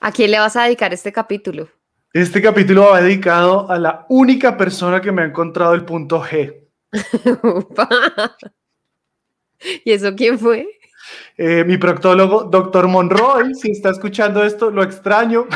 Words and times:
¿A 0.00 0.12
quién 0.12 0.30
le 0.30 0.38
vas 0.38 0.54
a 0.56 0.62
dedicar 0.64 0.92
este 0.94 1.12
capítulo? 1.12 1.68
Este 2.12 2.40
capítulo 2.40 2.90
va 2.90 3.00
dedicado 3.00 3.68
a 3.70 3.78
la 3.78 4.06
única 4.08 4.56
persona 4.56 5.00
que 5.00 5.10
me 5.12 5.22
ha 5.22 5.26
encontrado 5.26 5.74
el 5.74 5.84
punto 5.84 6.22
G. 6.22 6.54
¿Y 9.84 9.92
eso 9.92 10.14
quién 10.14 10.38
fue? 10.38 10.68
Eh, 11.36 11.64
mi 11.66 11.78
proctólogo, 11.78 12.44
doctor 12.44 12.86
Monroy. 12.86 13.54
Si 13.54 13.72
está 13.72 13.90
escuchando 13.90 14.44
esto, 14.44 14.70
lo 14.70 14.84
extraño. 14.84 15.46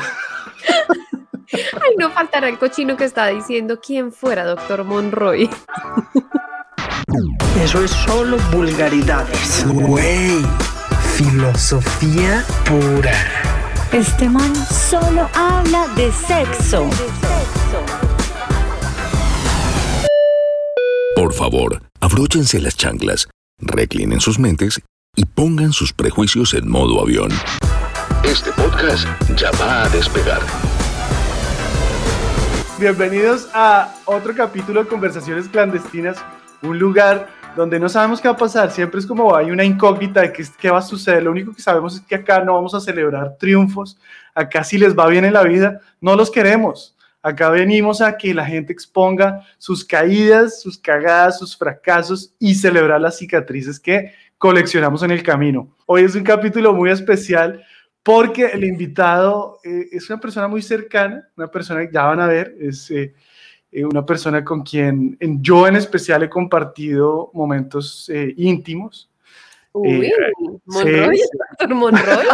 Ay, 1.52 1.94
no 1.98 2.10
faltará 2.10 2.48
el 2.48 2.58
cochino 2.58 2.96
que 2.96 3.04
está 3.04 3.28
diciendo 3.28 3.78
quién 3.80 4.10
fuera 4.12 4.44
doctor 4.44 4.82
Monroy. 4.84 5.48
Eso 7.62 7.84
es 7.84 7.90
solo 7.90 8.38
vulgaridades. 8.52 9.64
Güey, 9.68 10.42
filosofía 11.14 12.42
pura. 12.64 13.51
Este 13.92 14.26
man 14.26 14.54
solo 14.56 15.28
habla 15.34 15.86
de 15.94 16.10
sexo. 16.12 16.88
Por 21.14 21.34
favor, 21.34 21.82
abróchense 22.00 22.58
las 22.58 22.74
chanclas, 22.74 23.28
reclinen 23.58 24.22
sus 24.22 24.38
mentes 24.38 24.80
y 25.14 25.26
pongan 25.26 25.74
sus 25.74 25.92
prejuicios 25.92 26.54
en 26.54 26.70
modo 26.70 27.02
avión. 27.02 27.30
Este 28.24 28.50
podcast 28.52 29.06
ya 29.36 29.50
va 29.60 29.84
a 29.84 29.88
despegar. 29.90 30.40
Bienvenidos 32.80 33.50
a 33.52 33.94
otro 34.06 34.34
capítulo 34.34 34.84
de 34.84 34.88
Conversaciones 34.88 35.48
Clandestinas, 35.48 36.16
un 36.62 36.78
lugar 36.78 37.28
donde 37.56 37.78
no 37.78 37.88
sabemos 37.88 38.20
qué 38.20 38.28
va 38.28 38.34
a 38.34 38.38
pasar, 38.38 38.70
siempre 38.70 39.00
es 39.00 39.06
como 39.06 39.34
hay 39.34 39.50
una 39.50 39.64
incógnita 39.64 40.20
de 40.20 40.32
qué, 40.32 40.70
va 40.70 40.78
a 40.78 40.82
suceder, 40.82 41.22
lo 41.22 41.30
único 41.30 41.52
que 41.52 41.62
sabemos 41.62 41.96
es 41.96 42.00
que 42.00 42.14
acá 42.14 42.42
no 42.44 42.54
vamos 42.54 42.74
a 42.74 42.80
celebrar 42.80 43.36
triunfos, 43.38 43.98
acá 44.34 44.64
si 44.64 44.78
les 44.78 44.96
va 44.96 45.08
bien 45.08 45.24
en 45.24 45.34
la 45.34 45.42
vida, 45.42 45.80
no 46.00 46.16
los 46.16 46.30
queremos, 46.30 46.96
acá 47.22 47.50
venimos 47.50 48.00
a 48.00 48.16
que 48.16 48.34
la 48.34 48.44
gente 48.44 48.72
exponga 48.72 49.46
sus 49.58 49.84
caídas, 49.84 50.60
sus 50.60 50.78
cagadas, 50.78 51.38
sus 51.38 51.56
fracasos 51.56 52.34
y 52.38 52.54
celebrar 52.54 53.00
las 53.00 53.18
cicatrices 53.18 53.78
que 53.78 54.12
coleccionamos 54.38 55.02
en 55.02 55.10
el 55.10 55.22
camino. 55.22 55.68
Hoy 55.86 56.02
es 56.02 56.14
un 56.14 56.24
capítulo 56.24 56.72
muy 56.72 56.90
especial 56.90 57.62
porque 58.02 58.46
el 58.46 58.64
invitado 58.64 59.60
eh, 59.62 59.88
es 59.92 60.10
una 60.10 60.18
persona 60.18 60.48
muy 60.48 60.62
cercana, 60.62 61.28
una 61.36 61.48
persona 61.48 61.86
que 61.86 61.92
ya 61.92 62.04
van 62.04 62.20
a 62.20 62.26
ver, 62.26 62.56
es... 62.60 62.90
Eh, 62.90 63.14
eh, 63.72 63.86
una 63.86 64.04
persona 64.04 64.44
con 64.44 64.62
quien 64.62 65.16
yo 65.40 65.66
en 65.66 65.76
especial 65.76 66.22
he 66.22 66.28
compartido 66.28 67.30
momentos 67.32 68.06
eh, 68.12 68.34
íntimos. 68.36 69.10
Uy, 69.72 70.04
eh, 70.04 70.12
Monroy, 70.66 71.18
el 71.20 71.38
doctor 71.38 71.74
Monroy. 71.74 72.26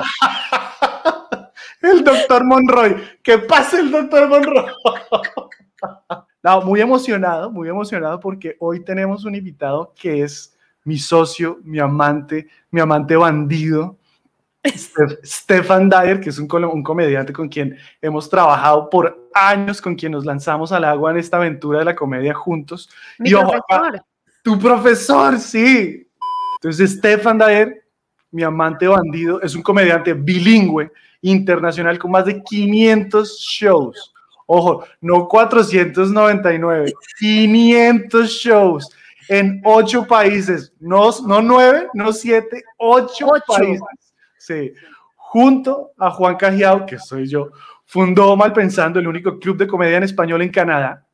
el 1.83 2.05
doctor 2.05 2.45
Monroy, 2.45 2.97
¿qué 3.23 3.39
pasa 3.39 3.79
el 3.79 3.93
doctor 3.93 4.29
Monroy? 4.29 4.65
no, 6.43 6.63
muy 6.63 6.81
emocionado, 6.81 7.53
muy 7.53 7.69
emocionado 7.69 8.19
porque 8.19 8.57
hoy 8.59 8.83
tenemos 8.83 9.25
un 9.25 9.37
invitado 9.37 9.95
que 9.97 10.25
es 10.25 10.57
mi 10.83 10.99
socio, 10.99 11.61
mi 11.63 11.79
amante, 11.79 12.49
mi 12.73 12.81
amante 12.81 13.15
bandido, 13.15 13.97
Stefan 15.25 15.89
Dyer, 15.89 16.21
que 16.21 16.31
es 16.31 16.39
un, 16.39 16.49
un, 16.65 16.83
comediante 16.83 17.33
con 17.33 17.49
quien 17.49 17.77
hemos 18.03 18.29
trabajado 18.29 18.91
por 18.91 19.28
años, 19.47 19.81
con 19.81 19.95
quien 19.95 20.13
nos 20.13 20.25
lanzamos 20.25 20.73
al 20.73 20.85
agua 20.85 21.11
en 21.11 21.19
esta 21.19 21.37
aventura 21.37 21.81
de 21.81 21.85
la 21.85 21.97
comedia 21.97 22.35
juntos. 22.35 22.89
Mi 23.19 23.31
profesor. 23.31 24.03
tu 24.43 24.59
profesor, 24.59 25.39
sí. 25.39 26.09
Entonces, 26.57 26.93
Stefan 26.93 27.39
Dyer, 27.39 27.85
mi 28.31 28.43
amante 28.43 28.87
bandido, 28.87 29.41
es 29.41 29.55
un 29.55 29.63
comediante 29.63 30.13
bilingüe, 30.13 30.91
internacional, 31.21 31.99
con 31.99 32.11
más 32.11 32.25
de 32.25 32.43
500 32.43 33.39
shows. 33.39 34.15
Ojo, 34.47 34.85
no 35.01 35.29
499, 35.29 36.93
500 37.19 38.29
shows 38.31 38.89
en 39.29 39.61
ocho 39.65 40.07
países, 40.07 40.73
no, 40.81 41.11
no 41.27 41.43
nueve, 41.43 41.89
no 41.93 42.13
siete, 42.13 42.65
ocho, 42.79 43.27
ocho. 43.29 43.45
países 43.47 43.83
Sí. 44.39 44.73
Junto 45.17 45.93
a 45.99 46.11
Juan 46.11 46.37
Cajiao, 46.37 46.87
que 46.87 46.99
soy 46.99 47.29
yo, 47.29 47.51
fundó 47.89 48.37
Malpensando, 48.37 48.99
el 49.01 49.09
único 49.09 49.39
club 49.39 49.57
de 49.57 49.67
comedia 49.67 49.97
en 49.97 50.03
español 50.03 50.43
en 50.43 50.51
Canadá. 50.51 51.07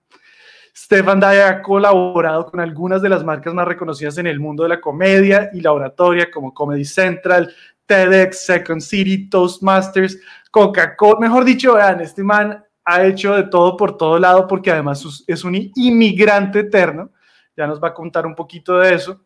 Stefan 0.76 1.20
Dyer 1.20 1.42
ha 1.42 1.62
colaborado 1.62 2.46
con 2.46 2.58
algunas 2.58 3.00
de 3.00 3.08
las 3.08 3.24
marcas 3.24 3.54
más 3.54 3.66
reconocidas 3.66 4.18
en 4.18 4.26
el 4.26 4.40
mundo 4.40 4.64
de 4.64 4.70
la 4.70 4.80
comedia 4.80 5.50
y 5.52 5.60
la 5.60 5.72
oratoria, 5.72 6.28
como 6.32 6.52
Comedy 6.52 6.84
Central, 6.84 7.54
TEDx, 7.86 8.44
Second 8.44 8.80
City, 8.80 9.30
Toastmasters, 9.30 10.18
Coca-Cola. 10.50 11.20
Mejor 11.20 11.44
dicho, 11.44 11.74
vean, 11.74 12.00
este 12.00 12.24
man 12.24 12.64
ha 12.84 13.04
hecho 13.04 13.34
de 13.34 13.44
todo 13.44 13.76
por 13.76 13.96
todo 13.96 14.18
lado 14.18 14.48
porque 14.48 14.72
además 14.72 15.24
es 15.28 15.44
un 15.44 15.54
inmigrante 15.76 16.58
eterno. 16.58 17.12
Ya 17.56 17.68
nos 17.68 17.80
va 17.80 17.88
a 17.88 17.94
contar 17.94 18.26
un 18.26 18.34
poquito 18.34 18.78
de 18.80 18.94
eso. 18.94 19.20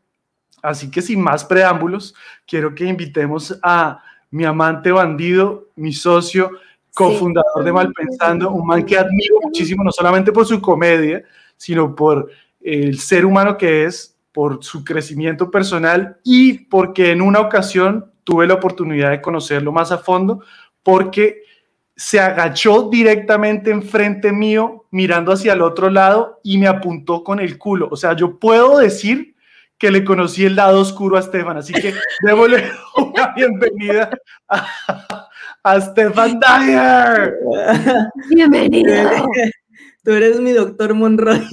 Así 0.60 0.91
que 0.91 1.00
sin 1.00 1.22
más 1.22 1.47
preámbulos, 1.47 2.14
quiero 2.47 2.75
que 2.75 2.84
invitemos 2.84 3.58
a 3.62 4.03
mi 4.31 4.44
amante 4.44 4.92
bandido, 4.92 5.69
mi 5.76 5.94
socio, 5.94 6.50
cofundador 6.94 7.65
de 7.65 7.72
Malpensando, 7.72 8.50
un 8.50 8.66
man 8.66 8.84
que 8.84 8.99
admiro 8.99 9.37
muchísimo, 9.43 9.84
no 9.84 9.93
solamente 9.93 10.32
por 10.32 10.47
su 10.47 10.60
comedia, 10.60 11.22
sino 11.56 11.94
por 11.94 12.31
el 12.60 12.99
ser 12.99 13.25
humano 13.25 13.56
que 13.56 13.84
es, 13.84 14.16
por 14.32 14.62
su 14.62 14.84
crecimiento 14.84 15.50
personal 15.50 16.19
y 16.25 16.66
porque 16.66 17.12
en 17.12 17.22
una 17.22 17.41
ocasión 17.41 18.12
tuve 18.25 18.47
la 18.47 18.54
oportunidad 18.54 19.10
de 19.10 19.21
conocerlo 19.21 19.72
más 19.72 19.91
a 19.91 19.99
fondo, 19.99 20.43
porque 20.82 21.43
se 21.97 22.21
agachó 22.21 22.88
directamente 22.88 23.70
enfrente 23.70 24.31
mío, 24.31 24.87
mirando 24.91 25.32
hacia 25.32 25.55
el 25.55 25.62
otro 25.62 25.91
lado 25.91 26.41
y 26.44 26.59
me 26.59 26.69
apuntó 26.69 27.25
con 27.25 27.41
el 27.41 27.59
culo. 27.59 27.88
O 27.91 27.97
sea, 27.97 28.15
yo 28.15 28.38
puedo 28.38 28.78
decir 28.78 29.34
que 29.78 29.91
le 29.91 30.05
conocí 30.05 30.44
el 30.44 30.56
lado 30.56 30.81
oscuro 30.81 31.16
a 31.16 31.22
Stefan. 31.22 31.56
Así 31.56 31.72
que 31.72 31.94
démosle 32.22 32.70
una 32.97 33.32
bienvenida 33.34 34.10
a, 34.49 35.27
a 35.68 35.80
Stefan 35.80 36.40
Dyer. 36.40 37.38
Bienvenido. 38.30 38.92
Tú 40.02 40.12
eres 40.12 40.40
mi 40.40 40.52
doctor 40.52 40.94
Monroy. 40.94 41.40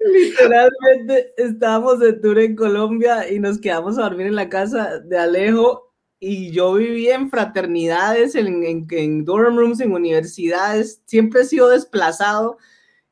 Literalmente 0.00 1.32
estábamos 1.36 2.00
de 2.00 2.14
tour 2.14 2.40
en 2.40 2.56
Colombia 2.56 3.30
y 3.30 3.38
nos 3.38 3.60
quedamos 3.60 3.98
a 3.98 4.02
dormir 4.02 4.26
en 4.26 4.34
la 4.34 4.48
casa 4.48 4.98
de 4.98 5.16
Alejo 5.16 5.92
y 6.18 6.50
yo 6.50 6.74
viví 6.74 7.08
en 7.08 7.30
fraternidades, 7.30 8.34
en, 8.34 8.64
en, 8.64 8.88
en 8.90 9.24
dorm 9.24 9.56
rooms, 9.56 9.78
en 9.80 9.92
universidades, 9.92 11.02
siempre 11.06 11.42
he 11.42 11.44
sido 11.44 11.68
desplazado 11.68 12.58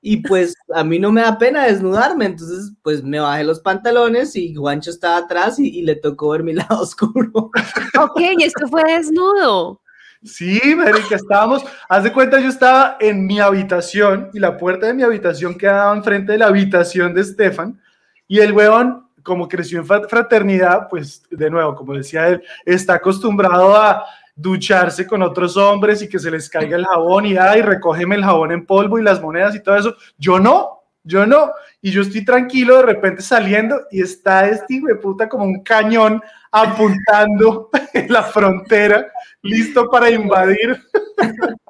y 0.02 0.18
pues 0.18 0.54
a 0.74 0.82
mí 0.82 0.98
no 0.98 1.12
me 1.12 1.20
da 1.20 1.36
pena 1.36 1.66
desnudarme, 1.66 2.24
entonces 2.24 2.72
pues 2.82 3.02
me 3.02 3.20
bajé 3.20 3.44
los 3.44 3.60
pantalones 3.60 4.34
y 4.34 4.54
Juancho 4.54 4.90
estaba 4.90 5.18
atrás 5.18 5.58
y, 5.58 5.82
le 5.82 5.96
tocó 5.96 6.30
ver 6.30 6.42
mi 6.42 6.52
lado 6.54 6.80
oscuro. 6.80 7.50
Ok, 7.98 8.20
y 8.38 8.42
esto 8.42 8.66
fue 8.68 8.82
desnudo. 8.84 9.80
Sí, 10.22 10.60
Marica, 10.76 11.16
estábamos, 11.16 11.64
haz 11.88 12.04
de 12.04 12.12
cuenta, 12.12 12.40
yo 12.40 12.48
estaba 12.48 12.98
en 13.00 13.26
mi 13.26 13.40
habitación 13.40 14.30
y 14.34 14.38
la 14.38 14.56
puerta 14.56 14.86
de 14.86 14.94
mi 14.94 15.02
habitación 15.02 15.56
quedaba 15.56 15.96
enfrente 15.96 16.32
de 16.32 16.38
la 16.38 16.46
habitación 16.46 17.14
de 17.14 17.22
Estefan 17.22 17.80
y 18.28 18.40
el 18.40 18.52
huevón, 18.52 19.06
como 19.22 19.48
creció 19.48 19.78
en 19.80 19.86
fraternidad, 19.86 20.88
pues 20.90 21.22
de 21.30 21.50
nuevo, 21.50 21.74
como 21.74 21.94
decía 21.94 22.28
él, 22.28 22.42
está 22.66 22.94
acostumbrado 22.94 23.74
a 23.74 24.04
ducharse 24.40 25.06
con 25.06 25.22
otros 25.22 25.56
hombres 25.56 26.02
y 26.02 26.08
que 26.08 26.18
se 26.18 26.30
les 26.30 26.48
caiga 26.48 26.76
el 26.76 26.86
jabón 26.86 27.26
y 27.26 27.36
ay, 27.36 27.62
recógeme 27.62 28.16
el 28.16 28.24
jabón 28.24 28.52
en 28.52 28.64
polvo 28.64 28.98
y 28.98 29.02
las 29.02 29.20
monedas 29.20 29.54
y 29.54 29.62
todo 29.62 29.76
eso. 29.76 29.94
Yo 30.18 30.38
no, 30.38 30.82
yo 31.04 31.26
no. 31.26 31.52
Y 31.82 31.90
yo 31.90 32.02
estoy 32.02 32.24
tranquilo 32.24 32.76
de 32.76 32.82
repente 32.82 33.22
saliendo 33.22 33.80
y 33.90 34.02
está 34.02 34.48
este 34.48 34.74
hijo 34.74 34.86
de 34.86 34.96
puta 34.96 35.28
como 35.28 35.44
un 35.44 35.62
cañón 35.62 36.22
apuntando 36.50 37.70
en 37.94 38.12
la 38.12 38.22
frontera, 38.22 39.06
listo 39.42 39.88
para 39.90 40.10
invadir. 40.10 40.78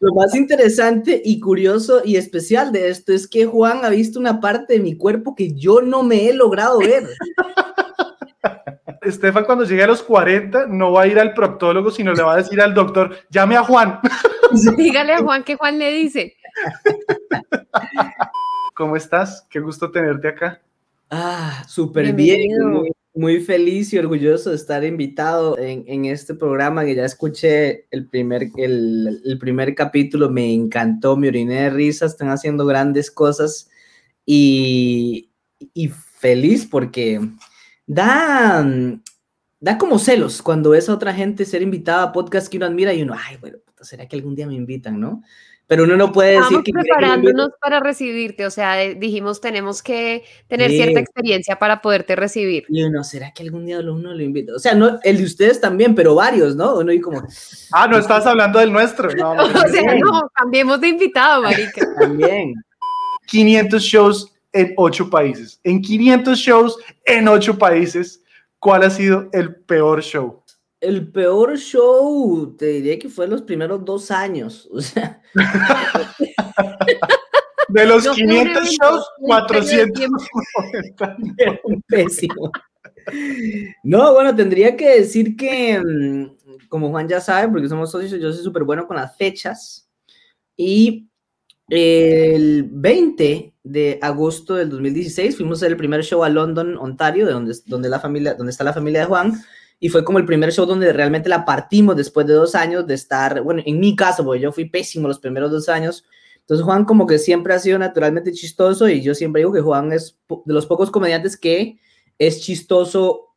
Lo 0.00 0.12
más 0.12 0.34
interesante 0.34 1.22
y 1.24 1.40
curioso 1.40 2.02
y 2.04 2.16
especial 2.16 2.72
de 2.72 2.90
esto 2.90 3.12
es 3.12 3.26
que 3.26 3.46
Juan 3.46 3.84
ha 3.84 3.88
visto 3.88 4.20
una 4.20 4.38
parte 4.38 4.74
de 4.74 4.80
mi 4.80 4.98
cuerpo 4.98 5.34
que 5.34 5.54
yo 5.54 5.80
no 5.80 6.02
me 6.02 6.28
he 6.28 6.34
logrado 6.34 6.78
ver. 6.78 7.08
Estefan 9.04 9.44
cuando 9.44 9.64
llegue 9.64 9.82
a 9.82 9.86
los 9.86 10.02
40 10.02 10.66
no 10.66 10.92
va 10.92 11.02
a 11.02 11.06
ir 11.06 11.18
al 11.18 11.34
proctólogo, 11.34 11.90
sino 11.90 12.12
le 12.12 12.22
va 12.22 12.34
a 12.34 12.38
decir 12.38 12.60
al 12.60 12.74
doctor, 12.74 13.16
llame 13.30 13.56
a 13.56 13.62
Juan. 13.62 14.00
Dígale 14.76 15.14
a 15.14 15.18
Juan 15.22 15.44
que 15.44 15.56
Juan 15.56 15.78
le 15.78 15.92
dice. 15.92 16.36
¿Cómo 18.74 18.96
estás? 18.96 19.46
Qué 19.50 19.60
gusto 19.60 19.90
tenerte 19.90 20.28
acá. 20.28 20.60
Ah, 21.10 21.64
súper 21.68 22.12
bien. 22.12 22.50
Muy, 23.14 23.40
feliz 23.40 23.92
y 23.92 23.98
orgulloso 23.98 24.50
de 24.50 24.56
estar 24.56 24.82
invitado 24.82 25.56
en, 25.56 26.04
este 26.06 26.34
programa 26.34 26.84
que 26.84 26.96
ya 26.96 27.04
escuché 27.04 27.86
el 27.92 28.08
primer, 28.08 28.48
el, 28.56 29.36
primer 29.38 29.76
capítulo. 29.76 30.28
Me 30.30 30.52
encantó, 30.52 31.16
me 31.16 31.28
oriné 31.28 31.62
de 31.62 31.70
risa, 31.70 32.06
están 32.06 32.30
haciendo 32.30 32.66
grandes 32.66 33.12
cosas 33.12 33.70
y, 34.26 35.30
y 35.72 35.88
feliz 35.88 36.66
porque 36.66 37.20
da, 37.86 38.66
da 39.60 39.78
como 39.78 39.98
celos 39.98 40.42
cuando 40.42 40.70
ves 40.70 40.88
a 40.88 40.94
otra 40.94 41.12
gente 41.14 41.44
ser 41.44 41.62
invitada 41.62 42.02
a 42.04 42.12
podcast 42.12 42.48
que 42.48 42.56
uno 42.56 42.66
admira 42.66 42.92
y 42.92 43.02
uno, 43.02 43.14
ay, 43.16 43.36
bueno, 43.38 43.58
puta, 43.64 43.84
¿será 43.84 44.06
que 44.06 44.16
algún 44.16 44.34
día 44.34 44.46
me 44.46 44.54
invitan, 44.54 44.98
no? 45.00 45.22
Pero 45.66 45.84
uno 45.84 45.96
no 45.96 46.12
puede 46.12 46.32
decir 46.32 46.42
Estamos 46.44 46.64
que 46.64 46.72
quiere 46.72 46.84
que 46.86 46.92
preparándonos 46.92 47.48
para 47.58 47.80
recibirte, 47.80 48.44
o 48.44 48.50
sea, 48.50 48.82
eh, 48.84 48.96
dijimos 48.96 49.40
tenemos 49.40 49.82
que 49.82 50.22
tener 50.46 50.70
Sí. 50.70 50.76
cierta 50.76 51.00
experiencia 51.00 51.58
para 51.58 51.80
poderte 51.80 52.14
recibir. 52.16 52.66
Y 52.68 52.82
uno, 52.82 53.02
¿será 53.02 53.32
que 53.32 53.42
algún 53.44 53.64
día 53.64 53.80
uno 53.80 54.12
lo 54.12 54.22
invita? 54.22 54.52
O 54.54 54.58
sea, 54.58 54.74
no, 54.74 54.98
el 55.02 55.16
de 55.16 55.24
ustedes 55.24 55.62
también, 55.62 55.94
pero 55.94 56.14
varios, 56.14 56.54
¿no? 56.54 56.76
Uno 56.80 56.92
y 56.92 57.00
como, 57.00 57.22
Ah, 57.72 57.86
no 57.88 57.96
estás 57.96 58.26
hablando 58.26 58.58
del 58.58 58.72
nuestro. 58.74 59.08
No, 59.16 59.34
no, 59.34 59.42
O 59.66 59.68
sea, 59.68 59.94
no, 59.98 60.30
cambiemos 60.34 60.78
de 60.82 60.88
invitado, 60.88 61.42
marica. 61.42 61.80
también. 61.98 62.52
500 63.26 63.82
shows 63.82 64.33
en 64.54 64.72
8 64.76 65.10
países. 65.10 65.60
En 65.64 65.82
500 65.82 66.38
shows 66.38 66.78
en 67.04 67.28
8 67.28 67.58
países, 67.58 68.22
¿cuál 68.58 68.84
ha 68.84 68.90
sido 68.90 69.28
el 69.32 69.56
peor 69.56 70.02
show? 70.02 70.42
El 70.80 71.10
peor 71.10 71.58
show, 71.58 72.54
te 72.56 72.66
diría 72.66 72.98
que 72.98 73.08
fue 73.08 73.26
los 73.26 73.42
primeros 73.42 73.84
dos 73.84 74.10
años. 74.10 74.68
O 74.72 74.80
sea, 74.80 75.20
De 77.68 77.86
los 77.86 78.04
No 78.04 78.14
fue 78.14 78.22
un 78.24 78.28
500 78.28 78.56
evento, 78.56 78.84
shows, 78.84 79.06
de 79.18 79.26
490. 79.26 81.16
era 81.38 81.60
un 81.64 81.82
pésimo. 81.82 82.50
No, 83.82 84.12
bueno, 84.14 84.34
tendría 84.34 84.76
que 84.76 85.00
decir 85.00 85.36
que, 85.36 85.78
mm, 85.78 86.68
como 86.68 86.90
Juan 86.90 87.08
ya 87.08 87.20
sabe, 87.20 87.48
porque 87.48 87.68
somos 87.68 87.90
socios, 87.90 88.20
yo 88.20 88.32
soy 88.32 88.44
súper 88.44 88.64
bueno 88.64 88.86
con 88.86 88.96
las 88.96 89.16
fechas. 89.16 89.88
Y 90.56 91.08
el 91.68 92.64
20 92.70 93.53
de 93.64 93.98
agosto 94.02 94.54
del 94.54 94.68
2016 94.68 95.36
fuimos 95.36 95.62
el 95.62 95.76
primer 95.76 96.04
show 96.04 96.22
a 96.22 96.28
London, 96.28 96.76
Ontario, 96.76 97.26
de 97.26 97.32
donde, 97.32 97.56
donde, 97.66 97.88
la 97.88 97.98
familia, 97.98 98.34
donde 98.34 98.50
está 98.50 98.62
la 98.62 98.74
familia 98.74 99.00
de 99.00 99.06
Juan. 99.06 99.42
Y 99.80 99.88
fue 99.88 100.04
como 100.04 100.18
el 100.18 100.26
primer 100.26 100.52
show 100.52 100.66
donde 100.66 100.92
realmente 100.92 101.28
la 101.28 101.44
partimos 101.44 101.96
después 101.96 102.26
de 102.26 102.34
dos 102.34 102.54
años 102.54 102.86
de 102.86 102.94
estar, 102.94 103.42
bueno, 103.42 103.62
en 103.66 103.80
mi 103.80 103.96
caso, 103.96 104.24
porque 104.24 104.40
yo 104.40 104.52
fui 104.52 104.66
pésimo 104.66 105.08
los 105.08 105.18
primeros 105.18 105.50
dos 105.50 105.68
años. 105.68 106.04
Entonces 106.40 106.64
Juan 106.64 106.84
como 106.84 107.06
que 107.06 107.18
siempre 107.18 107.54
ha 107.54 107.58
sido 107.58 107.78
naturalmente 107.78 108.32
chistoso 108.32 108.86
y 108.88 109.02
yo 109.02 109.14
siempre 109.14 109.40
digo 109.40 109.52
que 109.52 109.62
Juan 109.62 109.92
es 109.92 110.18
de 110.28 110.54
los 110.54 110.66
pocos 110.66 110.90
comediantes 110.90 111.38
que 111.38 111.78
es 112.18 112.42
chistoso, 112.42 113.34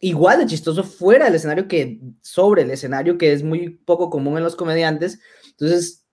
igual 0.00 0.38
de 0.38 0.46
chistoso 0.46 0.82
fuera 0.82 1.26
del 1.26 1.34
escenario 1.34 1.68
que 1.68 2.00
sobre 2.22 2.62
el 2.62 2.70
escenario, 2.70 3.18
que 3.18 3.32
es 3.32 3.42
muy 3.42 3.68
poco 3.68 4.08
común 4.08 4.38
en 4.38 4.44
los 4.44 4.56
comediantes. 4.56 5.20
Entonces 5.50 6.06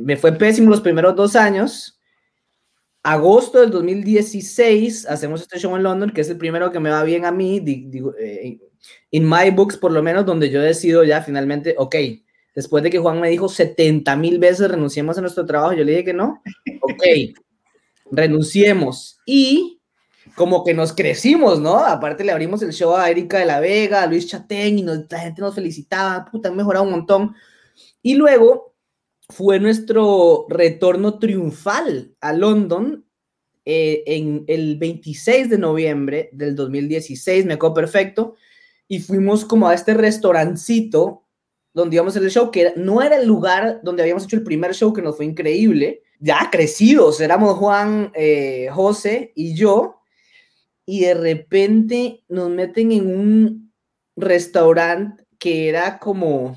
me 0.00 0.16
fue 0.18 0.32
pésimo 0.32 0.70
los 0.70 0.82
primeros 0.82 1.16
dos 1.16 1.34
años. 1.34 1.97
Agosto 3.02 3.60
del 3.60 3.70
2016 3.70 5.06
hacemos 5.06 5.40
este 5.42 5.58
show 5.58 5.74
en 5.76 5.82
London, 5.82 6.10
que 6.10 6.20
es 6.20 6.28
el 6.30 6.36
primero 6.36 6.70
que 6.72 6.80
me 6.80 6.90
va 6.90 7.02
bien 7.04 7.24
a 7.24 7.30
mí, 7.32 7.60
di- 7.60 7.84
digo, 7.88 8.12
eh, 8.18 8.58
in 9.10 9.28
my 9.28 9.50
books 9.50 9.76
por 9.76 9.92
lo 9.92 10.02
menos, 10.02 10.26
donde 10.26 10.50
yo 10.50 10.60
decido 10.60 11.04
ya 11.04 11.22
finalmente, 11.22 11.74
ok, 11.78 11.94
después 12.54 12.82
de 12.82 12.90
que 12.90 12.98
Juan 12.98 13.20
me 13.20 13.30
dijo 13.30 13.48
70 13.48 14.14
mil 14.16 14.38
veces 14.38 14.68
renunciemos 14.70 15.16
a 15.16 15.20
nuestro 15.20 15.46
trabajo, 15.46 15.72
yo 15.74 15.84
le 15.84 15.92
dije 15.92 16.04
que 16.06 16.12
no, 16.14 16.42
ok, 16.82 17.02
renunciemos. 18.10 19.20
Y 19.26 19.80
como 20.34 20.64
que 20.64 20.74
nos 20.74 20.92
crecimos, 20.92 21.60
¿no? 21.60 21.78
Aparte 21.78 22.24
le 22.24 22.32
abrimos 22.32 22.62
el 22.62 22.72
show 22.72 22.94
a 22.94 23.10
Erika 23.10 23.38
de 23.38 23.46
la 23.46 23.60
Vega, 23.60 24.02
a 24.02 24.06
Luis 24.06 24.26
Chatén, 24.26 24.78
y 24.78 24.82
nos- 24.82 25.04
la 25.10 25.20
gente 25.20 25.40
nos 25.40 25.54
felicitaba, 25.54 26.24
puta, 26.30 26.48
han 26.48 26.56
mejorado 26.56 26.84
un 26.84 26.90
montón. 26.92 27.34
Y 28.02 28.14
luego 28.14 28.74
fue 29.28 29.60
nuestro 29.60 30.46
retorno 30.48 31.18
triunfal 31.18 32.14
a 32.20 32.32
London 32.32 33.04
eh, 33.64 34.02
en 34.06 34.44
el 34.46 34.78
26 34.78 35.50
de 35.50 35.58
noviembre 35.58 36.30
del 36.32 36.56
2016, 36.56 37.44
me 37.44 37.54
acuerdo 37.54 37.74
perfecto, 37.74 38.36
y 38.88 39.00
fuimos 39.00 39.44
como 39.44 39.68
a 39.68 39.74
este 39.74 39.92
restaurancito 39.92 41.26
donde 41.74 41.96
íbamos 41.96 42.14
a 42.14 42.18
hacer 42.18 42.24
el 42.24 42.32
show, 42.32 42.50
que 42.50 42.72
no 42.76 43.02
era 43.02 43.16
el 43.16 43.26
lugar 43.26 43.80
donde 43.84 44.02
habíamos 44.02 44.24
hecho 44.24 44.36
el 44.36 44.42
primer 44.42 44.74
show, 44.74 44.92
que 44.92 45.02
nos 45.02 45.16
fue 45.16 45.26
increíble, 45.26 46.02
ya 46.18 46.48
crecidos, 46.50 47.20
éramos 47.20 47.56
Juan, 47.58 48.10
eh, 48.14 48.68
José 48.72 49.32
y 49.36 49.54
yo, 49.54 50.00
y 50.86 51.00
de 51.00 51.14
repente 51.14 52.24
nos 52.28 52.48
meten 52.48 52.90
en 52.92 53.06
un 53.06 53.72
restaurante 54.16 55.24
que 55.38 55.68
era 55.68 55.98
como 55.98 56.56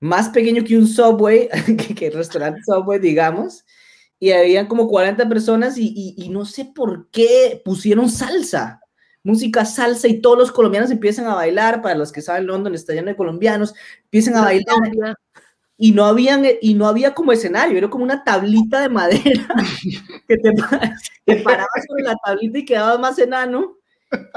más 0.00 0.28
pequeño 0.30 0.64
que 0.64 0.76
un 0.78 0.86
Subway, 0.86 1.48
que, 1.66 1.94
que 1.94 2.06
el 2.08 2.14
restaurante 2.14 2.60
Subway, 2.64 2.98
digamos, 2.98 3.64
y 4.18 4.32
habían 4.32 4.66
como 4.66 4.88
40 4.88 5.28
personas 5.28 5.78
y, 5.78 5.88
y- 5.96 6.14
y 6.24 6.28
no 6.30 6.44
sé 6.44 6.66
por 6.74 7.08
qué 7.10 7.60
pusieron 7.64 8.10
salsa, 8.10 8.80
música 9.22 9.64
salsa 9.64 10.08
y 10.08 10.20
todos 10.20 10.38
los 10.38 10.52
colombianos 10.52 10.90
empiezan 10.90 11.26
a 11.26 11.34
bailar, 11.34 11.82
para 11.82 11.94
los 11.96 12.12
que 12.12 12.22
saben 12.22 12.46
London 12.46 12.74
está 12.74 12.92
lleno 12.94 13.08
de 13.08 13.16
colombianos, 13.16 13.74
empiezan 14.04 14.36
a 14.36 14.42
bailar 14.42 14.78
y 15.78 15.92
no 15.92 16.04
habían 16.04 16.44
y 16.60 16.74
no 16.74 16.86
había 16.88 17.14
como 17.14 17.32
escenario, 17.32 17.78
era 17.78 17.88
como 17.90 18.04
una 18.04 18.22
tablita 18.24 18.80
de 18.80 18.88
madera 18.90 19.46
que 20.28 20.36
te, 20.36 20.50
te 21.24 21.36
parabas 21.42 21.68
sobre 21.88 22.02
la 22.04 22.16
tablita 22.24 22.58
y 22.58 22.64
quedabas 22.64 22.98
más 23.00 23.18
enano 23.18 23.76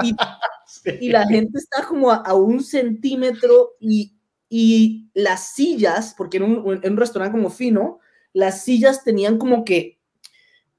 y, 0.04 0.16
y 1.02 1.10
la 1.10 1.28
gente 1.28 1.60
está 1.60 1.86
como 1.88 2.12
a, 2.12 2.18
a 2.18 2.34
un 2.36 2.64
centímetro 2.64 3.72
y, 3.80 4.14
y 4.56 5.10
las 5.16 5.48
sillas, 5.56 6.14
porque 6.16 6.38
en 6.38 6.44
un, 6.44 6.80
en 6.84 6.92
un 6.92 6.98
restaurante 7.00 7.36
como 7.36 7.50
fino, 7.50 7.98
las 8.34 8.64
sillas 8.64 9.04
tenían 9.04 9.40
como 9.40 9.66
que 9.66 9.98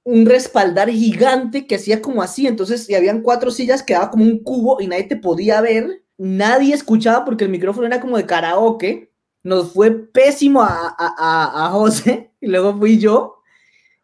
un 0.04 0.26
respaldar 0.26 0.90
gigante 0.90 1.66
que 1.66 1.74
hacía 1.74 2.00
como 2.00 2.22
así, 2.22 2.46
entonces 2.46 2.86
si 2.86 2.94
habían 2.94 3.20
cuatro 3.20 3.50
sillas 3.50 3.82
quedaba 3.82 4.12
como 4.12 4.22
un 4.22 4.44
cubo 4.44 4.80
y 4.80 4.86
nadie 4.86 5.04
te 5.04 5.16
podía 5.16 5.60
ver, 5.60 6.04
nadie 6.16 6.72
escuchaba 6.72 7.24
porque 7.24 7.42
el 7.42 7.50
micrófono 7.50 7.88
era 7.88 8.00
como 8.00 8.16
de 8.16 8.26
karaoke, 8.26 9.10
nos 9.42 9.72
fue 9.72 9.90
pésimo 9.90 10.62
a, 10.62 10.94
a, 10.96 11.14
a, 11.18 11.66
a 11.66 11.70
José 11.70 12.30
y 12.40 12.46
luego 12.46 12.78
fui 12.78 12.98
yo 13.00 13.38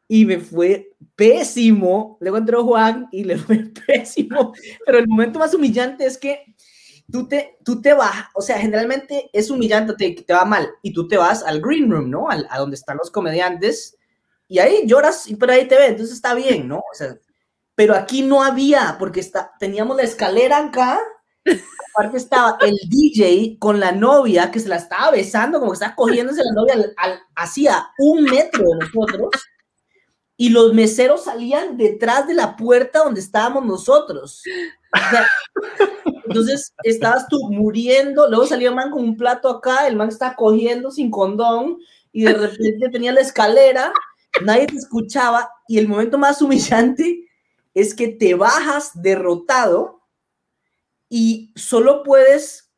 y 0.09 0.25
me 0.25 0.41
fue 0.41 0.91
pésimo, 1.15 2.19
luego 2.21 2.39
entró 2.39 2.65
Juan 2.65 3.09
y 3.13 3.23
le 3.23 3.39
fue 3.39 3.59
pésimo, 3.87 4.53
pero 4.85 4.99
el 4.99 5.07
momento 5.07 5.39
más 5.39 5.55
humillante 5.55 6.07
es 6.07 6.19
que 6.19 6.57
tú 7.11 7.29
te, 7.29 7.59
tú 7.65 7.81
te 7.81 7.95
vas, 7.95 8.27
o 8.35 8.43
sea, 8.43 8.59
generalmente 8.59 9.31
es 9.33 9.51
humillante, 9.51 9.95
te, 9.95 10.23
te 10.23 10.33
va 10.33 10.45
mal 10.45 10.69
y 10.83 10.93
tú 10.93 11.09
te 11.09 11.17
vas 11.17 11.43
al 11.43 11.61
green 11.61 11.91
room, 11.91 12.11
¿no? 12.11 12.29
Al, 12.29 12.47
a 12.51 12.59
donde 12.59 12.77
están 12.77 12.97
los 12.97 13.11
comediantes 13.11 13.97
y 14.49 14.59
ahí 14.59 14.83
lloras, 14.87 15.29
y 15.29 15.37
pero 15.37 15.53
ahí 15.53 15.69
te 15.69 15.77
ve, 15.77 15.87
entonces 15.87 16.17
está 16.17 16.35
bien, 16.35 16.69
¿no? 16.69 16.79
O 16.79 16.95
sea, 16.95 17.17
pero 17.75 17.95
aquí 17.95 18.23
no 18.23 18.43
había, 18.43 18.97
porque 18.99 19.21
está, 19.21 19.53
teníamos 19.59 19.97
la 19.97 20.03
escalera 20.03 20.59
acá, 20.59 21.01
aparte 21.95 22.17
estaba 22.17 22.59
el 22.61 22.77
DJ 22.89 23.59
con 23.59 23.81
la 23.81 23.93
novia 23.93 24.51
que 24.51 24.61
se 24.61 24.69
la 24.69 24.77
estaba 24.77 25.13
besando, 25.13 25.61
como 25.61 25.73
que 25.73 25.77
estaba 25.77 25.95
cogiéndose 25.95 26.43
la 26.45 26.53
novia 26.53 26.75
al, 26.75 26.95
al, 26.97 27.21
hacía 27.37 27.91
un 27.99 28.25
metro 28.25 28.65
de 28.65 28.77
nosotros, 28.81 29.31
y 30.37 30.49
los 30.49 30.73
meseros 30.73 31.25
salían 31.25 31.77
detrás 31.77 32.27
de 32.27 32.35
la 32.35 32.57
puerta 32.57 33.01
donde 33.01 33.21
estábamos 33.21 33.67
nosotros. 33.67 34.43
Entonces 36.27 36.73
estabas 36.85 37.27
tú 37.29 37.39
muriendo, 37.51 38.29
luego 38.29 38.47
salía 38.47 38.71
un 38.71 38.77
man 38.77 38.91
con 38.91 39.03
un 39.03 39.17
plato 39.17 39.49
acá, 39.49 39.87
el 39.87 39.97
man 39.97 40.09
estaba 40.09 40.37
cogiendo 40.37 40.91
sin 40.91 41.11
condón, 41.11 41.79
y 42.13 42.25
de 42.25 42.33
repente 42.33 42.89
tenía 42.91 43.13
la 43.13 43.21
escalera 43.21 43.93
nadie 44.43 44.67
te 44.67 44.77
escuchaba 44.77 45.51
y 45.69 45.79
el 45.79 45.89
momento 45.89 46.19
más 46.19 46.41
humillante 46.43 47.29
es 47.75 47.95
que 47.95 48.09
te 48.09 48.35
bajas 48.35 48.91
derrotado 48.95 50.03
y 51.09 51.53
solo 51.57 52.03
puedes 52.03 52.71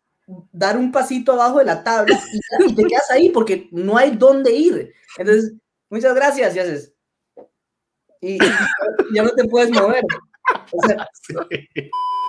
dar 0.52 0.76
un 0.76 0.92
pasito 0.92 1.33
abajo 1.33 1.59
de 1.59 1.66
la 1.66 1.83
tabla 1.83 2.19
y, 2.66 2.75
te 2.75 2.85
quedas 2.85 3.11
ahí 3.11 3.31
porque 3.31 3.69
no 3.71 3.97
hay 3.97 4.12
dónde 4.12 4.52
ir. 4.52 4.92
Entonces, 5.19 5.52
muchas 5.90 6.14
gracias, 6.14 6.57
y 6.57 6.59
haces. 6.59 6.95
Y 8.21 8.38
ya 9.14 9.23
no 9.23 9.31
te 9.31 9.45
puedes 9.45 9.71
mover. 9.71 10.04
O 10.83 10.87
sea, 10.87 11.07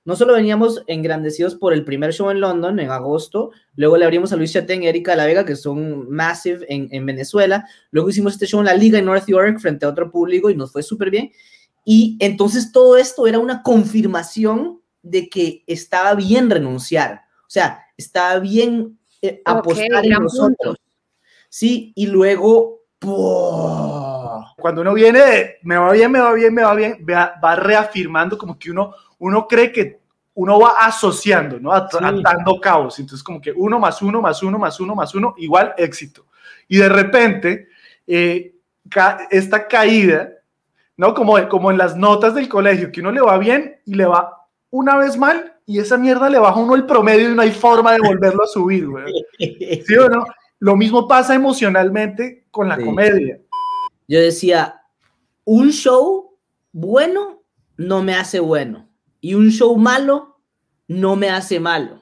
no 0.05 0.15
solo 0.17 0.33
veníamos 0.33 0.83
engrandecidos 0.87 1.55
por 1.55 1.73
el 1.73 1.85
primer 1.85 2.13
show 2.13 2.29
en 2.29 2.41
London 2.41 2.79
en 2.79 2.89
agosto, 2.89 3.51
luego 3.75 3.95
le 3.95 4.03
abrimos 4.03 4.33
a 4.33 4.35
Luis 4.35 4.51
Chatén 4.51 4.83
y 4.83 4.87
Erika 4.87 5.11
de 5.11 5.17
la 5.17 5.25
Vega, 5.25 5.45
que 5.45 5.55
son 5.55 6.09
massive 6.09 6.65
en, 6.67 6.89
en, 6.91 7.05
Venezuela, 7.05 7.65
luego 7.91 8.09
hicimos 8.09 8.33
este 8.33 8.45
show 8.45 8.59
en 8.59 8.65
la 8.65 8.73
Liga 8.73 8.99
en 8.99 9.05
North 9.05 9.25
York 9.27 9.59
frente 9.59 9.85
a 9.85 9.89
otro 9.89 10.11
público 10.11 10.49
y 10.49 10.55
nos 10.55 10.73
fue 10.73 10.83
súper 10.83 11.09
bien. 11.09 11.31
Y 11.85 12.17
entonces 12.19 12.71
todo 12.71 12.97
esto 12.97 13.27
era 13.27 13.39
una 13.39 13.63
confirmación 13.63 14.81
de 15.01 15.29
que 15.29 15.63
estaba 15.67 16.15
bien 16.15 16.49
renunciar, 16.49 17.21
o 17.41 17.49
sea, 17.49 17.85
estaba 17.95 18.39
bien 18.39 18.99
eh, 19.21 19.41
apostar 19.45 19.99
okay, 19.99 20.11
en 20.11 20.21
nosotros. 20.21 20.55
Punto. 20.57 20.81
Sí, 21.49 21.93
y 21.95 22.07
luego... 22.07 22.83
¡pum! 22.99 24.02
Cuando 24.57 24.81
uno 24.81 24.93
viene 24.93 25.19
de 25.19 25.57
me 25.63 25.77
va 25.77 25.91
bien, 25.91 26.11
me 26.11 26.19
va 26.19 26.33
bien, 26.33 26.53
me 26.53 26.63
va 26.63 26.73
bien, 26.75 27.05
va, 27.09 27.33
va 27.43 27.55
reafirmando 27.55 28.37
como 28.37 28.57
que 28.57 28.71
uno 28.71 28.93
uno 29.19 29.47
cree 29.47 29.71
que 29.71 29.99
uno 30.35 30.59
va 30.59 30.75
asociando, 30.79 31.59
¿no? 31.59 31.71
At 31.71 31.91
sí. 31.91 31.97
Atando 32.01 32.59
cabos. 32.59 32.99
Entonces, 32.99 33.23
como 33.23 33.39
que 33.39 33.51
uno 33.51 33.79
más 33.79 34.01
uno, 34.01 34.21
más 34.21 34.41
uno, 34.43 34.57
más 34.57 34.79
uno, 34.79 34.95
más 34.95 35.13
uno, 35.15 35.33
igual 35.37 35.73
éxito. 35.77 36.25
Y 36.67 36.77
de 36.77 36.89
repente, 36.89 37.67
eh, 38.07 38.55
ca 38.89 39.27
esta 39.29 39.67
caída, 39.67 40.29
¿no? 40.97 41.13
Como, 41.13 41.47
como 41.47 41.71
en 41.71 41.77
las 41.77 41.95
notas 41.95 42.35
del 42.35 42.49
colegio, 42.49 42.91
que 42.91 43.01
uno 43.01 43.11
le 43.11 43.21
va 43.21 43.37
bien 43.37 43.79
y 43.85 43.93
le 43.93 44.05
va 44.05 44.47
una 44.71 44.97
vez 44.97 45.17
mal 45.17 45.53
y 45.65 45.79
esa 45.79 45.97
mierda 45.97 46.29
le 46.29 46.39
baja 46.39 46.59
uno 46.59 46.75
el 46.75 46.85
promedio 46.85 47.31
y 47.31 47.35
no 47.35 47.41
hay 47.41 47.51
forma 47.51 47.93
de 47.93 47.99
volverlo 47.99 48.43
a 48.43 48.47
subir, 48.47 48.87
güey. 48.87 49.05
¿Sí 49.85 49.95
o 49.95 50.09
no? 50.09 50.25
Lo 50.59 50.75
mismo 50.75 51.07
pasa 51.07 51.35
emocionalmente 51.35 52.45
con 52.49 52.67
la 52.67 52.75
Sí. 52.77 52.83
comedia. 52.83 53.39
Yo 54.07 54.19
decía, 54.19 54.81
un 55.45 55.71
show 55.71 56.37
bueno 56.71 57.43
no 57.77 58.03
me 58.03 58.15
hace 58.15 58.39
bueno 58.39 58.89
y 59.21 59.35
un 59.35 59.51
show 59.51 59.75
malo 59.77 60.39
no 60.87 61.15
me 61.15 61.29
hace 61.29 61.59
malo. 61.59 62.01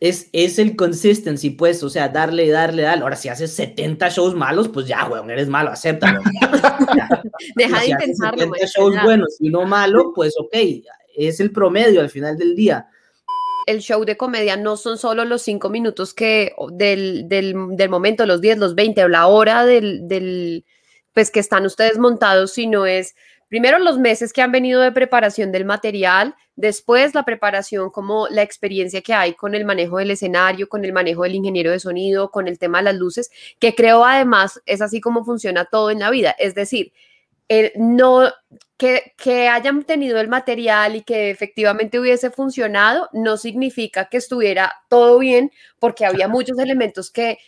Es, 0.00 0.30
es 0.32 0.58
el 0.58 0.76
consistency, 0.76 1.50
pues, 1.50 1.82
o 1.82 1.90
sea, 1.90 2.08
darle, 2.08 2.48
darle, 2.48 2.82
darle. 2.82 3.02
Ahora, 3.02 3.16
si 3.16 3.28
haces 3.28 3.52
70 3.52 4.08
shows 4.08 4.34
malos, 4.34 4.68
pues 4.68 4.86
ya, 4.86 5.06
weón, 5.06 5.30
eres 5.30 5.48
malo, 5.48 5.70
acéptalo. 5.70 6.22
Deja 7.54 7.80
de 7.80 7.84
si 7.84 7.92
haces 7.92 8.08
intentarlo. 8.08 8.38
70 8.38 8.46
marica, 8.46 8.66
shows 8.66 8.94
buenos 9.04 9.36
y 9.40 9.48
uno 9.50 9.66
malo, 9.66 10.12
pues 10.14 10.34
ok, 10.38 10.56
es 11.14 11.38
el 11.40 11.52
promedio 11.52 12.00
al 12.00 12.08
final 12.08 12.38
del 12.38 12.54
día. 12.54 12.88
el 13.66 13.80
show 13.80 14.04
de 14.04 14.16
comedia 14.16 14.56
no 14.56 14.78
son 14.78 14.96
solo 14.96 15.24
los 15.26 15.42
cinco 15.42 15.68
minutos 15.68 16.14
que 16.14 16.54
del, 16.72 17.28
del, 17.28 17.54
del 17.76 17.88
momento, 17.90 18.24
los 18.24 18.40
10, 18.40 18.58
los 18.58 18.74
20 18.74 19.04
o 19.04 19.08
la 19.08 19.26
hora 19.26 19.66
del, 19.66 20.08
del, 20.08 20.64
pues 21.12 21.30
que 21.30 21.40
están 21.40 21.66
ustedes 21.66 21.98
montados, 21.98 22.52
sino 22.52 22.86
es 22.86 23.14
primero 23.48 23.78
los 23.78 23.98
meses 23.98 24.32
que 24.32 24.42
han 24.42 24.52
venido 24.52 24.80
de 24.80 24.92
preparación 24.92 25.50
del 25.50 25.64
material, 25.64 26.36
después 26.54 27.14
la 27.14 27.24
preparación 27.24 27.90
como 27.90 28.28
la 28.28 28.42
experiencia 28.42 29.02
que 29.02 29.12
hay 29.12 29.34
con 29.34 29.54
el 29.54 29.64
manejo 29.64 29.98
del 29.98 30.12
escenario, 30.12 30.68
con 30.68 30.84
el 30.84 30.92
manejo 30.92 31.24
del 31.24 31.34
ingeniero 31.34 31.70
de 31.72 31.80
sonido, 31.80 32.30
con 32.30 32.46
el 32.46 32.58
tema 32.58 32.78
de 32.78 32.84
las 32.84 32.94
luces, 32.94 33.30
que 33.58 33.74
creo 33.74 34.04
además 34.04 34.60
es 34.66 34.80
así 34.80 35.00
como 35.00 35.24
funciona 35.24 35.64
todo 35.64 35.90
en 35.90 35.98
la 35.98 36.10
vida, 36.10 36.34
es 36.38 36.54
decir, 36.54 36.92
el 37.48 37.72
no 37.74 38.30
que, 38.76 39.14
que 39.16 39.48
hayan 39.48 39.82
tenido 39.82 40.20
el 40.20 40.28
material 40.28 40.94
y 40.94 41.02
que 41.02 41.30
efectivamente 41.30 41.98
hubiese 41.98 42.30
funcionado, 42.30 43.08
no 43.12 43.36
significa 43.36 44.08
que 44.08 44.18
estuviera 44.18 44.72
todo 44.88 45.18
bien, 45.18 45.50
porque 45.80 46.06
había 46.06 46.28
muchos 46.28 46.56
elementos 46.60 47.10
que 47.10 47.38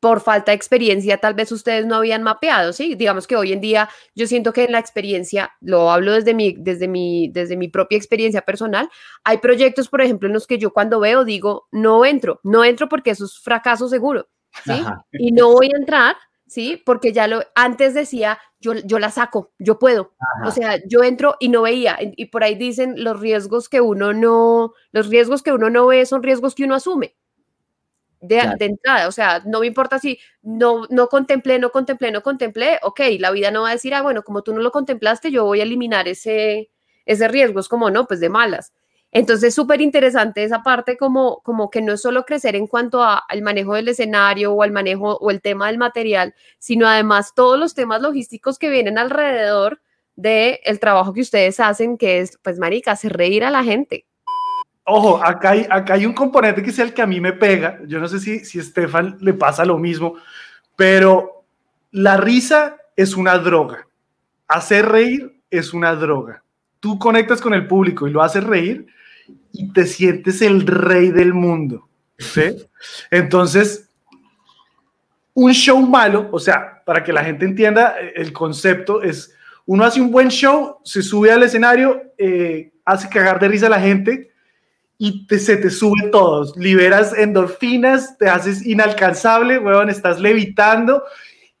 por 0.00 0.20
falta 0.20 0.50
de 0.50 0.56
experiencia 0.56 1.18
tal 1.18 1.34
vez 1.34 1.52
ustedes 1.52 1.86
no 1.86 1.96
habían 1.96 2.22
mapeado, 2.22 2.72
¿sí? 2.72 2.94
Digamos 2.94 3.26
que 3.26 3.36
hoy 3.36 3.52
en 3.52 3.60
día 3.60 3.88
yo 4.14 4.26
siento 4.26 4.52
que 4.52 4.64
en 4.64 4.72
la 4.72 4.78
experiencia, 4.78 5.52
lo 5.60 5.90
hablo 5.90 6.12
desde 6.12 6.34
mi, 6.34 6.54
desde 6.58 6.88
mi, 6.88 7.28
desde 7.28 7.56
mi 7.56 7.68
propia 7.68 7.98
experiencia 7.98 8.40
personal, 8.40 8.88
hay 9.24 9.38
proyectos, 9.38 9.88
por 9.88 10.00
ejemplo, 10.00 10.26
en 10.26 10.32
los 10.32 10.46
que 10.46 10.58
yo 10.58 10.72
cuando 10.72 11.00
veo 11.00 11.24
digo, 11.24 11.68
no 11.70 12.04
entro, 12.04 12.40
no 12.42 12.64
entro 12.64 12.88
porque 12.88 13.10
eso 13.10 13.26
es 13.26 13.38
fracaso 13.38 13.88
seguro, 13.88 14.28
¿sí? 14.64 14.72
Ajá. 14.72 15.04
Y 15.12 15.32
no 15.32 15.52
voy 15.52 15.70
a 15.74 15.76
entrar, 15.76 16.16
¿sí? 16.46 16.82
Porque 16.84 17.12
ya 17.12 17.26
lo, 17.26 17.42
antes 17.54 17.92
decía, 17.92 18.38
yo, 18.58 18.74
yo 18.74 18.98
la 18.98 19.10
saco, 19.10 19.52
yo 19.58 19.78
puedo, 19.78 20.14
o 20.44 20.48
Ajá. 20.48 20.50
sea, 20.50 20.78
yo 20.88 21.02
entro 21.04 21.36
y 21.40 21.50
no 21.50 21.62
veía, 21.62 21.98
y 22.00 22.14
y 22.16 22.26
por 22.26 22.42
ahí 22.42 22.54
dicen 22.54 22.94
los 23.04 23.20
riesgos 23.20 23.68
que 23.68 23.82
uno 23.82 24.14
no, 24.14 24.72
los 24.92 25.08
riesgos 25.08 25.42
que 25.42 25.52
uno 25.52 25.68
no 25.68 25.86
ve 25.86 26.06
son 26.06 26.22
riesgos 26.22 26.54
que 26.54 26.64
uno 26.64 26.74
asume. 26.74 27.16
De, 28.20 28.38
Claro. 28.40 28.56
de 28.58 28.64
entrada, 28.66 29.08
o 29.08 29.12
sea, 29.12 29.42
no 29.46 29.60
me 29.60 29.66
importa 29.66 29.98
si 29.98 30.18
no, 30.42 30.86
no 30.90 31.08
contemplé, 31.08 31.58
no 31.58 31.70
contemplé, 31.70 32.12
no 32.12 32.22
contemplé, 32.22 32.78
ok, 32.82 33.00
la 33.18 33.30
vida 33.30 33.50
no 33.50 33.62
va 33.62 33.70
a 33.70 33.72
decir, 33.72 33.94
ah, 33.94 34.02
bueno, 34.02 34.22
como 34.22 34.42
tú 34.42 34.52
no 34.54 34.60
lo 34.60 34.70
contemplaste, 34.72 35.30
yo 35.30 35.44
voy 35.46 35.60
a 35.60 35.62
eliminar 35.62 36.06
ese, 36.06 36.70
ese 37.06 37.28
riesgo, 37.28 37.60
es 37.60 37.68
como, 37.68 37.90
no, 37.90 38.06
pues 38.06 38.20
de 38.20 38.28
malas. 38.28 38.72
Entonces, 39.12 39.54
súper 39.54 39.80
interesante 39.80 40.44
esa 40.44 40.62
parte 40.62 40.96
como, 40.98 41.40
como 41.42 41.70
que 41.70 41.80
no 41.82 41.94
es 41.94 42.02
solo 42.02 42.24
crecer 42.24 42.54
en 42.56 42.66
cuanto 42.66 43.02
a- 43.02 43.18
al 43.18 43.42
manejo 43.42 43.74
del 43.74 43.88
escenario 43.88 44.52
o 44.52 44.62
al 44.62 44.70
manejo 44.72 45.16
o 45.16 45.30
el 45.30 45.40
tema 45.42 45.66
del 45.68 45.78
material, 45.78 46.34
sino 46.58 46.86
además 46.86 47.32
todos 47.34 47.58
los 47.58 47.74
temas 47.74 48.02
logísticos 48.02 48.58
que 48.58 48.68
vienen 48.70 48.98
alrededor 48.98 49.80
del 50.16 50.58
el 50.64 50.78
trabajo 50.80 51.12
que 51.14 51.22
ustedes 51.22 51.58
hacen, 51.60 51.96
que 51.98 52.20
es, 52.20 52.38
pues, 52.42 52.58
marica, 52.58 52.92
hacer 52.92 53.14
reír 53.14 53.44
a 53.44 53.50
la 53.50 53.64
gente. 53.64 54.06
Ojo, 54.84 55.22
acá 55.22 55.50
hay, 55.50 55.66
acá 55.70 55.94
hay 55.94 56.06
un 56.06 56.12
componente 56.12 56.62
que 56.62 56.70
es 56.70 56.78
el 56.78 56.92
que 56.92 57.02
a 57.02 57.06
mí 57.06 57.20
me 57.20 57.32
pega. 57.32 57.78
Yo 57.86 58.00
no 58.00 58.08
sé 58.08 58.18
si, 58.18 58.44
si 58.44 58.58
a 58.58 58.62
Estefan 58.62 59.18
le 59.20 59.34
pasa 59.34 59.64
lo 59.64 59.78
mismo, 59.78 60.16
pero 60.76 61.44
la 61.92 62.16
risa 62.16 62.76
es 62.96 63.16
una 63.16 63.38
droga. 63.38 63.86
Hacer 64.48 64.86
reír 64.86 65.40
es 65.50 65.72
una 65.72 65.94
droga. 65.94 66.42
Tú 66.80 66.98
conectas 66.98 67.40
con 67.40 67.54
el 67.54 67.66
público 67.66 68.08
y 68.08 68.10
lo 68.10 68.22
haces 68.22 68.42
reír 68.42 68.86
y 69.52 69.72
te 69.72 69.86
sientes 69.86 70.42
el 70.42 70.66
rey 70.66 71.10
del 71.10 71.34
mundo. 71.34 71.88
¿sí? 72.18 72.56
Entonces, 73.10 73.88
un 75.34 75.52
show 75.52 75.78
malo, 75.80 76.28
o 76.32 76.38
sea, 76.38 76.82
para 76.84 77.04
que 77.04 77.12
la 77.12 77.24
gente 77.24 77.44
entienda 77.44 77.96
eh, 78.00 78.12
el 78.16 78.32
concepto, 78.32 79.02
es 79.02 79.34
uno 79.66 79.84
hace 79.84 80.00
un 80.00 80.10
buen 80.10 80.28
show, 80.28 80.78
se 80.84 81.02
sube 81.02 81.30
al 81.30 81.42
escenario, 81.42 82.02
eh, 82.18 82.72
hace 82.84 83.08
cagar 83.08 83.38
de 83.38 83.48
risa 83.48 83.66
a 83.66 83.70
la 83.70 83.80
gente 83.80 84.29
y 85.02 85.26
te- 85.26 85.38
se 85.38 85.56
te 85.56 85.70
sube 85.70 86.10
todo. 86.12 86.52
Liberas 86.56 87.16
endorfinas, 87.16 88.18
te 88.18 88.28
haces 88.28 88.66
inalcanzable, 88.66 89.58
weón, 89.58 89.88
estás 89.88 90.20
levitando, 90.20 91.02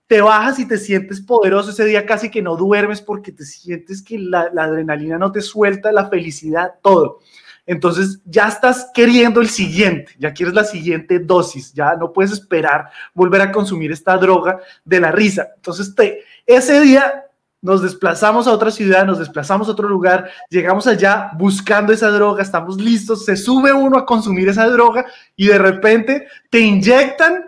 te 0.06 0.20
bajas 0.20 0.58
y 0.58 0.68
te 0.68 0.76
sientes 0.76 1.22
poderoso. 1.22 1.70
Ese 1.70 1.86
día 1.86 2.04
casi 2.04 2.30
que 2.30 2.42
no 2.42 2.54
duermes 2.54 3.00
porque 3.00 3.32
te 3.32 3.46
sientes 3.46 4.02
que 4.02 4.18
la, 4.18 4.50
la 4.52 4.64
adrenalina 4.64 5.16
no 5.16 5.32
te 5.32 5.40
suelta, 5.40 5.90
la 5.90 6.10
felicidad, 6.10 6.74
todo. 6.82 7.20
Entonces 7.64 8.20
ya 8.26 8.46
estás 8.46 8.90
queriendo 8.92 9.40
el 9.40 9.48
siguiente, 9.48 10.12
ya 10.18 10.34
quieres 10.34 10.54
la 10.54 10.64
siguiente 10.64 11.18
dosis, 11.18 11.72
ya 11.72 11.94
no 11.94 12.12
puedes 12.12 12.32
esperar 12.32 12.90
volver 13.14 13.40
a 13.40 13.50
consumir 13.52 13.90
esta 13.90 14.18
droga 14.18 14.60
de 14.84 15.00
la 15.00 15.12
risa. 15.12 15.48
Entonces 15.56 15.94
te, 15.94 16.24
ese 16.44 16.78
día 16.82 17.24
nos 17.62 17.82
desplazamos 17.82 18.46
a 18.46 18.52
otra 18.52 18.70
ciudad, 18.70 19.04
nos 19.04 19.18
desplazamos 19.18 19.68
a 19.68 19.72
otro 19.72 19.88
lugar, 19.88 20.30
llegamos 20.48 20.86
allá 20.86 21.30
buscando 21.36 21.92
esa 21.92 22.08
droga, 22.08 22.42
estamos 22.42 22.80
listos, 22.80 23.24
se 23.24 23.36
sube 23.36 23.72
uno 23.72 23.98
a 23.98 24.06
consumir 24.06 24.48
esa 24.48 24.66
droga 24.68 25.04
y 25.36 25.48
de 25.48 25.58
repente 25.58 26.26
te 26.48 26.60
inyectan 26.60 27.44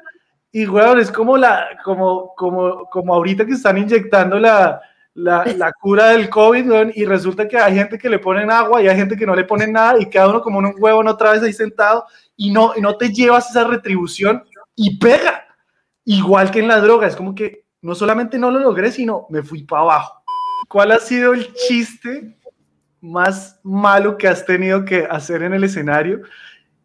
y, 0.51 0.67
weón, 0.67 1.01
es 1.01 1.11
como, 1.11 1.39
la, 1.39 1.67
como, 1.83 2.35
como, 2.37 2.85
como 2.91 3.15
ahorita 3.15 3.47
que 3.47 3.53
están 3.53 3.79
inyectando 3.79 4.39
la, 4.39 4.83
la, 5.15 5.47
la 5.57 5.73
cura 5.73 6.09
del 6.09 6.29
COVID, 6.29 6.91
y 6.95 7.07
resulta 7.07 7.49
que 7.49 7.59
hay 7.59 7.75
gente 7.75 7.99
que 7.99 8.11
le 8.11 8.19
ponen 8.19 8.51
agua 8.51 8.83
y 8.83 8.89
hay 8.89 8.97
gente 8.97 9.17
que 9.17 9.25
no 9.25 9.35
le 9.35 9.45
ponen 9.45 9.73
nada 9.73 9.99
y 9.99 10.11
queda 10.11 10.29
uno 10.29 10.43
como 10.43 10.61
en 10.61 10.67
un 10.67 10.75
huevo 10.79 11.01
otra 11.09 11.33
vez 11.33 11.43
ahí 11.43 11.55
sentado 11.55 12.05
y 12.37 12.51
no, 12.51 12.73
y 12.77 12.83
no 12.83 12.97
te 12.97 13.11
llevas 13.11 13.49
esa 13.49 13.65
retribución 13.65 14.45
y 14.75 14.99
pega. 14.99 15.47
Igual 16.05 16.51
que 16.51 16.59
en 16.59 16.69
la 16.69 16.81
droga, 16.81 17.07
es 17.07 17.17
como 17.17 17.35
que 17.35 17.65
no 17.83 17.95
solamente 17.95 18.39
no 18.39 18.51
lo 18.51 18.59
logré, 18.61 18.91
sino 18.93 19.27
me 19.29 19.43
fui 19.43 19.63
para 19.65 19.83
abajo. 19.83 20.23
¿Cuál 20.69 20.93
ha 20.93 20.99
sido 20.99 21.35
el 21.35 21.53
chiste 21.55 22.37
más 23.01 23.59
malo 23.65 24.17
que 24.17 24.29
has 24.29 24.47
tenido 24.47 24.85
que 24.85 25.07
hacer 25.11 25.43
en 25.43 25.53
el 25.55 25.65
escenario? 25.65 26.23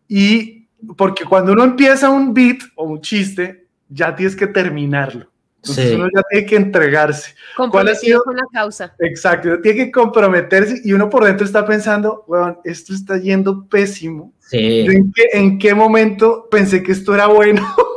Y 0.08 0.68
porque 0.98 1.24
cuando 1.26 1.54
uno 1.54 1.64
empieza 1.64 2.10
un 2.10 2.34
beat 2.34 2.58
o 2.76 2.86
un 2.86 3.02
chiste, 3.02 3.68
ya 3.90 4.16
tienes 4.16 4.36
que 4.36 4.48
terminarlo. 4.48 5.28
Entonces 5.58 5.90
Sí. 5.90 5.96
uno 5.96 6.08
ya 6.16 6.22
tiene 6.30 6.46
que 6.46 6.56
entregarse. 6.56 7.36
Comprometido 7.56 8.00
sido- 8.20 8.24
con 8.24 8.36
la 8.36 8.46
causa. 8.54 8.96
Exacto, 9.00 9.50
uno 9.50 9.60
tiene 9.62 9.86
que 9.86 9.92
comprometerse 9.92 10.82
y 10.84 10.94
uno 10.94 11.10
por 11.10 11.26
dentro 11.26 11.46
está 11.46 11.66
pensando, 11.66 12.24
weón, 12.28 12.58
esto 12.64 12.94
está 12.94 13.18
yendo 13.18 13.66
pésimo. 13.68 14.34
Sí. 14.40 14.86
¿Yo 14.86 14.92
¿En 14.94 15.12
qué, 15.12 15.24
en 15.34 15.60
qué 15.60 15.74
momento 15.74 16.48
pensé 16.50 16.82
que 16.84 16.92
esto 16.94 17.14
era 17.14 17.28
bueno? 17.28 17.62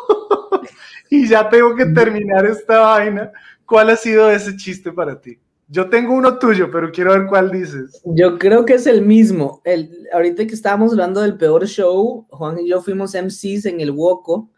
y 1.22 1.28
ya 1.28 1.48
tengo 1.48 1.74
que 1.74 1.86
terminar 1.86 2.46
esta 2.46 2.80
vaina. 2.80 3.32
¿Cuál 3.66 3.90
ha 3.90 3.96
sido 3.96 4.30
ese 4.30 4.56
chiste 4.56 4.92
para 4.92 5.20
ti? 5.20 5.38
Yo 5.68 5.88
tengo 5.88 6.14
uno 6.14 6.38
tuyo, 6.38 6.70
pero 6.70 6.90
quiero 6.90 7.12
ver 7.12 7.26
cuál 7.26 7.50
dices. 7.50 8.00
Yo 8.04 8.38
creo 8.38 8.64
que 8.64 8.74
es 8.74 8.86
el 8.86 9.02
mismo. 9.02 9.60
El, 9.64 10.08
ahorita 10.12 10.46
que 10.46 10.54
estábamos 10.54 10.92
hablando 10.92 11.20
del 11.20 11.36
peor 11.36 11.66
show, 11.66 12.26
Juan 12.30 12.58
y 12.58 12.68
yo 12.68 12.80
fuimos 12.82 13.14
MCs 13.14 13.66
en 13.66 13.80
el 13.80 13.92
Woco 13.92 14.50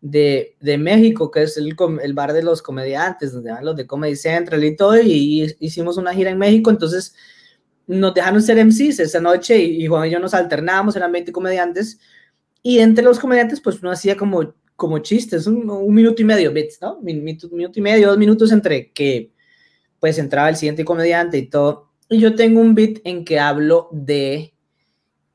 de, 0.00 0.56
de 0.60 0.78
México, 0.78 1.30
que 1.30 1.42
es 1.42 1.56
el, 1.56 1.74
el 2.02 2.14
bar 2.14 2.32
de 2.32 2.42
los 2.42 2.62
comediantes, 2.62 3.32
donde 3.32 3.50
van 3.50 3.64
los 3.64 3.76
de 3.76 3.86
Comedy 3.86 4.16
Central 4.16 4.62
y 4.64 4.76
todo, 4.76 5.00
y, 5.00 5.56
hicimos 5.58 5.96
una 5.96 6.14
gira 6.14 6.30
en 6.30 6.38
México, 6.38 6.70
entonces 6.70 7.14
nos 7.86 8.12
dejaron 8.12 8.42
ser 8.42 8.62
MCs 8.64 9.00
esa 9.00 9.20
noche 9.20 9.58
y, 9.58 9.86
Juan 9.86 10.08
y 10.08 10.10
yo 10.10 10.18
nos 10.18 10.34
alternamos, 10.34 10.94
eran 10.96 11.12
20 11.12 11.32
comediantes, 11.32 11.98
y 12.62 12.80
entre 12.80 13.04
los 13.04 13.18
comediantes 13.18 13.60
pues 13.60 13.80
uno 13.80 13.90
hacía 13.90 14.16
como, 14.16 14.54
como 14.78 15.00
chistes, 15.00 15.48
un, 15.48 15.68
un 15.68 15.92
minuto 15.92 16.22
y 16.22 16.24
medio, 16.24 16.52
bits, 16.52 16.78
¿no? 16.80 17.00
Min- 17.02 17.24
minuto, 17.24 17.48
minuto 17.50 17.80
y 17.80 17.82
medio, 17.82 18.06
dos 18.06 18.16
minutos 18.16 18.52
entre 18.52 18.92
que 18.92 19.32
pues 19.98 20.18
entraba 20.18 20.48
el 20.48 20.54
siguiente 20.54 20.84
comediante 20.84 21.36
y 21.36 21.46
todo. 21.46 21.90
Y 22.08 22.20
yo 22.20 22.36
tengo 22.36 22.60
un 22.60 22.76
bit 22.76 23.00
en 23.02 23.24
que 23.24 23.40
hablo 23.40 23.88
de 23.90 24.54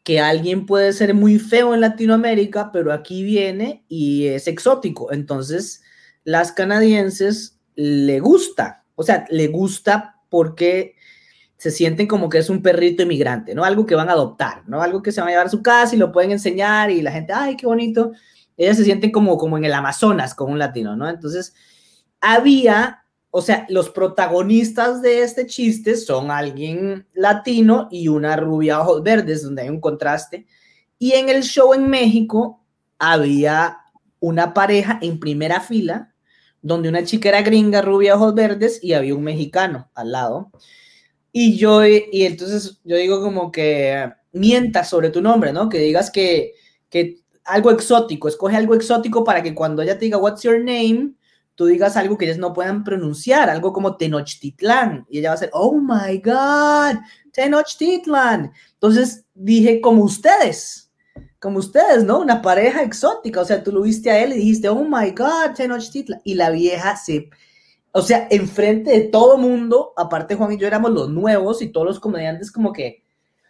que 0.04 0.22
alguien 0.22 0.66
puede 0.66 0.94
ser 0.94 1.14
muy 1.14 1.40
feo 1.40 1.74
en 1.74 1.82
Latinoamérica, 1.82 2.72
pero 2.72 2.94
aquí 2.94 3.22
viene 3.22 3.84
y 3.90 4.28
es 4.28 4.48
exótico. 4.48 5.12
Entonces, 5.12 5.82
las 6.24 6.54
canadienses 6.54 7.60
le 7.76 8.22
gusta, 8.22 8.86
o 8.96 9.04
sea, 9.04 9.26
le 9.30 9.48
gusta 9.48 10.22
porque 10.30 10.96
se 11.58 11.70
sienten 11.70 12.08
como 12.08 12.30
que 12.30 12.38
es 12.38 12.50
un 12.50 12.62
perrito 12.62 13.04
inmigrante, 13.04 13.54
¿no? 13.54 13.66
Algo 13.66 13.86
que 13.86 13.96
van 13.96 14.08
a 14.08 14.14
adoptar, 14.14 14.64
¿no? 14.68 14.82
Algo 14.82 15.02
que 15.02 15.12
se 15.12 15.20
van 15.20 15.28
a 15.28 15.32
llevar 15.32 15.48
a 15.48 15.50
su 15.50 15.62
casa 15.62 15.96
y 15.96 16.00
lo 16.00 16.14
pueden 16.14 16.32
enseñar 16.32 16.92
y 16.92 17.02
la 17.02 17.12
gente, 17.12 17.34
ay, 17.34 17.58
qué 17.58 17.66
bonito. 17.66 18.14
Ellas 18.58 18.78
se 18.78 18.84
sienten 18.84 19.12
como, 19.12 19.38
como 19.38 19.58
en 19.58 19.66
el 19.66 19.74
Amazonas 19.74 20.36
con 20.36 20.52
un 20.52 20.60
latino, 20.60 20.96
¿no? 20.96 21.10
Entonces, 21.10 21.54
había 22.22 23.04
o 23.36 23.42
sea, 23.42 23.66
los 23.68 23.90
protagonistas 23.90 25.02
de 25.02 25.24
este 25.24 25.48
chiste 25.48 25.98
son 25.98 26.30
alguien 26.30 27.08
latino 27.16 27.88
y 27.90 28.08
una 28.08 28.36
rubia 28.36 28.80
ojos 28.80 29.02
verdes, 29.02 29.42
donde 29.42 29.64
hay 29.64 29.70
un 29.70 29.82
contraste. 29.82 30.46
Y 31.00 31.14
en 31.14 31.30
el 31.30 31.42
show 31.42 31.74
en 31.74 31.90
México 31.90 32.64
había 33.00 33.80
una 34.20 34.54
pareja 34.54 35.00
en 35.02 35.20
primera 35.20 35.62
fila, 35.62 36.14
donde 36.62 36.90
una 36.90 37.06
chica 37.06 37.30
era 37.30 37.42
gringa, 37.42 37.82
rubia, 37.82 38.14
ojos 38.14 38.36
verdes, 38.36 38.80
y 38.84 38.94
había 38.94 39.16
un 39.16 39.24
mexicano 39.24 39.90
al 39.96 40.12
lado. 40.12 40.52
Y 41.32 41.58
yo, 41.58 41.84
y 41.88 42.08
entonces 42.12 42.82
yo 42.84 42.98
digo 42.98 43.20
como 43.20 43.52
que 43.52 44.14
mientas 44.32 44.92
sobre 44.92 45.10
tu 45.10 45.24
nombre, 45.24 45.52
¿no? 45.52 45.70
Que 45.70 45.80
digas 45.80 46.12
que, 46.12 46.54
que 46.88 47.23
algo 47.46 47.72
exótico, 47.72 48.28
escoge 48.28 48.56
algo 48.56 48.76
exótico 48.76 49.24
para 49.24 49.44
que 49.44 49.54
cuando 49.54 49.82
ella 49.82 49.98
te 49.98 50.06
diga, 50.06 50.18
what's 50.18 50.44
your 50.44 50.60
name, 50.60 51.14
tú 51.56 51.66
digas 51.66 51.98
algo 51.98 52.18
que 52.18 52.26
ellos 52.26 52.38
no 52.38 52.54
puedan 52.54 52.84
pronunciar, 52.84 53.50
algo 53.50 53.74
como 53.74 53.98
Tenochtitlan, 53.98 55.06
y 55.10 55.20
ella 55.20 55.30
va 55.30 55.36
a 55.36 55.38
ser, 55.38 55.50
oh 55.54 55.76
my 55.80 56.18
God, 56.24 57.00
Tenochtitlan. 57.32 58.52
Entonces 58.74 59.26
dije, 59.34 59.82
como 59.82 60.04
ustedes, 60.04 60.92
como 61.40 61.60
ustedes, 61.60 62.04
¿no? 62.06 62.20
Una 62.20 62.42
pareja 62.42 62.82
exótica, 62.84 63.42
o 63.42 63.46
sea, 63.46 63.64
tú 63.64 63.72
lo 63.72 63.82
viste 63.82 64.10
a 64.10 64.24
él 64.24 64.34
y 64.34 64.38
dijiste, 64.38 64.70
oh 64.70 64.84
my 64.84 65.12
God, 65.12 65.54
Tenochtitlan, 65.56 66.22
y 66.24 66.36
la 66.36 66.50
vieja 66.50 66.96
se, 66.96 67.30
o 67.92 68.02
sea, 68.02 68.28
enfrente 68.32 68.92
de 68.92 69.02
todo 69.02 69.38
mundo, 69.38 69.94
aparte 69.98 70.36
Juan 70.36 70.54
y 70.54 70.58
yo 70.58 70.66
éramos 70.66 70.92
los 70.92 71.10
nuevos 71.10 71.62
y 71.62 71.68
todos 71.68 71.86
los 71.86 72.00
comediantes 72.00 72.52
como 72.52 72.74
que 72.74 73.03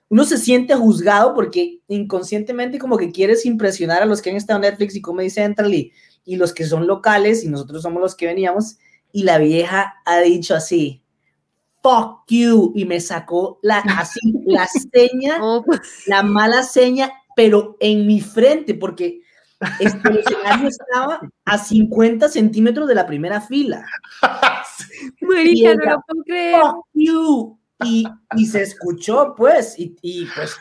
uno 0.09 0.23
se 0.25 0.37
siente 0.37 0.75
juzgado 0.75 1.33
porque 1.33 1.79
inconscientemente 1.87 2.77
como 2.77 2.97
que 2.97 3.11
quieres 3.11 3.45
impresionar 3.45 4.03
a 4.03 4.05
los 4.05 4.21
que 4.21 4.29
han 4.29 4.35
estado 4.35 4.57
en 4.57 4.69
Netflix 4.69 4.95
y 4.95 5.01
Comedy 5.01 5.29
Central 5.29 5.73
y 5.73 5.91
y 6.25 6.35
los 6.35 6.53
que 6.53 6.65
son 6.65 6.87
locales 6.87 7.43
y 7.43 7.49
nosotros 7.49 7.81
somos 7.81 8.01
los 8.01 8.15
que 8.15 8.27
veníamos 8.27 8.77
y 9.11 9.23
la 9.23 9.37
vieja 9.37 9.95
ha 10.05 10.19
dicho 10.19 10.55
así, 10.55 11.03
fuck 11.81 12.23
you, 12.27 12.71
y 12.75 12.85
me 12.85 12.99
sacó 12.99 13.59
la, 13.61 13.79
así, 13.79 14.19
la 14.45 14.67
seña, 14.93 15.39
pues, 15.65 15.81
la 16.07 16.23
mala 16.23 16.63
seña, 16.63 17.11
pero 17.35 17.77
en 17.79 18.07
mi 18.07 18.21
frente, 18.21 18.73
porque 18.73 19.21
este, 19.79 20.09
el 20.09 20.17
escenario 20.19 20.67
estaba 20.67 21.19
a 21.45 21.57
50 21.57 22.29
centímetros 22.29 22.87
de 22.87 22.95
la 22.95 23.05
primera 23.05 23.41
fila. 23.41 23.85
marica, 25.21 25.75
no 25.75 25.81
ella, 25.81 25.91
lo 25.91 26.01
puedo 26.07 26.23
creer. 26.25 26.61
Fuck 26.61 26.85
you. 26.93 27.59
Y, 27.85 28.05
y 28.35 28.45
se 28.45 28.61
escuchó, 28.61 29.33
pues, 29.35 29.77
y, 29.77 29.95
y 30.01 30.25
pues 30.25 30.55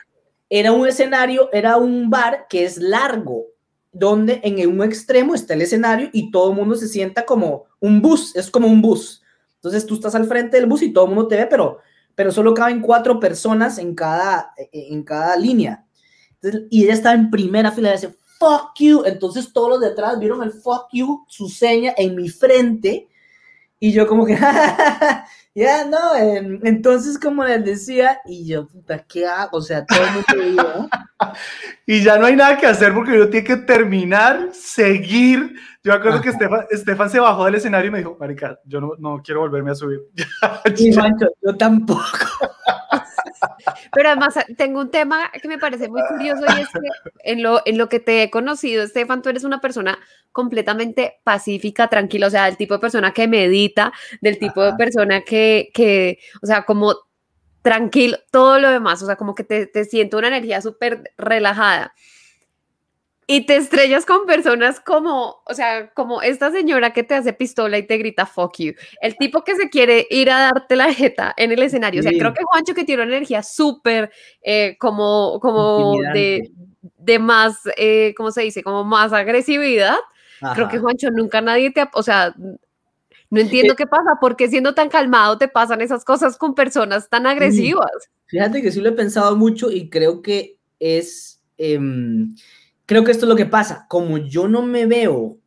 era 0.55 0.73
un 0.73 0.87
escenario, 0.87 1.49
era 1.51 1.79
un 1.79 2.11
bar 2.11 2.47
que 2.47 2.65
es 2.67 2.77
largo, 2.77 3.47
donde 3.91 4.41
en 4.45 4.69
un 4.69 4.83
extremo 4.83 5.35
está 5.35 5.55
el 5.55 5.63
escenario 5.63 6.11
y 6.13 6.31
todo 6.31 6.51
el 6.51 6.57
mundo 6.57 6.75
se 6.75 6.89
sienta 6.89 7.25
como 7.25 7.65
un 7.81 8.03
bus, 8.03 8.37
es 8.37 8.51
como 8.51 8.69
un 8.69 8.83
bus. 8.83 9.23
Entonces 9.55 9.87
tú 9.87 9.95
estás 9.95 10.15
al 10.15 10.27
frente 10.27 10.59
del 10.59 10.67
bus 10.67 10.83
y 10.83 10.93
todo 10.93 11.05
el 11.05 11.11
mundo 11.15 11.27
te 11.27 11.37
ve, 11.37 11.47
pero, 11.47 11.79
pero 12.15 12.31
solo 12.31 12.53
caben 12.53 12.83
cuatro 12.83 13.19
personas 13.19 13.79
en 13.79 13.95
cada, 13.95 14.53
en 14.73 15.03
cada 15.03 15.37
línea. 15.39 15.87
Entonces, 16.43 16.69
y 16.69 16.85
ella 16.85 16.93
estaba 16.93 17.15
en 17.15 17.31
primera 17.31 17.73
fila 17.73 17.89
y 17.89 17.93
dice, 17.93 18.15
fuck 18.39 18.73
you. 18.79 19.05
Entonces 19.07 19.55
todos 19.55 19.71
los 19.71 19.81
de 19.81 19.87
atrás 19.87 20.19
vieron 20.19 20.43
el 20.43 20.53
fuck 20.53 20.89
you, 20.93 21.25
su 21.29 21.49
seña 21.49 21.95
en 21.97 22.15
mi 22.15 22.29
frente. 22.29 23.09
Y 23.81 23.93
yo 23.93 24.07
como 24.07 24.27
que, 24.27 24.37
ya, 25.55 25.85
no, 25.85 26.15
em, 26.17 26.61
entonces 26.65 27.19
como 27.19 27.45
les 27.45 27.65
decía, 27.65 28.21
y 28.27 28.47
yo, 28.47 28.67
puta, 28.69 29.05
¿qué 29.07 29.27
hago? 29.27 29.59
O 29.59 29.63
sea, 29.63 29.85
todo 29.85 29.99
el 30.03 30.45
mundo 30.47 30.63
¿no? 30.63 30.89
Y 31.87 32.03
ya 32.03 32.17
no 32.19 32.27
hay 32.27 32.37
nada 32.37 32.57
que 32.57 32.67
hacer 32.67 32.95
porque 32.95 33.13
uno 33.13 33.29
tiene 33.29 33.47
que 33.47 33.57
terminar, 33.57 34.51
seguir. 34.53 35.55
Yo 35.85 35.93
me 35.93 35.99
acuerdo 35.99 36.21
que 36.21 36.29
Estefan, 36.29 36.67
Estefan 36.71 37.11
se 37.11 37.19
bajó 37.19 37.45
del 37.45 37.57
escenario 37.57 37.89
y 37.89 37.91
me 37.91 37.99
dijo, 37.99 38.17
marica, 38.21 38.59
yo 38.65 38.81
no, 38.81 38.93
no 38.99 39.21
quiero 39.23 39.41
volverme 39.41 39.73
a 39.73 39.75
subir. 39.75 40.01
Y 40.77 40.95
Juancho, 40.95 41.27
yo 41.43 41.57
tampoco. 41.57 42.03
Pero 43.93 44.09
además 44.09 44.35
tengo 44.57 44.81
un 44.81 44.91
tema 44.91 45.31
que 45.41 45.49
me 45.49 45.59
parece 45.59 45.89
muy 45.89 46.03
curioso 46.09 46.45
y 46.57 46.61
es 46.61 46.69
que 46.69 46.79
en 47.25 47.43
lo, 47.43 47.63
en 47.65 47.79
lo 47.79 47.89
que 47.89 47.99
te 47.99 48.23
he 48.23 48.31
conocido, 48.31 48.85
Estefan, 48.85 49.23
tú 49.23 49.29
eres 49.29 49.43
una 49.43 49.61
persona 49.61 49.99
completamente 50.31 51.21
pacífica, 51.25 51.89
tranquila, 51.89 52.29
o 52.29 52.31
sea, 52.31 52.47
el 52.49 52.57
tipo 52.57 52.75
de 52.75 52.81
persona 52.81 53.13
que 53.13 53.27
medita, 53.27 53.93
del 54.21 54.39
tipo 54.39 54.63
de 54.63 54.75
persona 54.75 55.23
que, 55.23 55.71
que, 55.75 56.19
o 56.43 56.47
sea, 56.47 56.65
como 56.65 56.95
tranquilo, 57.63 58.19
todo 58.31 58.59
lo 58.59 58.71
demás, 58.71 59.03
o 59.03 59.07
sea, 59.07 59.17
como 59.17 59.35
que 59.35 59.45
te, 59.45 59.67
te 59.67 59.85
siento 59.85 60.19
una 60.19 60.29
energía 60.29 60.61
súper 60.61 61.13
relajada. 61.19 61.93
Y 63.27 63.47
te 63.47 63.57
estrellas 63.57 64.05
con 64.05 64.27
personas 64.27 64.81
como, 64.81 65.43
o 65.47 65.55
sea, 65.55 65.91
como 65.95 66.23
esta 66.23 66.51
señora 66.51 66.93
que 66.93 67.05
te 67.05 67.15
hace 67.15 67.33
pistola 67.33 67.79
y 67.79 67.87
te 67.87 67.97
grita 67.97 68.27
fuck 68.27 68.59
you. 68.59 68.73
El 69.01 69.17
tipo 69.17 69.45
que 69.45 69.55
se 69.55 69.71
quiere 69.71 70.07
ir 70.11 70.31
a 70.31 70.51
darte 70.53 70.75
la 70.77 70.93
jeta 70.93 71.33
en 71.37 71.53
el 71.53 71.63
escenario. 71.63 72.01
O 72.01 72.03
sea, 72.03 72.13
Sí. 72.13 72.19
creo 72.19 72.35
que 72.35 72.43
Juancho 72.43 72.75
que 72.75 72.85
tiene 72.85 73.05
una 73.05 73.13
energía 73.17 73.43
súper 73.43 74.11
eh, 74.43 74.77
como, 74.79 75.39
como 75.41 75.97
de, 76.13 76.51
de 76.99 77.19
más, 77.21 77.59
eh, 77.77 78.13
¿cómo 78.17 78.33
se 78.33 78.43
dice? 78.43 78.63
Como 78.63 78.85
más 78.85 79.13
agresividad. 79.13 79.97
Creo 80.55 80.69
que 80.69 80.77
Ajá. 80.77 80.81
Juancho 80.81 81.11
nunca 81.13 81.41
nadie 81.41 81.71
te, 81.71 81.89
o 81.95 82.03
sea, 82.03 82.35
no 83.31 83.41
entiendo 83.41 83.77
qué 83.77 83.87
pasa, 83.87 84.19
porque 84.21 84.49
siendo 84.49 84.75
tan 84.75 84.89
calmado 84.89 85.39
te 85.39 85.47
pasan 85.49 85.81
esas 85.81 86.05
cosas 86.05 86.37
con 86.37 86.55
personas 86.57 87.09
tan 87.09 87.27
agresivas. 87.27 87.91
Fíjate 88.27 88.61
que 88.61 88.73
sí 88.73 88.81
lo 88.81 88.89
he 88.89 88.93
pensado 88.93 89.37
mucho 89.37 89.71
y 89.71 89.89
creo 89.89 90.21
que 90.21 90.59
es, 90.81 91.41
em, 91.57 92.35
creo 92.87 93.05
que 93.05 93.13
esto 93.13 93.27
es 93.27 93.29
lo 93.29 93.37
que 93.37 93.47
pasa. 93.47 93.87
Como 93.89 94.19
yo 94.19 94.49
no 94.49 94.63
me 94.63 94.87
veo 94.87 95.39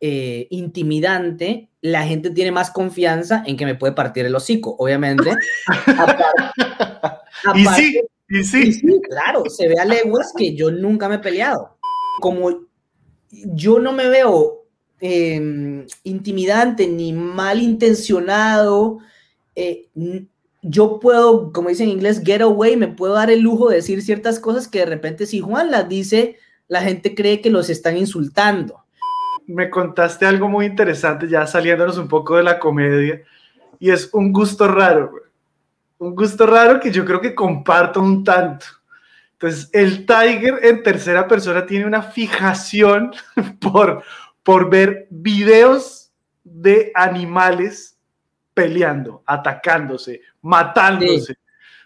eh, 0.00 0.46
intimidante, 0.50 1.68
la 1.82 2.04
gente 2.06 2.30
tiene 2.30 2.52
más 2.52 2.70
confianza 2.70 3.42
en 3.46 3.56
que 3.56 3.64
me 3.64 3.74
puede 3.74 3.92
partir 3.92 4.26
el 4.26 4.34
hocico, 4.34 4.76
obviamente. 4.78 5.30
Y 7.54 7.64
sí, 7.64 7.98
y 8.28 8.38
y 8.38 8.44
sí. 8.44 9.00
claro, 9.08 9.44
se 9.48 9.66
ve 9.66 9.78
a 9.78 9.84
leguas 9.86 10.34
que 10.36 10.54
yo 10.54 10.70
nunca 10.70 11.08
me 11.08 11.14
he 11.14 11.20
peleado. 11.20 11.78
Como 12.20 12.66
yo 13.30 13.78
no 13.78 13.92
me 13.92 14.08
veo 14.08 14.66
eh, 15.00 15.86
intimidante 16.04 16.86
ni 16.86 17.14
malintencionado, 17.14 18.98
eh, 19.56 19.88
yo 20.62 21.00
puedo, 21.00 21.52
como 21.52 21.70
dicen 21.70 21.88
en 21.88 21.94
inglés, 21.94 22.22
get 22.24 22.42
away, 22.42 22.76
me 22.76 22.88
puedo 22.88 23.14
dar 23.14 23.30
el 23.30 23.40
lujo 23.40 23.70
de 23.70 23.76
decir 23.76 24.02
ciertas 24.02 24.38
cosas 24.38 24.68
que 24.68 24.80
de 24.80 24.86
repente 24.86 25.26
si 25.26 25.40
Juan 25.40 25.70
las 25.70 25.88
dice, 25.88 26.36
la 26.70 26.80
gente 26.80 27.16
cree 27.16 27.40
que 27.40 27.50
los 27.50 27.68
están 27.68 27.96
insultando. 27.96 28.84
Me 29.48 29.68
contaste 29.68 30.24
algo 30.24 30.48
muy 30.48 30.66
interesante, 30.66 31.28
ya 31.28 31.44
saliéndonos 31.44 31.98
un 31.98 32.06
poco 32.06 32.36
de 32.36 32.44
la 32.44 32.60
comedia, 32.60 33.22
y 33.80 33.90
es 33.90 34.08
un 34.12 34.32
gusto 34.32 34.68
raro, 34.68 35.10
güey. 35.10 35.24
un 35.98 36.14
gusto 36.14 36.46
raro 36.46 36.78
que 36.78 36.92
yo 36.92 37.04
creo 37.04 37.20
que 37.20 37.34
comparto 37.34 38.00
un 38.00 38.22
tanto. 38.22 38.66
Entonces, 39.32 39.68
el 39.72 40.06
Tiger 40.06 40.60
en 40.62 40.84
tercera 40.84 41.26
persona 41.26 41.66
tiene 41.66 41.86
una 41.86 42.02
fijación 42.02 43.10
por, 43.60 44.04
por 44.44 44.70
ver 44.70 45.08
videos 45.10 46.12
de 46.44 46.92
animales 46.94 47.98
peleando, 48.54 49.24
atacándose, 49.26 50.20
matándose. 50.40 51.34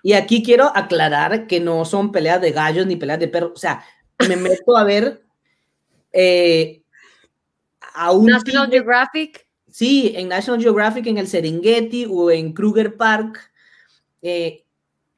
Y 0.03 0.13
aquí 0.13 0.43
quiero 0.43 0.71
aclarar 0.77 1.47
que 1.47 1.59
no 1.59 1.87
son 1.87 2.13
peleas 2.13 2.43
de 2.43 2.53
gallos 2.53 2.87
ni 2.87 2.97
peleas 2.97 3.19
de 3.19 3.29
perros, 3.29 3.53
o 3.55 3.59
sea, 3.59 3.83
me 4.29 4.37
meto 4.37 4.77
a 4.77 4.85
ver 4.85 5.23
eh, 6.13 6.83
a 7.95 8.13
un 8.13 8.27
National 8.27 8.71
Geographic. 8.71 9.47
Sí, 9.71 10.13
en 10.15 10.29
National 10.29 10.63
Geographic, 10.63 11.07
en 11.07 11.19
el 11.19 11.29
Serengeti 11.29 12.07
o 12.09 12.31
en 12.31 12.53
Kruger 12.53 12.97
Park. 12.97 13.53
eh, 14.23 14.65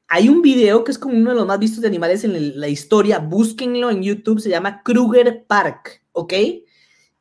hay 0.09 0.29
un 0.29 0.41
video 0.41 0.83
que 0.83 0.91
es 0.91 0.97
como 0.97 1.17
uno 1.17 1.31
de 1.31 1.35
los 1.35 1.45
más 1.45 1.59
vistos 1.59 1.81
de 1.81 1.87
animales 1.87 2.23
en 2.23 2.59
la 2.59 2.69
historia. 2.69 3.19
Búsquenlo 3.19 3.89
en 3.89 4.01
YouTube, 4.01 4.39
se 4.39 4.49
llama 4.49 4.81
Kruger 4.81 5.43
Park, 5.45 6.01
¿ok? 6.13 6.33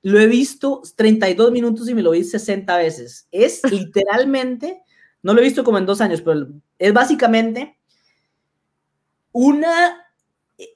Lo 0.02 0.20
he 0.20 0.26
visto 0.28 0.82
32 0.94 1.50
minutos 1.50 1.88
y 1.88 1.94
me 1.94 2.02
lo 2.02 2.12
vi 2.12 2.22
60 2.22 2.76
veces. 2.76 3.26
Es 3.32 3.60
literalmente, 3.70 4.82
no 5.22 5.34
lo 5.34 5.40
he 5.40 5.44
visto 5.44 5.64
como 5.64 5.78
en 5.78 5.86
dos 5.86 6.00
años, 6.00 6.22
pero 6.22 6.46
es 6.78 6.92
básicamente 6.92 7.76
una, 9.32 10.05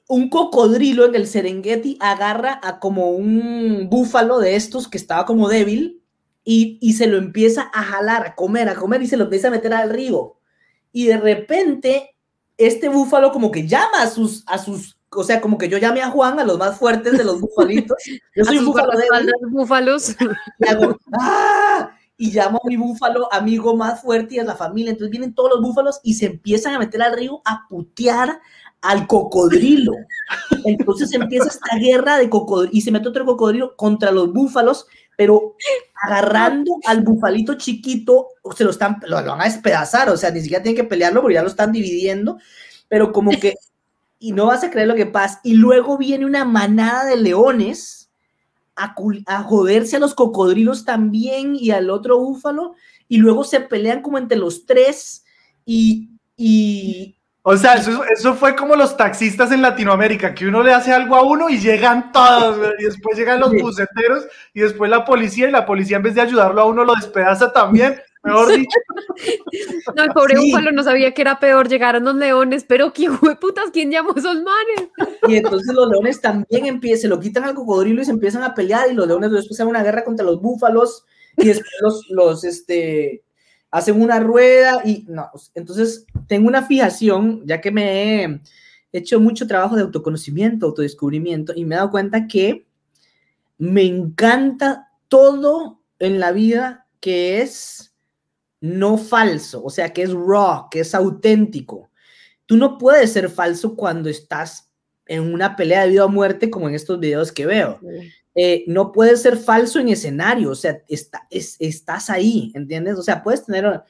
un 0.07 0.29
cocodrilo 0.29 1.05
en 1.05 1.15
el 1.15 1.27
Serengeti 1.27 1.97
agarra 1.99 2.59
a 2.63 2.79
como 2.79 3.11
un 3.11 3.87
búfalo 3.89 4.39
de 4.39 4.55
estos 4.55 4.87
que 4.87 4.97
estaba 4.97 5.25
como 5.25 5.49
débil 5.49 6.03
y, 6.43 6.77
y 6.81 6.93
se 6.93 7.07
lo 7.07 7.17
empieza 7.17 7.69
a 7.73 7.83
jalar, 7.83 8.25
a 8.25 8.35
comer, 8.35 8.69
a 8.69 8.75
comer 8.75 9.01
y 9.01 9.07
se 9.07 9.17
lo 9.17 9.25
empieza 9.25 9.47
a 9.47 9.51
meter 9.51 9.73
al 9.73 9.89
río. 9.89 10.37
Y 10.91 11.07
de 11.07 11.17
repente, 11.17 12.15
este 12.57 12.89
búfalo 12.89 13.31
como 13.31 13.51
que 13.51 13.67
llama 13.67 14.01
a 14.01 14.09
sus, 14.09 14.43
a 14.47 14.57
sus, 14.57 14.99
o 15.09 15.23
sea, 15.23 15.41
como 15.41 15.57
que 15.57 15.69
yo 15.69 15.77
llame 15.77 16.01
a 16.01 16.09
Juan, 16.09 16.39
a 16.39 16.43
los 16.43 16.57
más 16.57 16.77
fuertes 16.77 17.17
de 17.17 17.23
los 17.23 17.39
bufalitos. 17.41 17.97
Yo 18.35 18.45
soy 18.45 18.59
un 18.59 18.65
búfalo 18.65 18.87
guardaespaldas 18.87 19.35
búfalos. 19.49 20.15
y 20.59 20.67
hago, 20.67 20.97
¡ah! 21.19 21.91
Y 22.17 22.31
llamo 22.31 22.59
a 22.63 22.67
mi 22.67 22.77
búfalo 22.77 23.33
amigo 23.33 23.75
más 23.75 24.01
fuerte 24.01 24.35
y 24.35 24.39
a 24.39 24.43
la 24.43 24.55
familia. 24.55 24.91
Entonces 24.91 25.09
vienen 25.09 25.33
todos 25.33 25.49
los 25.49 25.61
búfalos 25.61 25.99
y 26.03 26.13
se 26.13 26.27
empiezan 26.27 26.75
a 26.75 26.79
meter 26.79 27.01
al 27.01 27.17
río 27.17 27.41
a 27.45 27.65
putear 27.67 28.39
al 28.81 29.07
cocodrilo. 29.07 29.93
Entonces 30.65 31.13
empieza 31.13 31.49
esta 31.49 31.77
guerra 31.77 32.17
de 32.17 32.29
cocodrilo 32.29 32.71
y 32.73 32.81
se 32.81 32.91
mete 32.91 33.09
otro 33.09 33.25
cocodrilo 33.25 33.75
contra 33.75 34.11
los 34.11 34.33
búfalos, 34.33 34.87
pero 35.15 35.55
agarrando 36.03 36.71
al 36.85 37.01
bufalito 37.01 37.55
chiquito, 37.55 38.27
se 38.55 38.63
lo 38.63 38.71
están, 38.71 38.99
lo, 39.05 39.23
van 39.23 39.41
a 39.41 39.45
despedazar, 39.45 40.09
o 40.09 40.17
sea, 40.17 40.31
ni 40.31 40.41
siquiera 40.41 40.63
tienen 40.63 40.81
que 40.81 40.87
pelearlo 40.87 41.21
porque 41.21 41.35
ya 41.35 41.43
lo 41.43 41.49
están 41.49 41.71
dividiendo, 41.71 42.39
pero 42.87 43.11
como 43.11 43.31
que, 43.31 43.55
y 44.19 44.31
no 44.31 44.47
vas 44.47 44.63
a 44.63 44.71
creer 44.71 44.87
lo 44.87 44.95
que 44.95 45.05
pasa, 45.05 45.39
y 45.43 45.53
luego 45.53 45.97
viene 45.97 46.25
una 46.25 46.45
manada 46.45 47.05
de 47.05 47.17
leones 47.17 48.09
a, 48.75 48.95
a 49.27 49.43
joderse 49.43 49.97
a 49.97 49.99
los 49.99 50.15
cocodrilos 50.15 50.85
también 50.85 51.55
y 51.55 51.71
al 51.71 51.89
otro 51.89 52.17
búfalo, 52.17 52.73
y 53.07 53.17
luego 53.17 53.43
se 53.43 53.59
pelean 53.59 54.01
como 54.01 54.17
entre 54.17 54.37
los 54.37 54.65
tres, 54.65 55.23
y, 55.65 56.09
y 56.35 57.17
O 57.43 57.57
sea, 57.57 57.73
eso, 57.73 58.03
eso 58.05 58.35
fue 58.35 58.55
como 58.55 58.75
los 58.75 58.95
taxistas 58.95 59.51
en 59.51 59.63
Latinoamérica, 59.63 60.35
que 60.35 60.47
uno 60.47 60.61
le 60.61 60.73
hace 60.73 60.93
algo 60.93 61.15
a 61.15 61.23
uno 61.23 61.49
y 61.49 61.57
llegan 61.57 62.11
todos, 62.11 62.71
y 62.77 62.83
después 62.83 63.17
llegan 63.17 63.39
los 63.39 63.51
buceteros 63.51 64.27
y 64.53 64.59
después 64.61 64.91
la 64.91 65.03
policía, 65.03 65.49
y 65.49 65.51
la 65.51 65.65
policía 65.65 65.97
en 65.97 66.03
vez 66.03 66.13
de 66.13 66.21
ayudarlo 66.21 66.61
a 66.61 66.65
uno 66.65 66.83
lo 66.83 66.93
despedaza 66.93 67.51
también, 67.51 67.99
mejor 68.23 68.51
dicho. 68.55 68.77
No, 69.95 70.03
el 70.03 70.11
pobre 70.11 70.37
Sí. 70.37 70.51
búfalo 70.51 70.71
no 70.71 70.83
sabía 70.83 71.13
que 71.13 71.21
era 71.21 71.39
peor. 71.39 71.67
Llegaron 71.67 72.05
los 72.05 72.15
leones, 72.15 72.63
pero 72.63 72.93
¿quién 72.93 73.17
fue 73.17 73.35
putas? 73.35 73.65
¿Quién 73.73 73.91
llamó 73.91 74.11
a 74.15 74.19
esos 74.19 74.35
manes? 74.35 74.89
Y 75.27 75.35
entonces 75.35 75.73
los 75.73 75.89
leones 75.89 76.21
también 76.21 76.65
empiezan, 76.65 77.01
se 77.01 77.07
lo 77.07 77.19
quitan 77.19 77.43
al 77.43 77.55
cocodrilo 77.55 78.01
y 78.01 78.05
se 78.05 78.11
empiezan 78.11 78.43
a 78.43 78.53
pelear 78.53 78.89
y 78.89 78.93
los 78.93 79.07
leones 79.07 79.31
después 79.31 79.59
hacen 79.59 79.67
una 79.67 79.83
guerra 79.83 80.03
contra 80.03 80.25
los 80.25 80.41
búfalos 80.41 81.05
y 81.37 81.47
después 81.47 81.71
los, 81.81 82.05
los 82.09 82.43
este, 82.43 83.23
hacen 83.71 84.01
una 84.01 84.19
rueda 84.19 84.81
y 84.85 85.05
no, 85.09 85.29
entonces 85.55 86.05
tengo 86.31 86.47
una 86.47 86.63
fijación, 86.65 87.41
ya 87.45 87.59
que 87.59 87.71
me 87.71 88.23
he 88.23 88.41
hecho 88.93 89.19
mucho 89.19 89.45
trabajo 89.47 89.75
de 89.75 89.81
autoconocimiento, 89.81 90.65
autodescubrimiento 90.67 91.51
y 91.53 91.65
me 91.65 91.75
he 91.75 91.77
dado 91.77 91.91
cuenta 91.91 92.25
que 92.25 92.65
me 93.57 93.83
encanta 93.83 94.87
todo 95.09 95.81
en 95.99 96.21
la 96.21 96.31
vida 96.31 96.87
que 97.01 97.41
es 97.41 97.93
no 98.61 98.97
falso, 98.97 99.61
o 99.61 99.69
sea, 99.69 99.91
que 99.91 100.03
es 100.03 100.13
raw, 100.13 100.69
que 100.71 100.79
es 100.79 100.95
auténtico. 100.95 101.89
Tú 102.45 102.55
no 102.55 102.77
puedes 102.77 103.11
ser 103.11 103.29
falso 103.29 103.75
cuando 103.75 104.07
estás 104.07 104.71
en 105.07 105.33
una 105.33 105.57
pelea 105.57 105.81
de 105.83 105.89
vida 105.89 106.05
o 106.05 106.09
muerte 106.09 106.49
como 106.49 106.69
en 106.69 106.75
estos 106.75 106.97
videos 106.97 107.33
que 107.33 107.45
veo. 107.45 107.77
Eh, 108.35 108.63
no 108.67 108.93
puedes 108.93 109.21
ser 109.21 109.35
falso 109.35 109.79
en 109.79 109.89
escenario, 109.89 110.51
o 110.51 110.55
sea, 110.55 110.81
está, 110.87 111.27
es- 111.29 111.57
estás 111.59 112.09
ahí, 112.09 112.53
¿entiendes? 112.55 112.97
O 112.97 113.03
sea, 113.03 113.21
puedes 113.21 113.43
tener, 113.45 113.81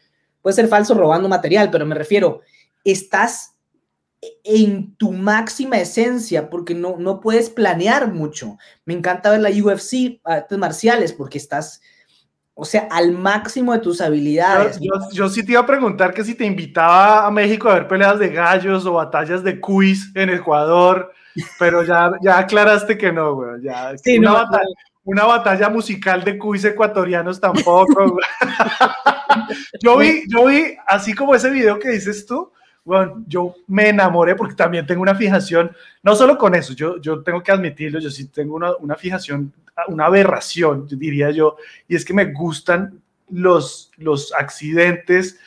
puedes 0.42 0.56
ser 0.56 0.68
falso 0.68 0.94
robando 0.94 1.30
material, 1.30 1.70
pero 1.72 1.86
me 1.86 1.96
refiero, 1.96 2.42
estás 2.84 3.56
en 4.44 4.96
tu 4.98 5.12
máxima 5.12 5.78
esencia 5.78 6.50
porque 6.50 6.76
no, 6.76 6.96
no 6.98 7.20
puedes 7.20 7.50
planear 7.50 8.12
mucho. 8.14 8.58
Me 8.86 8.94
encanta 8.94 9.32
ver 9.32 9.42
la 9.42 9.50
UFC, 9.50 10.20
artes 10.24 10.58
marciales, 10.58 11.12
porque 11.14 11.40
estás, 11.40 11.82
o 12.54 12.64
sea, 12.66 12.88
al 12.92 13.14
máximo 13.14 13.74
de 13.74 13.80
tus 13.80 14.00
habilidades. 14.00 14.80
yo- 14.80 14.92
yo 15.12 15.28
sí 15.30 15.44
te 15.44 15.54
iba 15.54 15.62
a 15.62 15.66
preguntar 15.66 16.14
que 16.14 16.24
si 16.24 16.36
te 16.36 16.46
invitaba 16.46 17.26
a 17.26 17.32
México 17.32 17.68
a 17.70 17.76
ver 17.76 17.88
peleas 17.88 18.20
de 18.20 18.30
gallos 18.30 18.86
o 18.86 18.94
batallas 18.94 19.44
de 19.44 19.60
cuis 19.60 20.12
en 20.16 20.30
Ecuador, 20.30 21.12
pero 21.58 21.84
ya, 21.84 22.12
ya 22.22 22.38
aclaraste 22.38 22.98
que 22.98 23.12
no, 23.12 23.34
güey. 23.36 23.64
Ya, 23.64 23.98
Sí, 23.98 24.20
una, 24.20 24.30
no, 24.30 24.36
batalla, 24.36 24.66
una 25.04 25.26
batalla 25.26 25.70
musical 25.70 26.24
de 26.24 26.38
cuis 26.38 26.64
ecuatorianos 26.64 27.40
tampoco. 27.40 28.18
yo, 29.82 29.98
vi, 29.98 30.24
yo 30.28 30.46
vi, 30.46 30.76
así 30.86 31.14
como 31.14 31.36
ese 31.36 31.50
video 31.50 31.80
que 31.80 31.90
dices 31.90 32.26
tú, 32.26 32.52
bueno, 32.84 33.24
yo 33.28 33.56
me 33.68 33.90
enamoré 33.90 34.36
porque 34.36 34.56
también 34.56 34.86
tengo 34.86 35.02
una 35.02 35.16
fijación, 35.16 35.72
no 36.04 36.16
solo 36.16 36.38
con 36.38 36.56
eso, 36.56 36.74
yo, 36.74 37.00
yo 37.00 37.22
tengo 37.24 37.42
que 37.42 37.52
admitirlo, 37.52 38.00
yo 38.00 38.10
sí 38.10 38.28
tengo 38.28 38.56
una, 38.56 38.76
una 38.78 38.96
fijación, 38.96 39.54
una 39.88 40.06
aberración, 40.06 40.88
diría 40.88 41.32
yo, 41.32 41.58
y 41.88 41.96
es 41.96 42.04
que 42.04 42.14
me 42.14 42.26
gustan 42.34 43.02
los, 43.30 43.92
los 43.98 44.34
accidentes, 44.34 45.40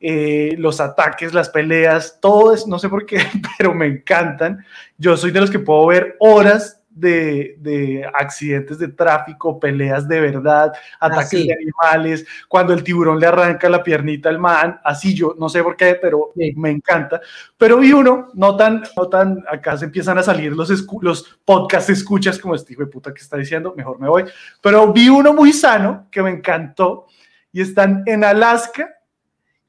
eh, 0.00 0.54
los 0.58 0.80
ataques, 0.80 1.32
las 1.32 1.48
peleas, 1.48 2.18
todo 2.20 2.52
es, 2.52 2.66
no 2.66 2.78
sé 2.78 2.88
por 2.88 3.06
qué, 3.06 3.18
pero 3.58 3.72
me 3.74 3.86
encantan. 3.86 4.64
Yo 4.98 5.16
soy 5.16 5.30
de 5.30 5.40
los 5.40 5.50
que 5.50 5.60
puedo 5.60 5.86
ver 5.86 6.16
horas 6.18 6.81
de, 6.94 7.56
de 7.58 8.08
accidentes 8.14 8.78
de 8.78 8.88
tráfico, 8.88 9.58
peleas 9.58 10.06
de 10.06 10.20
verdad, 10.20 10.72
ataques 11.00 11.46
de 11.46 11.52
animales, 11.54 12.26
cuando 12.48 12.72
el 12.72 12.82
tiburón 12.84 13.18
le 13.18 13.26
arranca 13.26 13.68
la 13.68 13.82
piernita 13.82 14.28
al 14.28 14.38
man, 14.38 14.80
así 14.84 15.14
yo, 15.14 15.34
no 15.38 15.48
sé 15.48 15.62
por 15.62 15.76
qué, 15.76 15.98
pero 16.00 16.32
Sí. 16.36 16.52
me 16.56 16.70
encanta. 16.70 17.20
Pero 17.56 17.78
vi 17.78 17.92
uno, 17.92 18.28
no 18.34 18.56
tan, 18.56 18.82
no 18.96 19.08
tan, 19.08 19.44
acá 19.50 19.76
se 19.76 19.86
empiezan 19.86 20.18
a 20.18 20.22
salir 20.22 20.52
los, 20.52 20.70
los 21.00 21.40
podcast 21.44 21.90
escuchas 21.90 22.38
como 22.38 22.54
este 22.54 22.72
hijo 22.72 22.82
de 22.82 22.88
puta 22.90 23.12
que 23.12 23.20
está 23.20 23.36
diciendo, 23.36 23.74
mejor 23.76 23.98
me 23.98 24.08
voy. 24.08 24.24
Pero 24.60 24.92
vi 24.92 25.08
uno 25.08 25.32
muy 25.32 25.52
sano 25.52 26.08
que 26.10 26.22
me 26.22 26.30
encantó 26.30 27.06
y 27.52 27.60
están 27.60 28.02
en 28.06 28.24
Alaska 28.24 28.90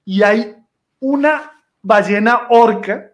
y 0.05 0.23
hay 0.23 0.55
una 0.99 1.51
ballena 1.81 2.47
orca 2.49 3.12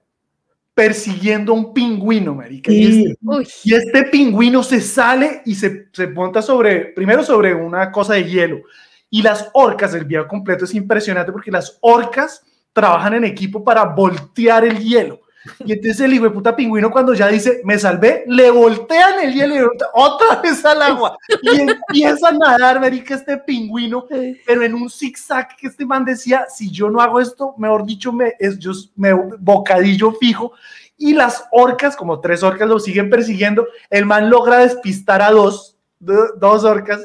persiguiendo 0.79 1.51
a 1.51 1.55
un 1.55 1.73
pingüino, 1.73 2.33
marica. 2.33 2.71
Y, 2.71 2.85
este, 2.85 3.17
y 3.65 3.73
este 3.73 4.03
pingüino 4.03 4.63
se 4.63 4.79
sale 4.79 5.41
y 5.45 5.53
se, 5.53 5.89
se 5.91 6.07
monta 6.07 6.41
sobre, 6.41 6.93
primero 6.93 7.21
sobre 7.21 7.53
una 7.53 7.91
cosa 7.91 8.13
de 8.13 8.23
hielo. 8.23 8.61
Y 9.09 9.21
las 9.21 9.49
orcas, 9.51 9.93
el 9.93 10.05
video 10.05 10.25
completo 10.25 10.63
es 10.63 10.73
impresionante 10.73 11.33
porque 11.33 11.51
las 11.51 11.77
orcas 11.81 12.43
trabajan 12.71 13.15
en 13.15 13.25
equipo 13.25 13.61
para 13.61 13.83
voltear 13.83 14.63
el 14.63 14.79
hielo. 14.79 15.19
Y 15.65 15.71
entonces 15.73 16.01
el 16.01 16.13
hijo 16.13 16.25
de 16.25 16.31
puta 16.31 16.55
pingüino 16.55 16.91
cuando 16.91 17.13
ya 17.13 17.27
dice, 17.27 17.61
me 17.63 17.79
salvé, 17.79 18.23
le 18.27 18.51
voltean 18.51 19.19
el 19.21 19.33
hielo 19.33 19.55
y 19.55 19.59
otra 19.93 20.41
vez 20.41 20.63
al 20.65 20.81
agua. 20.81 21.17
Y 21.41 21.49
empieza 21.61 22.29
a 22.29 22.31
nadar, 22.33 22.79
marica, 22.79 23.15
este 23.15 23.37
pingüino 23.37 24.05
pero 24.45 24.63
en 24.63 24.73
un 24.73 24.89
zigzag 24.89 25.55
que 25.55 25.67
este 25.67 25.85
man 25.85 26.03
decía, 26.03 26.45
si 26.49 26.69
yo 26.69 26.89
no 26.89 26.99
hago 27.01 27.19
esto, 27.19 27.55
mejor 27.57 27.85
dicho, 27.85 28.11
me, 28.11 28.33
es, 28.39 28.59
yo, 28.59 28.71
me 28.95 29.13
bocadillo 29.13 30.11
fijo. 30.13 30.51
Y 30.97 31.13
las 31.13 31.45
orcas, 31.53 31.95
como 31.95 32.19
tres 32.19 32.43
orcas, 32.43 32.67
lo 32.67 32.77
siguen 32.77 33.09
persiguiendo. 33.09 33.65
El 33.89 34.05
man 34.05 34.29
logra 34.29 34.57
despistar 34.59 35.21
a 35.21 35.31
dos, 35.31 35.77
do- 35.97 36.33
dos 36.37 36.65
orcas, 36.65 36.99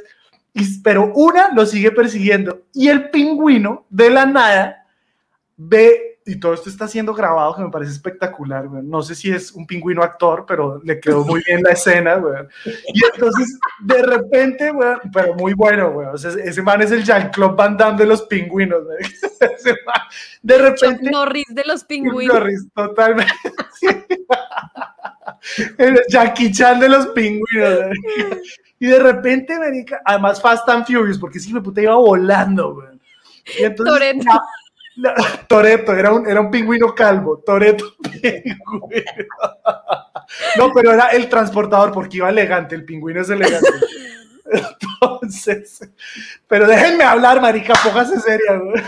y, 0.53 0.81
pero 0.81 1.13
una 1.15 1.51
lo 1.55 1.65
sigue 1.65 1.93
persiguiendo. 1.93 2.63
Y 2.73 2.89
el 2.89 3.11
pingüino, 3.11 3.87
de 3.91 4.11
la 4.11 4.27
nada, 4.27 4.87
ve, 5.57 6.14
y 6.27 6.37
todo 6.37 6.55
esto 6.55 6.71
está 6.71 6.89
siendo 6.89 7.13
grabado, 7.13 7.55
que 7.55 7.63
me 7.63 7.71
parece 7.71 7.93
espectacular, 7.93 8.67
güey. 8.67 8.83
No 8.83 9.03
sé 9.03 9.15
si 9.15 9.31
es 9.31 9.53
un 9.53 9.67
pingüino 9.67 10.03
actor, 10.03 10.47
pero 10.49 10.81
le 10.83 10.99
quedó 10.99 11.23
muy 11.25 11.43
bien 11.47 11.63
la 11.63 11.73
escena, 11.73 12.15
güey. 12.15 12.45
Y 12.65 13.05
entonces, 13.13 13.59
de 13.81 14.03
repente, 14.03 14.71
güey, 14.71 14.97
pero 15.13 15.35
muy 15.35 15.53
bueno, 15.53 15.93
güey. 15.93 16.09
O 16.09 16.17
sea, 16.17 16.31
ese 16.31 16.63
man 16.63 16.81
es 16.81 16.93
el 16.93 17.05
Jean-Claude 17.05 17.57
Van 17.57 17.77
Damme 17.77 17.99
de 17.99 18.07
los 18.07 18.23
pingüinos, 18.23 18.85
güey. 18.85 18.99
De 20.43 20.55
Chuck 20.55 20.63
repente, 20.63 21.11
Norris 21.11 21.47
de 21.49 21.65
los 21.65 21.85
pingüinos. 21.85 22.35
Norris, 22.35 22.67
totalmente. 22.75 23.33
sí. 23.81 23.87
El 25.79 26.01
Jackie 26.09 26.53
Chan 26.53 26.81
de 26.81 26.89
los 26.89 27.07
pingüinos. 27.09 27.79
güey. 27.79 28.41
Y 28.79 28.87
de 28.87 28.99
repente, 28.99 29.59
marica, 29.59 30.01
además 30.05 30.41
Fast 30.41 30.69
and 30.69 30.87
Furious, 30.87 31.19
porque 31.19 31.39
sí, 31.39 31.53
me 31.53 31.61
puta 31.61 31.83
iba 31.83 31.95
volando, 31.95 32.75
güey. 32.75 32.89
Y 33.59 33.65
entonces. 33.65 34.17
La- 34.97 35.15
Toretto, 35.49 35.95
era 35.95 36.13
un, 36.13 36.27
era 36.29 36.41
un 36.41 36.51
pingüino 36.51 36.95
calvo. 36.95 37.43
Toreto 37.45 37.85
pingüino. 38.03 38.57
No, 40.57 40.73
pero 40.73 40.93
era 40.93 41.09
el 41.09 41.29
transportador 41.29 41.93
porque 41.93 42.19
iba 42.19 42.31
elegante. 42.31 42.75
El 42.75 42.85
pingüino 42.85 43.21
es 43.21 43.31
elegante. 43.31 43.69
Entonces, 44.51 45.81
pero 46.47 46.67
déjenme 46.67 47.05
hablar, 47.05 47.41
marica, 47.41 47.75
póngase 47.83 48.21
seria, 48.21 48.57
güey. 48.57 48.83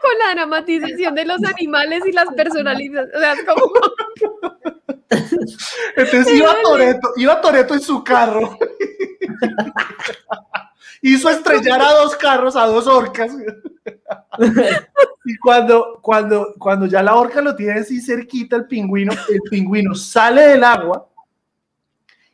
con 0.00 0.18
la 0.18 0.34
dramatización 0.34 1.14
de 1.14 1.24
los 1.26 1.42
animales 1.44 2.02
y 2.06 2.12
las 2.12 2.28
personalidades. 2.34 3.14
O 3.14 3.18
sea, 3.18 3.32
es 3.34 3.44
como. 3.44 3.72
Entonces 5.96 6.34
iba 6.34 6.54
Toreto, 6.62 7.12
iba 7.16 7.40
Toreto 7.40 7.74
en 7.74 7.80
su 7.80 8.02
carro. 8.04 8.58
Hizo 11.02 11.30
estrellar 11.30 11.80
a 11.80 11.92
dos 11.92 12.16
carros, 12.16 12.56
a 12.56 12.66
dos 12.66 12.86
orcas. 12.86 13.32
Y 15.24 15.36
cuando, 15.36 16.00
cuando, 16.02 16.54
cuando 16.58 16.86
ya 16.86 17.02
la 17.02 17.14
orca 17.14 17.42
lo 17.42 17.54
tiene 17.54 17.80
así 17.80 18.00
cerquita 18.00 18.56
el 18.56 18.66
pingüino, 18.66 19.12
el 19.28 19.40
pingüino 19.50 19.94
sale 19.94 20.42
del 20.42 20.64
agua 20.64 21.08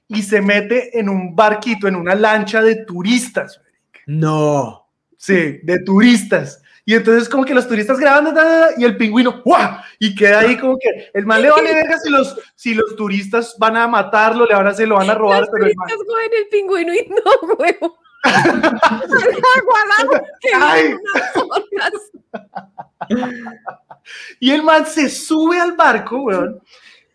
y 0.09 0.23
se 0.23 0.41
mete 0.41 0.99
en 0.99 1.09
un 1.09 1.35
barquito, 1.35 1.89
en 1.89 1.97
una 1.97 2.15
lancha 2.15 2.63
de 2.63 2.85
turistas. 2.85 3.61
No. 4.07 4.89
Sí, 5.17 5.59
de 5.63 5.81
turistas. 5.81 6.63
Y 6.85 6.95
entonces 6.95 7.29
como 7.29 7.45
que 7.45 7.55
los 7.55 7.67
turistas 7.67 7.99
graban 7.99 8.33
y 8.79 8.85
el 8.85 8.97
pingüino 8.97 9.43
¡guau! 9.45 9.79
y 9.99 10.15
queda 10.15 10.41
ahí 10.41 10.57
como 10.57 10.79
que 10.79 11.11
el 11.13 11.27
man 11.27 11.43
le 11.43 11.51
vale 11.51 11.75
verga 11.75 11.99
si 11.99 12.11
los, 12.11 12.39
si 12.55 12.75
los 12.75 12.95
turistas 12.95 13.57
van 13.59 13.77
a 13.77 13.89
matarlo, 13.89 14.47
le 14.47 14.55
van 14.55 14.69
a 14.69 14.75
se 14.75 14.87
lo 14.87 14.95
van 14.95 15.11
a 15.11 15.15
robar, 15.15 15.41
Los 15.41 15.51
pero 15.51 15.67
el 15.67 15.75
man, 15.75 15.89
el 15.91 16.49
pingüino 16.49 16.95
y 16.95 17.09
no, 17.09 17.55
huevo. 17.59 17.99
Que 20.41 20.51
Ay. 20.55 20.95
y 24.41 24.51
el 24.51 24.62
man 24.62 24.87
se 24.87 25.09
sube 25.09 25.59
al 25.61 25.73
barco, 25.73 26.19
weón, 26.23 26.61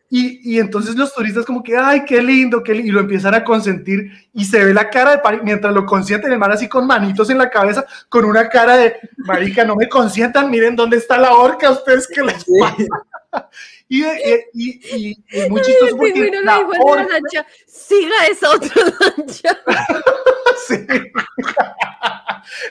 Y, 0.10 0.56
y, 0.56 0.60
entonces 0.60 0.96
los 0.96 1.14
turistas 1.14 1.46
como 1.46 1.64
que, 1.64 1.78
ay, 1.78 2.04
qué 2.06 2.22
lindo, 2.22 2.62
qué 2.64 2.74
lindo, 2.74 2.90
y 2.90 2.92
lo 2.92 3.00
empiezan 3.00 3.34
a 3.34 3.44
consentir 3.44 4.12
y 4.34 4.44
se 4.44 4.64
ve 4.64 4.74
la 4.74 4.90
cara 4.90 5.12
de 5.12 5.42
mientras 5.44 5.74
lo 5.74 5.86
consienten, 5.86 6.34
el 6.34 6.40
man 6.40 6.52
así 6.52 6.68
con 6.68 6.86
manitos 6.86 7.30
en 7.30 7.38
la 7.38 7.50
cabeza, 7.50 7.86
con 8.10 8.26
una 8.26 8.50
cara 8.50 8.76
de, 8.76 8.96
marica, 9.18 9.64
no 9.64 9.76
me 9.76 9.88
consientan, 9.88 10.50
miren 10.50 10.76
dónde 10.76 10.98
está 10.98 11.18
la 11.18 11.34
horca, 11.34 11.72
ustedes 11.72 12.08
qué 12.14 12.24
les 12.24 12.46
pasa. 12.60 13.50
Y, 13.94 14.06
y, 14.54 15.18
y, 15.34 15.50
muy 15.50 15.62
chistoso 15.62 15.98
porque 15.98 16.32
la 16.46 16.60
horca... 16.60 17.08
lancha, 17.12 17.46
siga 17.68 18.26
esa 18.30 18.52
otra 18.52 18.86
lancha. 18.86 19.60
sí. 20.66 20.78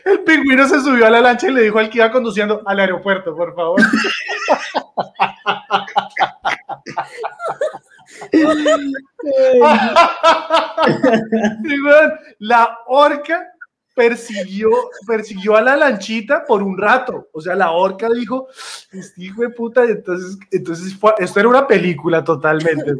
El 0.06 0.20
pingüino 0.20 0.66
se 0.66 0.80
subió 0.80 1.06
a 1.06 1.10
la 1.10 1.20
lancha 1.20 1.48
y 1.48 1.52
le 1.52 1.64
dijo 1.64 1.78
al 1.78 1.90
que 1.90 1.98
iba 1.98 2.10
conduciendo 2.10 2.62
al 2.64 2.80
aeropuerto, 2.80 3.36
por 3.36 3.54
favor. 3.54 3.82
la 12.38 12.78
orca 12.86 13.46
persiguió, 14.00 14.70
persiguió 15.06 15.56
a 15.56 15.60
la 15.60 15.76
lanchita 15.76 16.44
por 16.46 16.62
un 16.62 16.78
rato. 16.78 17.28
O 17.32 17.40
sea, 17.40 17.54
la 17.54 17.72
orca 17.72 18.08
dijo, 18.08 18.48
este 18.90 19.24
hijo 19.24 19.42
de 19.42 19.50
puta, 19.50 19.84
entonces, 19.84 20.38
entonces 20.50 20.96
esto 21.18 21.40
era 21.40 21.48
una 21.48 21.66
película 21.66 22.24
totalmente. 22.24 22.94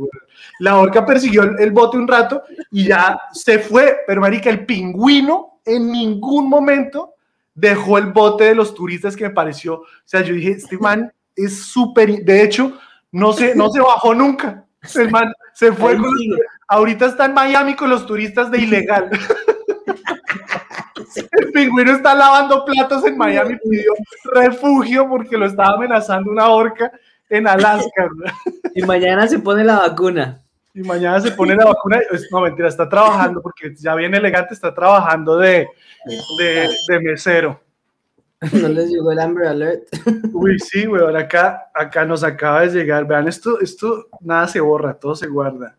La 0.59 0.79
orca 0.79 1.07
persiguió 1.07 1.43
el, 1.45 1.59
el, 1.59 1.71
bote 1.71 1.97
un 1.97 2.07
rato 2.07 2.43
y 2.71 2.89
ya 2.89 3.19
se 3.33 3.61
fue, 3.61 4.01
pero 4.07 4.21
marica, 4.21 4.51
el 4.51 4.67
pingüino 4.67 5.61
en 5.65 5.91
ningún 5.91 6.51
momento 6.51 7.15
dejó 7.55 7.97
el 7.97 8.07
bote 8.13 8.45
de 8.45 8.55
los 8.55 8.75
turistas 8.75 9.17
que 9.17 9.25
me 9.25 9.35
pareció. 9.35 9.77
O 9.77 9.87
sea, 10.05 10.21
yo 10.21 10.35
dije, 10.35 10.51
este 10.51 10.77
man 10.77 11.11
es 11.35 11.63
súper, 11.65 12.25
de 12.25 12.43
hecho, 12.43 12.79
no 13.11 13.33
se, 13.33 13.55
no 13.55 13.71
se 13.71 13.81
bajó 13.81 14.15
nunca. 14.15 14.67
El 14.95 15.11
man 15.11 15.33
se 15.55 15.73
fue. 15.73 15.97
ahorita 16.69 17.07
está 17.07 17.25
en 17.27 17.35
Miami 17.35 17.75
con 17.75 17.89
los 17.89 18.07
turistas 18.07 18.51
de 18.51 18.59
ilegal. 18.59 19.11
El 21.33 21.53
pingüino 21.53 21.93
está 21.93 22.15
lavando 22.15 22.65
platos 22.65 23.05
en 23.05 23.17
Miami, 23.17 23.57
pidió 23.57 23.93
refugio 24.33 25.09
porque 25.09 25.37
lo 25.37 25.47
estaba 25.47 25.75
amenazando 25.75 26.31
una 26.31 26.49
orca 26.49 26.93
en 27.29 27.47
Alaska. 27.47 28.09
Y 28.73 28.83
mañana 28.83 29.27
se 29.27 29.41
pone 29.41 29.65
la 29.65 29.81
vacuna. 29.81 30.41
Y 30.73 30.83
mañana 30.83 31.21
se 31.21 31.33
pone 31.33 31.57
la 31.57 31.65
vacuna. 31.65 31.99
No, 32.31 32.41
mentira, 32.41 32.69
está 32.69 32.89
trabajando 32.89 33.43
porque 33.43 33.75
ya 33.75 33.97
viene 33.97 34.19
elegante, 34.19 34.55
está 34.55 34.73
trabajando 34.73 35.37
de, 35.39 35.67
de, 36.39 36.71
de 36.87 37.01
mesero. 37.01 37.61
No 38.53 38.69
les 38.69 38.89
llegó 38.89 39.11
el 39.11 39.19
Amber 39.19 39.49
Alert. 39.49 39.89
Uy, 40.33 40.59
sí, 40.61 40.87
weón, 40.87 41.17
acá, 41.17 41.71
acá 41.75 42.05
nos 42.05 42.23
acaba 42.23 42.61
de 42.61 42.69
llegar. 42.69 43.07
Vean, 43.07 43.27
esto, 43.27 43.61
esto 43.61 44.09
nada 44.21 44.47
se 44.47 44.61
borra, 44.61 44.95
todo 44.95 45.17
se 45.17 45.27
guarda. 45.27 45.77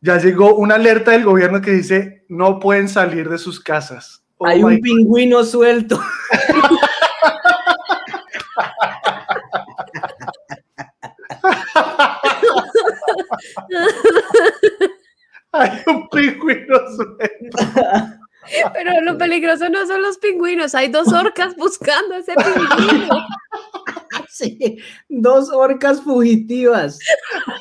Ya 0.00 0.18
llegó 0.18 0.54
una 0.54 0.76
alerta 0.76 1.10
del 1.10 1.24
gobierno 1.24 1.60
que 1.60 1.72
dice 1.72 2.24
no 2.28 2.60
pueden 2.60 2.88
salir 2.88 3.28
de 3.28 3.38
sus 3.38 3.60
casas. 3.60 4.22
Oh 4.36 4.46
Hay 4.46 4.62
un 4.62 4.80
pingüino 4.80 5.42
suelto. 5.44 6.00
Hay 15.52 15.82
un 15.86 16.08
pingüino 16.08 16.78
suelto. 16.94 17.58
Pero 18.72 19.00
lo 19.02 19.18
peligroso 19.18 19.68
no 19.68 19.86
son 19.86 20.02
los 20.02 20.18
pingüinos, 20.18 20.74
hay 20.74 20.88
dos 20.88 21.12
orcas 21.12 21.56
buscando 21.56 22.14
ese 22.14 22.34
pingüino. 22.34 23.26
Sí, 24.30 24.78
dos 25.08 25.50
orcas 25.50 26.00
fugitivas. 26.00 26.98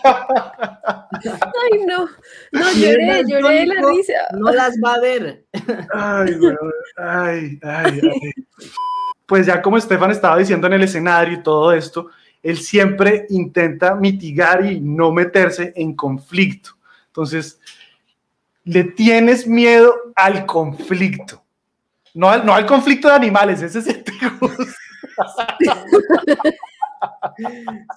Ay, 1.23 1.85
no, 1.85 2.07
no, 2.51 2.73
lloré, 2.73 3.23
lloré 3.27 3.65
la 3.65 3.81
risa. 3.81 4.13
No 4.33 4.51
las 4.51 4.75
va 4.83 4.95
a 4.95 4.99
ver. 4.99 5.45
Ay, 5.93 6.35
ay, 6.97 7.59
ay, 7.61 8.01
ay. 8.03 8.31
Pues 9.25 9.45
ya 9.45 9.61
como 9.61 9.77
Estefan 9.77 10.11
estaba 10.11 10.37
diciendo 10.37 10.67
en 10.67 10.73
el 10.73 10.83
escenario 10.83 11.37
y 11.37 11.43
todo 11.43 11.73
esto, 11.73 12.09
él 12.41 12.57
siempre 12.57 13.25
intenta 13.29 13.95
mitigar 13.95 14.65
y 14.65 14.79
no 14.79 15.11
meterse 15.11 15.73
en 15.75 15.95
conflicto. 15.95 16.71
Entonces, 17.07 17.59
le 18.63 18.83
tienes 18.83 19.47
miedo 19.47 19.93
al 20.15 20.45
conflicto. 20.45 21.43
No 22.13 22.29
al, 22.29 22.45
no 22.45 22.53
al 22.53 22.65
conflicto 22.65 23.07
de 23.07 23.15
animales, 23.15 23.61
ese 23.61 23.79
es 23.79 23.87
el 23.87 24.03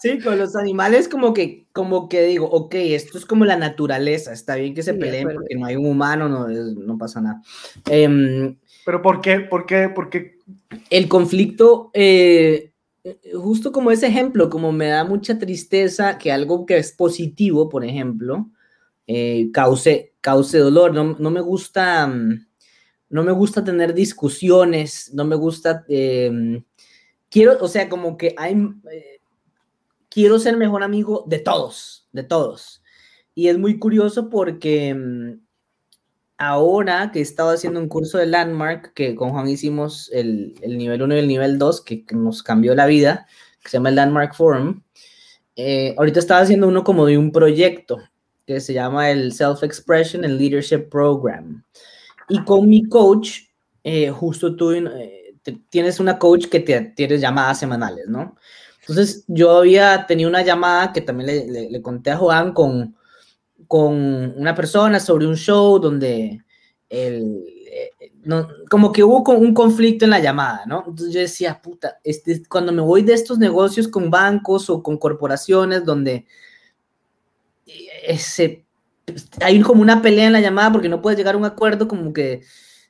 Sí, 0.01 0.19
con 0.19 0.39
los 0.39 0.57
animales 0.57 1.09
como 1.09 1.33
que, 1.35 1.67
como 1.73 2.09
que 2.09 2.23
digo, 2.23 2.47
ok, 2.51 2.75
esto 2.75 3.19
es 3.19 3.27
como 3.27 3.45
la 3.45 3.57
naturaleza, 3.57 4.33
está 4.33 4.57
bien 4.57 4.75
que 4.75 4.83
se 4.83 4.95
peleen 4.95 5.29
porque 5.33 5.57
no 5.57 5.67
hay 5.67 5.77
un 5.77 5.87
humano, 5.87 6.29
no, 6.29 6.49
no 6.49 6.99
pasa 6.99 7.21
nada. 7.21 7.43
Em, 7.89 8.57
Pero 8.85 9.03
¿por 9.03 9.21
qué? 9.21 9.41
¿Por 9.41 9.67
qué? 9.67 9.89
Porque 9.89 10.39
el 10.91 11.09
conflicto, 11.09 11.91
eh, 11.95 12.71
justo 13.35 13.73
como 13.73 13.91
ese 13.91 14.07
ejemplo, 14.07 14.51
como 14.51 14.73
me 14.73 14.89
da 14.89 15.05
mucha 15.05 15.39
tristeza 15.39 16.19
que 16.19 16.33
algo 16.33 16.67
que 16.67 16.77
es 16.79 16.93
positivo, 16.93 17.69
por 17.69 17.85
ejemplo, 17.85 18.51
eh, 19.07 19.51
cause, 19.53 20.13
cause 20.21 20.59
dolor. 20.59 20.95
No, 20.95 21.17
no, 21.19 21.31
me 21.31 21.41
gusta, 21.41 22.07
mm, 22.07 22.47
no 23.11 23.23
me 23.25 23.33
gusta 23.33 23.65
tener 23.65 23.95
discusiones, 23.95 25.11
no 25.15 25.25
me 25.25 25.37
gusta, 25.37 25.85
em, 25.89 26.63
quiero, 27.29 27.59
o 27.61 27.69
sea, 27.69 27.89
como 27.89 28.17
que 28.17 28.35
hay, 28.37 28.55
eh, 28.93 29.20
quiero 30.11 30.39
ser 30.39 30.59
mejor 30.59 30.83
amigo 30.83 31.25
de 31.27 31.39
todos, 31.39 32.09
de 32.13 32.25
todos. 32.25 32.83
Y 33.35 33.49
es 33.49 33.59
muy 33.59 33.79
curioso 33.79 34.29
porque 34.29 34.95
mm, 34.95 35.41
ahora 36.37 37.11
que 37.13 37.21
he 37.21 37.23
estado 37.23 37.51
haciendo 37.51 37.81
un 37.81 37.89
curso 37.89 38.19
de 38.19 38.27
Landmark, 38.27 38.93
que 38.93 39.15
con 39.15 39.31
Juan 39.31 39.49
hicimos 39.49 40.11
el, 40.13 40.55
el 40.61 40.77
nivel 40.77 41.01
1 41.01 41.15
y 41.15 41.19
el 41.19 41.29
nivel 41.29 41.59
2, 41.59 41.81
que, 41.83 42.05
nos 42.13 42.43
cambió 42.43 42.75
la 42.75 42.87
vida, 42.87 43.27
que 43.63 43.71
se 43.71 43.77
llama 43.77 43.91
el 43.91 43.95
Landmark 43.95 44.35
Forum, 44.35 44.83
eh, 45.57 45.95
ahorita 45.97 46.19
estaba 46.19 46.41
haciendo 46.41 46.69
uno 46.69 46.85
como 46.85 47.07
de 47.07 47.17
un 47.17 47.33
proyecto 47.33 47.99
que 48.47 48.61
se 48.61 48.73
llama 48.73 49.11
el 49.11 49.33
Self-Expression 49.33 50.25
and 50.25 50.41
Leadership 50.41 50.89
Program. 50.91 51.63
Y 52.29 52.43
con 52.45 52.69
mi 52.69 52.89
coach, 52.89 53.43
eh, 53.85 54.11
justo 54.11 54.57
tú 54.57 54.73
eh, 54.73 55.35
tienes 55.69 56.01
una 56.01 56.19
coach 56.19 56.47
que 56.47 56.61
te 56.61 56.81
tienes 56.97 57.21
llamadas 57.21 57.61
semanales, 57.61 58.09
¿no? 58.09 58.37
Entonces 58.81 59.25
yo 59.29 59.59
había 59.59 60.07
tenido 60.07 60.29
una 60.29 60.43
llamada 60.43 60.93
que 60.93 61.01
también 61.01 61.53
le, 61.53 61.83
conté 61.83 62.11
a 62.11 62.17
Juan 62.17 62.53
con, 62.53 62.97
con 63.67 63.95
una 64.37 64.55
persona 64.55 64.99
sobre 65.01 65.27
un 65.27 65.37
show 65.37 65.79
donde 65.79 66.43
el, 66.89 67.45
eh, 67.73 68.13
no, 68.25 68.49
como 68.69 68.91
que 68.91 69.05
hubo 69.05 69.23
un 69.33 69.55
conflicto 69.55 70.05
en 70.05 70.11
la 70.11 70.19
llamada, 70.19 70.65
¿no? 70.67 70.85
Entonces 70.87 71.15
yo 71.15 71.21
decía, 71.21 71.61
puta, 71.63 71.99
este, 72.03 72.43
cuando 72.49 72.73
me 72.73 72.83
voy 72.83 73.03
de 73.03 73.15
estos 73.15 73.39
negocios 73.39 73.87
con 73.89 74.11
bancos 74.11 74.69
o 74.71 74.83
con 74.83 74.99
corporaciones 74.99 75.85
donde 75.85 76.27
ese, 78.03 78.65
hay 79.41 79.61
como 79.61 79.83
una 79.83 80.03
pelea 80.03 80.27
en 80.27 80.33
la 80.33 80.41
llamada 80.41 80.73
porque 80.73 80.89
no 80.89 81.01
puedes 81.01 81.19
llegar 81.19 81.35
a 81.35 81.39
un 81.39 81.45
acuerdo 81.45 81.87
como 81.87 82.13
que 82.13 82.43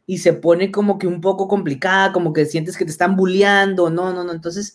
y 0.06 0.18
se 0.18 0.32
pone 0.32 0.72
como 0.72 0.98
que 0.98 1.06
un 1.06 1.20
poco 1.20 1.46
complicada, 1.46 2.12
como 2.12 2.32
que 2.32 2.44
sientes 2.44 2.76
que 2.76 2.84
te 2.84 2.90
están 2.90 3.14
bulleando, 3.14 3.90
no, 3.90 4.12
no, 4.12 4.24
no. 4.24 4.32
Entonces, 4.32 4.74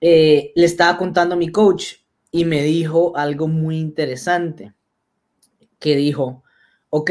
eh, 0.00 0.52
le 0.54 0.64
estaba 0.64 0.96
contando 0.96 1.34
a 1.34 1.38
mi 1.38 1.50
coach 1.50 1.94
y 2.30 2.44
me 2.44 2.62
dijo 2.62 3.16
algo 3.16 3.48
muy 3.48 3.78
interesante, 3.78 4.74
que 5.78 5.96
dijo, 5.96 6.44
ok, 6.90 7.10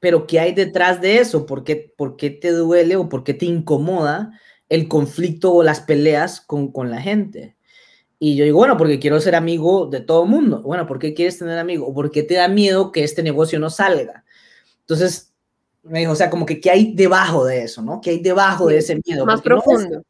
pero 0.00 0.26
¿qué 0.26 0.40
hay 0.40 0.52
detrás 0.52 1.00
de 1.00 1.18
eso? 1.18 1.46
¿Por 1.46 1.64
qué, 1.64 1.94
por 1.96 2.16
qué 2.16 2.30
te 2.30 2.50
duele 2.50 2.96
o 2.96 3.08
por 3.08 3.24
qué 3.24 3.34
te 3.34 3.46
incomoda 3.46 4.38
el 4.68 4.88
conflicto 4.88 5.52
o 5.52 5.62
las 5.62 5.80
peleas 5.80 6.40
con, 6.40 6.70
con 6.72 6.90
la 6.90 7.00
gente? 7.00 7.56
Y 8.18 8.36
yo 8.36 8.44
digo, 8.44 8.58
bueno, 8.58 8.76
porque 8.76 8.98
quiero 8.98 9.20
ser 9.20 9.34
amigo 9.34 9.86
de 9.86 10.00
todo 10.00 10.24
el 10.24 10.30
mundo. 10.30 10.62
Bueno, 10.62 10.86
¿por 10.86 10.98
qué 10.98 11.14
quieres 11.14 11.38
tener 11.38 11.58
amigo? 11.58 11.86
¿O 11.86 11.94
por 11.94 12.10
qué 12.10 12.22
te 12.22 12.34
da 12.34 12.48
miedo 12.48 12.92
que 12.92 13.04
este 13.04 13.22
negocio 13.22 13.58
no 13.58 13.70
salga? 13.70 14.24
Entonces, 14.80 15.34
me 15.82 16.00
dijo, 16.00 16.12
o 16.12 16.16
sea, 16.16 16.30
como 16.30 16.46
que 16.46 16.60
qué 16.60 16.70
hay 16.70 16.94
debajo 16.94 17.44
de 17.44 17.64
eso, 17.64 17.82
¿no? 17.82 18.00
¿Qué 18.00 18.10
hay 18.10 18.20
debajo 18.20 18.68
de 18.68 18.78
ese 18.78 19.00
miedo? 19.04 19.26
Más 19.26 19.42
profundo. 19.42 20.02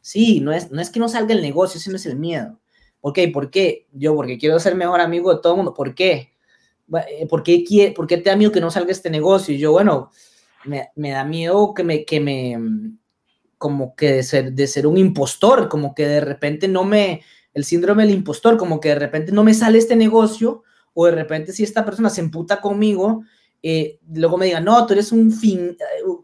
Sí, 0.00 0.40
no 0.40 0.52
es, 0.52 0.70
no 0.70 0.80
es 0.80 0.90
que 0.90 1.00
no 1.00 1.08
salga 1.08 1.34
el 1.34 1.42
negocio, 1.42 1.78
ese 1.78 1.90
no 1.90 1.96
es 1.96 2.06
el 2.06 2.16
miedo. 2.16 2.58
Ok, 3.00 3.18
¿por 3.32 3.50
qué? 3.50 3.86
Yo, 3.92 4.14
porque 4.14 4.38
quiero 4.38 4.58
ser 4.60 4.74
mejor 4.74 5.00
amigo 5.00 5.34
de 5.34 5.40
todo 5.40 5.54
el 5.54 5.56
mundo. 5.58 5.74
¿Por 5.74 5.94
qué? 5.94 6.32
Eh, 7.08 7.26
¿Por 7.28 7.42
qué, 7.42 7.64
quiere, 7.64 7.92
¿Por 7.92 8.06
qué 8.06 8.18
te 8.18 8.30
da 8.30 8.36
miedo 8.36 8.52
que 8.52 8.60
no 8.60 8.70
salga 8.70 8.92
este 8.92 9.10
negocio? 9.10 9.54
Y 9.54 9.58
yo, 9.58 9.72
bueno, 9.72 10.10
me, 10.64 10.90
me 10.96 11.10
da 11.10 11.24
miedo 11.24 11.72
que 11.74 11.84
me, 11.84 12.04
que 12.04 12.20
me, 12.20 12.58
como 13.56 13.94
que 13.94 14.12
de 14.12 14.22
ser, 14.22 14.52
de 14.52 14.66
ser 14.66 14.86
un 14.86 14.98
impostor, 14.98 15.68
como 15.68 15.94
que 15.94 16.06
de 16.06 16.20
repente 16.20 16.68
no 16.68 16.84
me, 16.84 17.22
el 17.54 17.64
síndrome 17.64 18.04
del 18.04 18.14
impostor, 18.14 18.56
como 18.56 18.80
que 18.80 18.90
de 18.90 18.94
repente 18.94 19.32
no 19.32 19.44
me 19.44 19.54
sale 19.54 19.78
este 19.78 19.96
negocio 19.96 20.62
o 20.94 21.06
de 21.06 21.12
repente 21.12 21.52
si 21.52 21.62
esta 21.62 21.84
persona 21.84 22.10
se 22.10 22.20
emputa 22.20 22.60
conmigo, 22.60 23.22
eh, 23.62 23.98
luego 24.12 24.38
me 24.38 24.46
diga, 24.46 24.60
no, 24.60 24.86
tú 24.86 24.94
eres 24.94 25.12
un 25.12 25.30
fin, 25.30 25.76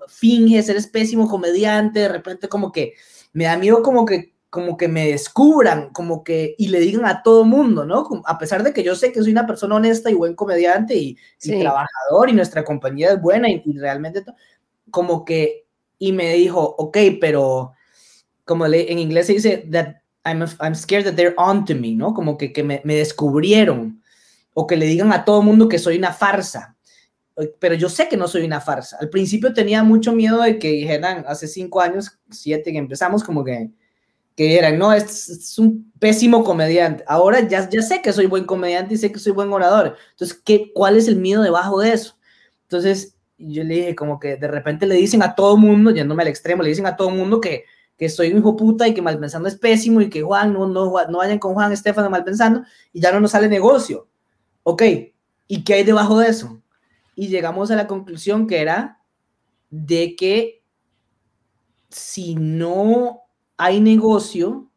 finges, 0.08 0.68
eres 0.68 0.86
pésimo 0.86 1.28
comediante, 1.28 2.00
de 2.00 2.08
repente 2.08 2.48
como 2.48 2.72
que 2.72 2.94
me 3.36 3.44
da 3.44 3.56
miedo 3.58 3.82
como 3.82 4.06
que 4.06 4.34
como 4.48 4.78
que 4.78 4.88
me 4.88 5.08
descubran, 5.08 5.90
como 5.90 6.24
que, 6.24 6.54
y 6.56 6.68
le 6.68 6.80
digan 6.80 7.04
a 7.04 7.22
todo 7.22 7.44
mundo, 7.44 7.84
¿no? 7.84 8.08
A 8.24 8.38
pesar 8.38 8.62
de 8.62 8.72
que 8.72 8.82
yo 8.82 8.94
sé 8.94 9.12
que 9.12 9.20
soy 9.20 9.32
una 9.32 9.46
persona 9.46 9.74
honesta 9.74 10.10
y 10.10 10.14
buen 10.14 10.34
comediante 10.34 10.94
y, 10.96 11.08
y 11.10 11.16
Sí. 11.36 11.60
trabajador 11.60 12.30
y 12.30 12.32
nuestra 12.32 12.64
compañía 12.64 13.12
es 13.12 13.20
buena 13.20 13.50
y, 13.50 13.60
y 13.66 13.78
realmente, 13.78 14.24
como 14.90 15.26
que, 15.26 15.66
y 15.98 16.12
me 16.12 16.32
dijo, 16.34 16.74
ok, 16.78 16.96
pero, 17.20 17.72
como 18.46 18.66
le- 18.66 18.90
en 18.90 18.98
inglés 18.98 19.26
se 19.26 19.34
dice, 19.34 19.68
that 19.70 19.96
I'm, 20.24 20.42
I'm 20.60 20.74
scared 20.74 21.04
that 21.04 21.14
they're 21.16 21.34
onto 21.36 21.74
me, 21.74 21.94
¿no? 21.94 22.14
Como 22.14 22.38
que, 22.38 22.50
que 22.54 22.62
me, 22.62 22.80
me 22.84 22.94
descubrieron, 22.94 24.00
o 24.54 24.66
que 24.66 24.76
le 24.76 24.86
digan 24.86 25.12
a 25.12 25.26
todo 25.26 25.42
mundo 25.42 25.68
que 25.68 25.78
soy 25.78 25.98
una 25.98 26.14
farsa. 26.14 26.75
Pero 27.58 27.74
yo 27.74 27.88
sé 27.88 28.08
que 28.08 28.16
no 28.16 28.28
soy 28.28 28.44
una 28.44 28.60
farsa. 28.60 28.96
Al 28.98 29.10
principio 29.10 29.52
tenía 29.52 29.82
mucho 29.82 30.12
miedo 30.12 30.40
de 30.40 30.58
que 30.58 30.70
dijeran, 30.70 31.24
hace 31.28 31.46
cinco 31.46 31.80
años, 31.80 32.18
siete 32.30 32.72
que 32.72 32.78
empezamos, 32.78 33.22
como 33.22 33.44
que, 33.44 33.70
que 34.34 34.44
dijeran, 34.44 34.78
no, 34.78 34.92
es, 34.92 35.58
un 35.58 35.92
pésimo 35.98 36.44
comediante. 36.44 37.04
Ahora 37.06 37.46
ya, 37.46 37.68
ya 37.68 37.82
sé 37.82 38.00
que 38.00 38.12
soy 38.12 38.26
buen 38.26 38.44
comediante 38.44 38.94
y 38.94 38.96
sé 38.98 39.12
que 39.12 39.18
soy 39.18 39.32
buen 39.32 39.52
orador. 39.52 39.96
Entonces, 40.12 40.40
¿qué, 40.44 40.72
¿cuál 40.74 40.96
es 40.96 41.08
el 41.08 41.16
miedo 41.16 41.42
debajo 41.42 41.80
de 41.80 41.92
eso? 41.92 42.18
Entonces, 42.62 43.16
yo 43.38 43.64
le 43.64 43.74
dije 43.74 43.94
como 43.94 44.18
que 44.18 44.36
de 44.36 44.48
repente 44.48 44.86
le 44.86 44.94
dicen 44.94 45.22
a 45.22 45.34
todo 45.34 45.56
mundo, 45.56 45.90
yéndome 45.90 46.22
al 46.22 46.28
extremo, 46.28 46.62
le 46.62 46.70
dicen 46.70 46.86
a 46.86 46.96
todo 46.96 47.10
mundo 47.10 47.40
que, 47.40 47.64
que 47.96 48.08
soy 48.08 48.32
un 48.32 48.38
hijo 48.38 48.56
puta 48.56 48.88
y 48.88 48.94
que 48.94 49.02
mal 49.02 49.18
pensando 49.18 49.48
es 49.48 49.56
pésimo 49.56 50.00
y 50.00 50.10
que 50.10 50.22
Juan, 50.22 50.52
no, 50.52 50.66
no, 50.66 50.90
no 51.08 51.18
vayan 51.18 51.38
con 51.38 51.54
Juan 51.54 51.72
Estefano 51.72 52.10
mal 52.10 52.24
pensando 52.24 52.62
y 52.92 53.00
ya 53.00 53.12
no 53.12 53.20
nos 53.20 53.32
sale 53.32 53.48
negocio. 53.48 54.08
Ok, 54.62 54.82
¿y 55.48 55.64
qué 55.64 55.74
hay 55.74 55.84
debajo 55.84 56.18
de 56.18 56.28
eso? 56.28 56.62
Y 57.16 57.26
llegamos 57.28 57.72
a 57.72 57.76
la 57.76 57.88
conclusión 57.88 58.46
que 58.46 58.60
era 58.60 59.00
de 59.70 60.14
que 60.14 60.62
si 61.88 62.34
no 62.36 63.22
hay 63.56 63.80
negocio, 63.80 64.70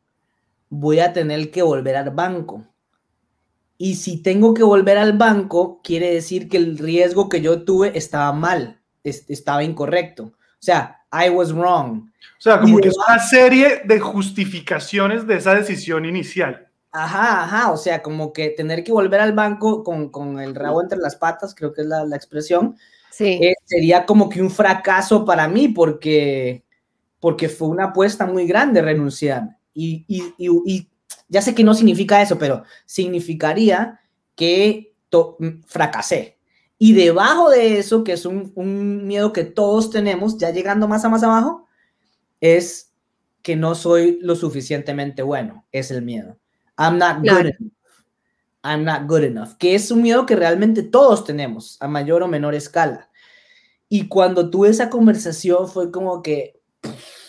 voy 0.70 1.00
a 1.00 1.14
tener 1.14 1.52
que 1.52 1.62
volver 1.62 1.96
al 1.96 2.12
banco. 2.12 2.66
Y 3.78 3.96
si 3.96 4.22
tengo 4.22 4.54
que 4.54 4.64
volver 4.64 4.98
al 4.98 5.18
banco, 5.18 5.82
quiere 5.84 6.14
decir 6.14 6.50
que 6.50 6.58
el 6.58 6.78
riesgo 6.78 7.30
que 7.30 7.42
yo 7.42 7.64
tuve 7.64 7.98
estaba 7.98 8.32
mal, 8.34 8.82
es- 9.04 9.30
estaba 9.30 9.64
incorrecto. 9.64 10.24
O 10.26 10.62
sea, 10.62 10.98
I 11.12 11.30
was 11.30 11.52
wrong. 11.54 12.10
O 12.38 12.42
sea, 12.42 12.60
como 12.62 12.80
Y 12.80 12.82
que 12.84 12.90
es 12.90 12.98
una 12.98 13.20
serie 13.20 13.82
de 13.86 14.00
justificaciones 14.00 15.28
de 15.28 15.36
esa 15.36 15.56
decisión 15.56 16.06
inicial. 16.06 16.69
Ajá, 16.92 17.44
ajá, 17.44 17.72
o 17.72 17.78
sea, 17.78 18.02
como 18.02 18.34
que 18.34 18.50
tener 18.50 18.84
que 18.84 18.92
volver 18.92 19.20
al 19.22 19.34
banco 19.34 19.84
con, 19.84 20.10
con 20.10 20.40
el 20.40 20.56
rabo 20.56 20.82
entre 20.82 20.98
las 20.98 21.16
patas, 21.16 21.54
creo 21.54 21.72
que 21.72 21.82
es 21.82 21.88
la, 21.88 22.04
la 22.06 22.16
expresión, 22.16 22.78
Sí. 23.12 23.40
eh, 23.44 23.54
sería 23.66 24.06
como 24.06 24.30
que 24.30 24.42
un 24.42 24.50
fracaso 24.50 25.24
para 25.26 25.48
mí 25.48 25.68
porque, 25.68 26.64
porque 27.20 27.50
fue 27.50 27.68
una 27.68 27.86
apuesta 27.86 28.26
muy 28.26 28.48
grande 28.48 28.82
renunciar. 28.82 29.58
Y, 29.74 30.06
y- 30.08 30.34
y- 30.38 30.50
y 30.66 30.90
ya 31.28 31.42
sé 31.42 31.54
que 31.54 31.64
no 31.64 31.74
significa 31.76 32.22
eso, 32.22 32.38
pero 32.40 32.64
significaría 32.86 34.00
que 34.36 34.94
mm, 35.12 35.62
fracasé. 35.68 36.38
Y 36.80 36.94
debajo 36.94 37.50
de 37.50 37.78
eso, 37.80 38.04
que 38.04 38.14
es 38.14 38.26
un, 38.26 38.52
un 38.56 39.06
miedo 39.06 39.34
que 39.34 39.44
todos 39.44 39.92
tenemos, 39.92 40.38
ya 40.38 40.50
llegando 40.52 40.88
más 40.88 41.04
a 41.06 41.10
más 41.10 41.24
abajo, 41.24 41.68
es 42.42 42.94
que 43.42 43.56
no 43.56 43.76
soy 43.76 44.20
lo 44.22 44.36
suficientemente 44.36 45.22
bueno. 45.24 45.66
Es 45.72 45.92
el 45.92 46.02
miedo. 46.04 46.38
I'm 46.80 46.98
not 46.98 47.18
good 47.18 47.26
Claro. 47.26 47.50
enough. 47.50 47.72
I'm 48.64 48.84
not 48.84 49.08
good 49.08 49.24
enough. 49.24 49.56
Que 49.58 49.76
es 49.76 49.92
un 49.92 50.02
miedo 50.02 50.26
que 50.26 50.36
realmente 50.36 50.82
todos 50.84 51.24
tenemos, 51.26 51.78
a 51.82 51.88
mayor 51.88 52.24
o 52.24 52.28
menor 52.28 52.56
escala. 52.56 53.10
Y 53.88 54.08
cuando 54.08 54.50
tuve 54.50 54.70
esa 54.70 54.90
conversación 54.90 55.68
fue 55.68 55.92
como 55.92 56.22
que 56.22 56.60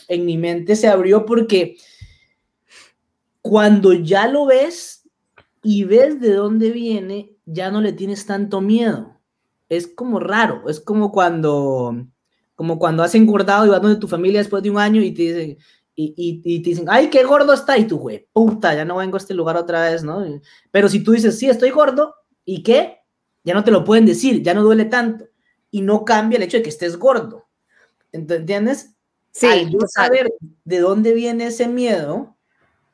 en 0.09 0.25
mi 0.27 0.37
mente 0.37 0.77
se 0.77 0.89
abrió 0.89 1.25
porque 1.25 1.77
cuando 3.43 3.93
ya 3.93 4.29
lo 4.29 4.47
ves 4.47 5.09
y 5.63 5.85
ves 5.85 6.21
de 6.21 6.35
dónde 6.35 6.71
viene, 6.71 7.37
ya 7.47 7.71
no 7.71 7.81
le 7.81 7.93
tienes 7.93 8.27
tanto 8.27 8.61
miedo. 8.61 9.19
Es 9.69 9.87
como 9.87 10.21
raro, 10.21 10.69
es 10.69 10.81
como 10.81 11.13
cuando, 11.13 12.07
como 12.55 12.79
cuando 12.79 13.03
has 13.03 13.15
engordado 13.15 13.67
y 13.67 13.69
vas 13.71 13.81
donde 13.81 14.01
tu 14.01 14.09
familia 14.09 14.41
después 14.41 14.63
de 14.63 14.71
un 14.71 14.79
año 14.79 15.01
y 15.01 15.13
te 15.13 15.23
dicen, 15.23 15.59
y, 16.17 16.43
y- 16.45 16.57
y 16.57 16.63
te 16.63 16.71
dicen, 16.71 16.87
ay, 16.89 17.11
qué 17.11 17.25
gordo 17.25 17.53
está, 17.53 17.77
y 17.79 17.87
tú, 17.87 17.99
güey, 17.99 18.27
puta, 18.33 18.75
ya 18.75 18.85
no 18.85 18.97
vengo 18.97 19.17
a 19.17 19.19
este 19.21 19.35
lugar 19.35 19.57
otra 19.57 19.83
vez, 19.91 20.03
¿no? 20.05 20.25
Pero 20.71 20.89
si 20.89 21.03
tú 21.03 21.13
dices, 21.13 21.39
sí, 21.39 21.49
estoy 21.49 21.71
gordo, 21.71 22.15
¿y 22.45 22.63
qué? 22.63 22.99
Ya 23.45 23.55
no 23.55 23.65
te 23.65 23.71
lo 23.71 23.85
pueden 23.85 24.07
decir, 24.07 24.43
ya 24.43 24.55
no 24.55 24.63
duele 24.63 24.85
tanto, 24.87 25.27
y 25.71 25.83
no 25.83 26.05
cambia 26.05 26.37
el 26.37 26.43
hecho 26.45 26.57
de 26.59 26.63
que 26.63 26.71
estés 26.71 26.97
gordo. 26.99 27.47
Ent- 28.13 28.31
¿Entiendes? 28.35 28.95
Sí, 29.33 29.47
Al 29.49 29.71
yo 29.71 29.79
saber 29.89 30.33
de 30.65 30.81
dónde 30.81 31.15
viene 31.15 31.47
ese 31.47 31.69
miedo, 31.69 32.37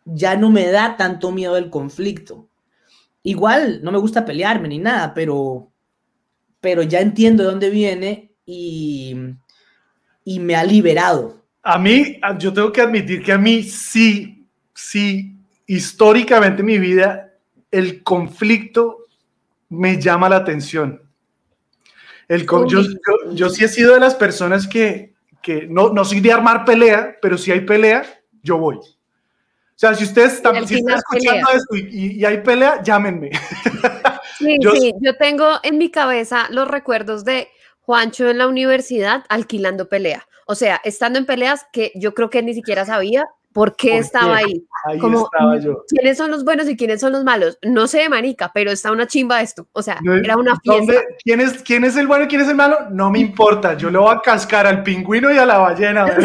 ya 0.05 0.37
no 0.37 0.51
me 0.51 0.69
da 0.71 0.97
tanto 0.97 1.33
miedo 1.33 1.57
el 1.57 1.71
conflicto. 1.71 2.49
Igual, 3.23 3.83
no 3.83 3.93
me 3.93 3.99
gusta 3.99 4.25
pelearme 4.25 4.69
ni 4.69 4.79
nada, 4.79 5.15
pero, 5.15 5.73
pero 6.61 6.83
ya 6.83 7.01
entiendo 7.01 7.45
de 7.45 7.51
dónde 7.51 7.71
viene 7.71 8.37
y, 8.47 9.17
y 10.25 10.41
me 10.41 10.57
ha 10.57 10.65
liberado. 10.65 11.46
A 11.69 11.79
mí, 11.79 12.21
yo 12.39 12.53
tengo 12.53 12.71
que 12.71 12.81
admitir 12.81 13.25
que 13.25 13.33
a 13.33 13.39
mí 13.39 13.65
sí, 13.65 14.47
sí, 14.73 15.37
históricamente 15.67 16.61
en 16.61 16.67
mi 16.67 16.79
vida, 16.79 17.33
el 17.73 18.05
conflicto 18.05 18.99
me 19.71 20.01
llama 20.01 20.29
la 20.29 20.37
atención. 20.37 21.03
El 22.29 22.47
con- 22.47 22.69
yo, 22.69 22.83
yo, 22.83 23.33
yo 23.33 23.49
sí 23.51 23.65
he 23.65 23.69
sido 23.69 23.95
de 23.95 24.01
las 24.01 24.15
personas 24.15 24.69
que, 24.69 25.15
que 25.43 25.67
no, 25.69 25.89
no 25.91 26.05
soy 26.05 26.21
de 26.21 26.33
armar 26.33 26.65
pelea, 26.65 27.17
pero 27.21 27.37
si 27.37 27.51
hay 27.51 27.63
pelea, 27.63 28.05
yo 28.45 28.59
voy. 28.59 28.77
O 28.77 28.85
sea, 29.79 29.93
si 29.95 30.05
ustedes 30.05 30.35
están, 30.35 30.67
si 30.69 30.77
escuchando 30.77 31.49
esto 31.53 31.75
y, 31.77 31.81
y- 31.81 32.21
y 32.21 32.25
hay 32.25 32.39
pelea, 32.43 32.81
llámenme. 32.83 33.31
Sí, 34.39 34.59
Yo- 34.61 34.73
sí, 34.77 34.93
yo 35.01 35.17
tengo 35.17 35.49
en 35.63 35.79
mi 35.79 35.91
cabeza 35.91 36.47
los 36.51 36.69
recuerdos 36.69 37.25
de 37.25 37.49
Juancho 37.87 38.29
en 38.29 38.39
la 38.39 38.49
universidad 38.49 39.25
alquilando 39.29 39.89
pelea. 39.89 40.27
O 40.47 40.55
sea, 40.57 40.81
estando 40.85 41.19
en 41.19 41.27
peleas 41.27 41.67
que 41.73 41.93
yo 41.95 42.15
creo 42.15 42.31
que 42.31 42.43
ni 42.43 42.53
siquiera 42.53 42.85
sabía 42.85 43.25
por 43.53 43.75
qué 43.75 43.93
¿Por 43.93 44.01
estaba 44.01 44.37
qué? 44.39 44.45
ahí. 44.45 44.67
Ahí 44.85 44.99
Como, 44.99 45.25
estaba 45.25 45.57
yo. 45.59 45.83
¿Quiénes 45.89 46.19
son 46.19 46.31
los 46.31 46.45
buenos 46.45 46.69
y 46.69 46.77
quiénes 46.77 47.01
son 47.01 47.13
los 47.13 47.25
malos? 47.25 47.59
No 47.63 47.87
sé, 47.87 48.07
marica, 48.09 48.51
pero 48.53 48.71
está 48.71 48.93
una 48.93 49.07
chimba 49.07 49.41
esto. 49.41 49.67
O 49.73 49.81
sea, 49.83 49.99
No, 50.03 50.15
era 50.15 50.37
una 50.37 50.59
¿dónde- 50.63 50.93
fiesta. 50.93 51.03
¿quién, 51.25 51.41
es, 51.41 51.63
¿Quién 51.63 51.85
es 51.85 51.97
el 51.97 52.07
bueno 52.07 52.25
y 52.25 52.29
quién 52.29 52.43
es 52.43 52.49
el 52.49 52.55
malo? 52.57 52.77
No 52.91 53.11
me 53.11 53.19
importa. 53.21 53.75
Yo 53.75 53.89
le 53.91 53.97
voy 53.99 54.15
a 54.15 54.21
cascar 54.21 54.67
al 54.67 54.83
pingüino 54.83 55.33
y 55.33 55.39
a 55.39 55.47
la 55.47 55.59
ballena. 55.59 56.07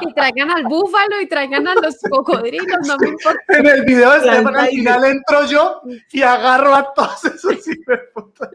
Y 0.00 0.12
traigan 0.14 0.50
al 0.50 0.64
búfalo 0.64 1.20
y 1.20 1.26
traigan 1.28 1.66
a 1.66 1.74
los 1.74 1.96
cocodrilos, 2.10 2.66
no 2.86 2.96
me 2.98 3.08
importa. 3.08 3.40
En 3.48 3.66
el 3.66 3.84
video 3.84 4.10
de 4.10 4.18
Las 4.18 4.36
Estefan, 4.36 4.56
al 4.56 4.68
final 4.68 5.04
entro 5.04 5.44
yo 5.46 5.80
y 6.10 6.22
agarro 6.22 6.74
a 6.74 6.92
todos 6.94 7.24
esos 7.24 7.56
hijueputas. 7.68 8.50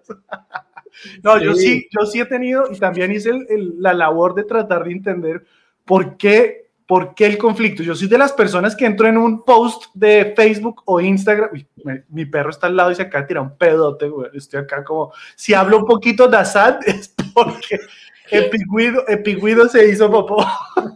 No, 1.23 1.39
yo 1.41 1.53
Sí. 1.55 1.87
yo 1.91 2.05
sí 2.05 2.19
he 2.19 2.25
tenido 2.25 2.71
y 2.71 2.77
también 2.77 3.11
hice 3.11 3.29
el- 3.29 3.45
el- 3.49 3.73
la 3.81 3.93
labor 3.93 4.33
de 4.35 4.43
tratar 4.43 4.83
de 4.83 4.91
entender 4.91 5.45
por 5.85 6.17
qué, 6.17 6.67
por 6.85 7.13
qué 7.15 7.25
el 7.25 7.37
conflicto. 7.37 7.83
Yo 7.83 7.95
soy 7.95 8.07
de 8.07 8.17
las 8.17 8.31
personas 8.33 8.75
que 8.75 8.85
entro 8.85 9.07
en 9.07 9.17
un 9.17 9.43
post 9.43 9.85
de 9.93 10.33
Facebook 10.35 10.81
o 10.85 10.99
Instagram. 11.01 11.49
Uy, 11.53 11.67
me- 11.83 12.03
mi 12.09 12.25
perro 12.25 12.49
está 12.49 12.67
al 12.67 12.75
lado 12.75 12.91
y 12.91 12.95
se 12.95 13.01
acaba 13.03 13.21
de 13.23 13.27
tirar 13.27 13.43
un 13.43 13.57
pedote, 13.57 14.07
güey. 14.09 14.29
Estoy 14.33 14.61
acá 14.61 14.83
como, 14.83 15.11
si 15.35 15.53
hablo 15.53 15.77
un 15.79 15.85
poquito 15.85 16.27
de 16.27 16.37
Assad 16.37 16.79
es 16.85 17.13
porque 17.33 17.79
Epigüido, 18.29 19.07
Epigüido 19.07 19.67
se 19.69 19.87
hizo 19.89 20.09
popó. 20.11 20.45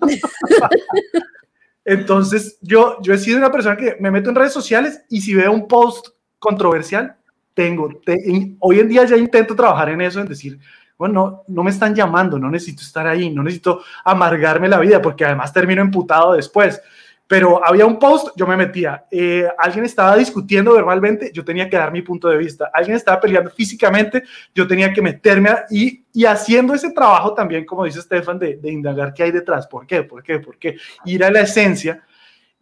Entonces, 1.85 2.57
yo, 2.61 2.97
yo 3.01 3.13
he 3.13 3.17
sido 3.17 3.37
una 3.37 3.51
persona 3.51 3.75
que 3.75 3.97
me 3.99 4.11
meto 4.11 4.29
en 4.29 4.35
redes 4.35 4.53
sociales 4.53 5.03
y 5.09 5.21
si 5.21 5.33
veo 5.33 5.51
un 5.51 5.67
post 5.67 6.09
controversial, 6.39 7.15
tengo, 7.53 7.89
te- 8.05 8.17
y 8.25 8.55
hoy 8.59 8.79
en 8.79 8.87
día 8.89 9.05
ya 9.05 9.17
intento 9.17 9.55
trabajar 9.55 9.89
en 9.89 10.01
eso, 10.01 10.19
en 10.19 10.27
decir, 10.27 10.59
bueno, 10.97 11.43
no, 11.47 11.63
me 11.63 11.71
están 11.71 11.95
llamando, 11.95 12.37
no 12.37 12.49
necesito 12.49 12.83
estar 12.83 13.07
ahí, 13.07 13.29
no 13.31 13.41
necesito 13.43 13.81
amargarme 14.05 14.67
la 14.69 14.79
vida, 14.79 15.01
porque 15.01 15.25
además 15.25 15.51
termino 15.51 15.81
emputado 15.81 16.33
después. 16.33 16.79
Pero 17.27 17.65
había 17.65 17.85
un 17.85 17.97
post, 17.97 18.27
yo 18.35 18.45
me 18.45 18.57
metía, 18.57 19.05
eh, 19.09 19.47
alguien 19.57 19.85
estaba 19.85 20.17
discutiendo 20.17 20.73
verbalmente, 20.73 21.31
yo 21.33 21.45
tenía 21.45 21.69
que 21.69 21.77
dar 21.77 21.89
mi 21.89 22.01
punto 22.01 22.27
de 22.27 22.35
vista, 22.37 22.69
alguien 22.73 22.97
estaba 22.97 23.21
peleando 23.21 23.49
físicamente, 23.49 24.23
yo 24.53 24.67
tenía 24.67 24.91
que 24.91 25.01
meterme 25.01 25.49
y, 25.69 26.03
y 26.11 26.25
haciendo 26.25 26.73
ese 26.73 26.91
trabajo 26.91 27.33
también, 27.33 27.65
como 27.65 27.85
dice 27.85 27.99
Estefan, 27.99 28.37
de, 28.37 28.57
de 28.57 28.71
indagar 28.71 29.13
qué 29.13 29.23
hay 29.23 29.31
detrás, 29.31 29.65
por 29.65 29.87
qué, 29.87 30.03
por 30.03 30.21
qué, 30.21 30.39
por 30.39 30.57
qué, 30.57 30.75
ir 31.05 31.23
a 31.23 31.31
la 31.31 31.39
esencia. 31.41 32.03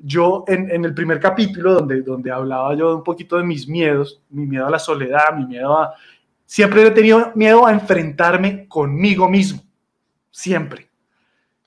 Yo 0.01 0.45
en, 0.47 0.85
el 0.85 0.93
primer 0.93 1.19
capítulo 1.19 1.73
donde, 1.73 2.01
donde 2.01 2.31
hablaba 2.31 2.73
yo 2.75 2.95
un 2.95 3.03
poquito 3.03 3.37
de 3.37 3.43
mis 3.43 3.67
miedos, 3.67 4.21
mi 4.29 4.45
miedo 4.45 4.65
a 4.65 4.71
la 4.71 4.79
soledad, 4.79 5.35
mi 5.35 5.45
miedo 5.45 5.77
a... 5.77 5.93
Siempre 6.45 6.87
he 6.87 6.91
tenido 6.91 7.31
miedo 7.35 7.65
a 7.65 7.71
enfrentarme 7.71 8.67
conmigo 8.67 9.29
mismo, 9.29 9.61
siempre. 10.31 10.89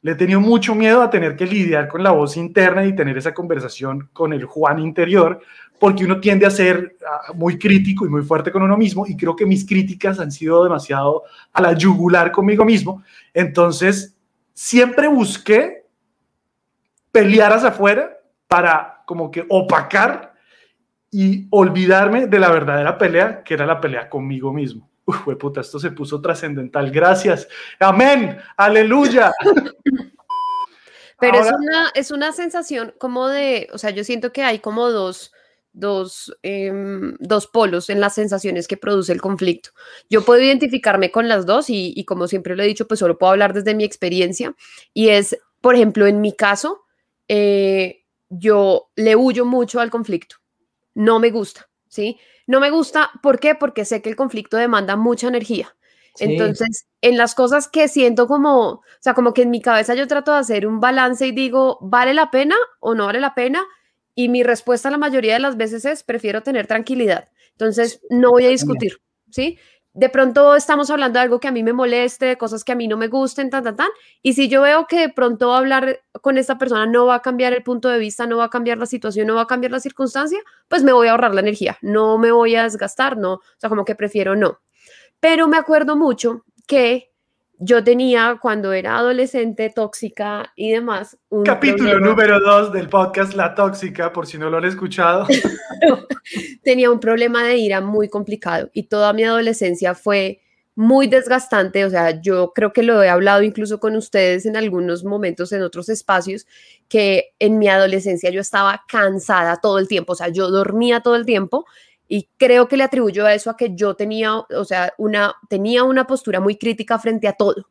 Le 0.00 0.12
he 0.12 0.14
tenido 0.16 0.40
mucho 0.40 0.74
miedo 0.74 1.02
a 1.02 1.10
tener 1.10 1.36
que 1.36 1.46
lidiar 1.46 1.86
con 1.86 2.02
la 2.02 2.10
voz 2.10 2.36
interna 2.36 2.84
y 2.84 2.96
tener 2.96 3.16
esa 3.16 3.32
conversación 3.32 4.08
con 4.12 4.32
el 4.32 4.44
Juan 4.44 4.80
interior, 4.80 5.40
porque 5.78 6.04
uno 6.04 6.18
tiende 6.20 6.46
a 6.46 6.50
ser 6.50 6.96
ah, 7.06 7.32
muy 7.34 7.58
crítico 7.58 8.06
y 8.06 8.08
muy 8.08 8.22
fuerte 8.22 8.50
con 8.50 8.62
uno 8.62 8.76
mismo, 8.76 9.06
y 9.06 9.16
creo 9.16 9.36
que 9.36 9.46
mis 9.46 9.64
críticas 9.64 10.18
han 10.18 10.32
sido 10.32 10.64
demasiado 10.64 11.22
a 11.52 11.62
la 11.62 11.74
yugular 11.74 12.32
conmigo 12.32 12.64
mismo. 12.64 13.04
Entonces, 13.32 14.16
siempre 14.52 15.06
busqué 15.06 15.86
pelear 17.12 17.52
afuera 17.52 18.18
para 18.52 19.02
como 19.06 19.30
que 19.30 19.46
opacar 19.48 20.34
y 21.10 21.46
olvidarme 21.50 22.26
de 22.26 22.38
la 22.38 22.50
verdadera 22.50 22.98
pelea, 22.98 23.42
que 23.42 23.54
era 23.54 23.64
la 23.64 23.80
pelea 23.80 24.10
conmigo 24.10 24.52
mismo. 24.52 24.90
Uf, 25.06 25.26
puta, 25.40 25.62
esto 25.62 25.78
se 25.78 25.90
puso 25.90 26.20
trascendental. 26.20 26.90
Gracias. 26.90 27.48
Amén. 27.80 28.36
Aleluya. 28.58 29.32
Pero 31.18 31.38
es, 31.40 31.46
Ahora- 31.46 31.56
una, 31.62 31.88
es 31.94 32.10
una 32.10 32.32
sensación 32.32 32.92
como 32.98 33.28
de, 33.28 33.68
o 33.72 33.78
sea, 33.78 33.88
yo 33.88 34.04
siento 34.04 34.34
que 34.34 34.42
hay 34.42 34.58
como 34.58 34.90
dos, 34.90 35.32
dos, 35.72 36.36
em, 36.42 37.16
dos 37.20 37.46
polos 37.46 37.88
en 37.88 38.00
las 38.00 38.14
sensaciones 38.16 38.68
que 38.68 38.76
produce 38.76 39.14
el 39.14 39.22
conflicto. 39.22 39.70
Yo 40.10 40.26
puedo 40.26 40.42
identificarme 40.42 41.10
con 41.10 41.26
las 41.26 41.46
dos 41.46 41.70
y, 41.70 41.94
y 41.96 42.04
como 42.04 42.28
siempre 42.28 42.54
lo 42.54 42.62
he 42.62 42.66
dicho, 42.66 42.86
pues 42.86 43.00
solo 43.00 43.16
puedo 43.16 43.32
hablar 43.32 43.54
desde 43.54 43.74
mi 43.74 43.84
experiencia. 43.84 44.54
Y 44.92 45.08
es, 45.08 45.38
por 45.62 45.74
ejemplo, 45.74 46.06
en 46.06 46.20
mi 46.20 46.34
caso, 46.36 46.82
eh, 47.28 48.00
yo 48.32 48.90
le 48.96 49.14
huyo 49.14 49.44
mucho 49.44 49.80
al 49.80 49.90
conflicto. 49.90 50.36
No 50.94 51.18
me 51.18 51.30
gusta, 51.30 51.68
¿sí? 51.88 52.18
No 52.46 52.60
me 52.60 52.70
gusta, 52.70 53.10
¿por 53.22 53.38
qué? 53.38 53.54
Porque 53.54 53.84
sé 53.84 54.02
que 54.02 54.08
el 54.08 54.16
conflicto 54.16 54.56
demanda 54.56 54.96
mucha 54.96 55.28
energía. 55.28 55.76
Sí. 56.14 56.24
Entonces, 56.24 56.86
en 57.00 57.16
las 57.16 57.34
cosas 57.34 57.68
que 57.68 57.88
siento 57.88 58.26
como, 58.26 58.68
o 58.68 58.82
sea, 59.00 59.14
como 59.14 59.32
que 59.32 59.42
en 59.42 59.50
mi 59.50 59.60
cabeza 59.60 59.94
yo 59.94 60.06
trato 60.06 60.32
de 60.32 60.38
hacer 60.38 60.66
un 60.66 60.80
balance 60.80 61.26
y 61.26 61.32
digo, 61.32 61.78
¿vale 61.80 62.14
la 62.14 62.30
pena 62.30 62.56
o 62.80 62.94
no 62.94 63.06
vale 63.06 63.20
la 63.20 63.34
pena? 63.34 63.64
Y 64.14 64.28
mi 64.28 64.42
respuesta 64.42 64.90
la 64.90 64.98
mayoría 64.98 65.34
de 65.34 65.40
las 65.40 65.56
veces 65.56 65.84
es, 65.84 66.02
prefiero 66.02 66.42
tener 66.42 66.66
tranquilidad. 66.66 67.28
Entonces, 67.52 68.00
no 68.10 68.30
voy 68.30 68.46
a 68.46 68.50
discutir, 68.50 69.00
¿sí? 69.30 69.58
De 69.94 70.08
pronto 70.08 70.56
estamos 70.56 70.88
hablando 70.90 71.18
de 71.18 71.24
algo 71.24 71.38
que 71.38 71.48
a 71.48 71.52
mí 71.52 71.62
me 71.62 71.74
moleste, 71.74 72.24
de 72.24 72.38
cosas 72.38 72.64
que 72.64 72.72
a 72.72 72.74
mí 72.74 72.88
no 72.88 72.96
me 72.96 73.08
gusten, 73.08 73.50
tan, 73.50 73.62
tan, 73.62 73.76
tan. 73.76 73.88
Y 74.22 74.32
si 74.32 74.48
yo 74.48 74.62
veo 74.62 74.86
que 74.86 75.00
de 75.00 75.08
pronto 75.10 75.52
hablar 75.54 76.00
con 76.22 76.38
esta 76.38 76.56
persona 76.56 76.86
no 76.86 77.04
va 77.04 77.16
a 77.16 77.22
cambiar 77.22 77.52
el 77.52 77.62
punto 77.62 77.90
de 77.90 77.98
vista, 77.98 78.26
no 78.26 78.38
va 78.38 78.44
a 78.44 78.50
cambiar 78.50 78.78
la 78.78 78.86
situación, 78.86 79.26
no 79.26 79.34
va 79.34 79.42
a 79.42 79.46
cambiar 79.46 79.70
la 79.70 79.80
circunstancia, 79.80 80.40
pues 80.68 80.82
me 80.82 80.92
voy 80.92 81.08
a 81.08 81.10
ahorrar 81.10 81.34
la 81.34 81.42
energía, 81.42 81.76
no 81.82 82.16
me 82.16 82.32
voy 82.32 82.56
a 82.56 82.62
desgastar, 82.62 83.18
no, 83.18 83.34
o 83.34 83.42
sea, 83.58 83.68
como 83.68 83.84
que 83.84 83.94
prefiero 83.94 84.34
no. 84.34 84.60
Pero 85.20 85.46
me 85.46 85.58
acuerdo 85.58 85.94
mucho 85.94 86.44
que 86.66 87.11
yo 87.64 87.84
tenía 87.84 88.38
cuando 88.42 88.72
era 88.72 88.96
adolescente 88.96 89.70
tóxica 89.70 90.52
y 90.56 90.72
demás. 90.72 91.16
Un 91.28 91.44
Capítulo 91.44 91.90
problema- 91.90 92.08
número 92.08 92.40
2 92.40 92.72
del 92.72 92.88
podcast 92.88 93.34
La 93.34 93.54
Tóxica, 93.54 94.12
por 94.12 94.26
si 94.26 94.36
no 94.36 94.50
lo 94.50 94.56
han 94.58 94.64
escuchado. 94.64 95.26
tenía 96.62 96.90
un 96.90 96.98
problema 97.00 97.44
de 97.44 97.56
ira 97.58 97.80
muy 97.80 98.08
complicado 98.08 98.68
y 98.72 98.84
toda 98.84 99.12
mi 99.12 99.24
adolescencia 99.24 99.94
fue 99.94 100.40
muy 100.74 101.06
desgastante, 101.06 101.84
o 101.84 101.90
sea, 101.90 102.20
yo 102.22 102.52
creo 102.54 102.72
que 102.72 102.82
lo 102.82 103.02
he 103.02 103.08
hablado 103.10 103.42
incluso 103.42 103.78
con 103.78 103.94
ustedes 103.94 104.46
en 104.46 104.56
algunos 104.56 105.04
momentos 105.04 105.52
en 105.52 105.62
otros 105.62 105.90
espacios, 105.90 106.46
que 106.88 107.34
en 107.38 107.58
mi 107.58 107.68
adolescencia 107.68 108.30
yo 108.30 108.40
estaba 108.40 108.82
cansada 108.88 109.58
todo 109.60 109.78
el 109.78 109.86
tiempo, 109.86 110.14
o 110.14 110.16
sea, 110.16 110.28
yo 110.28 110.50
dormía 110.50 111.00
todo 111.00 111.16
el 111.16 111.26
tiempo 111.26 111.66
y 112.14 112.28
creo 112.36 112.68
que 112.68 112.76
le 112.76 112.84
atribuyo 112.84 113.24
a 113.24 113.32
eso 113.32 113.48
a 113.48 113.56
que 113.56 113.74
yo 113.74 113.94
tenía, 113.94 114.36
o 114.36 114.64
sea, 114.66 114.92
una, 114.98 115.34
tenía 115.48 115.82
una 115.82 116.06
postura 116.06 116.40
muy 116.40 116.58
crítica 116.58 116.98
frente 116.98 117.26
a 117.26 117.32
todo. 117.32 117.70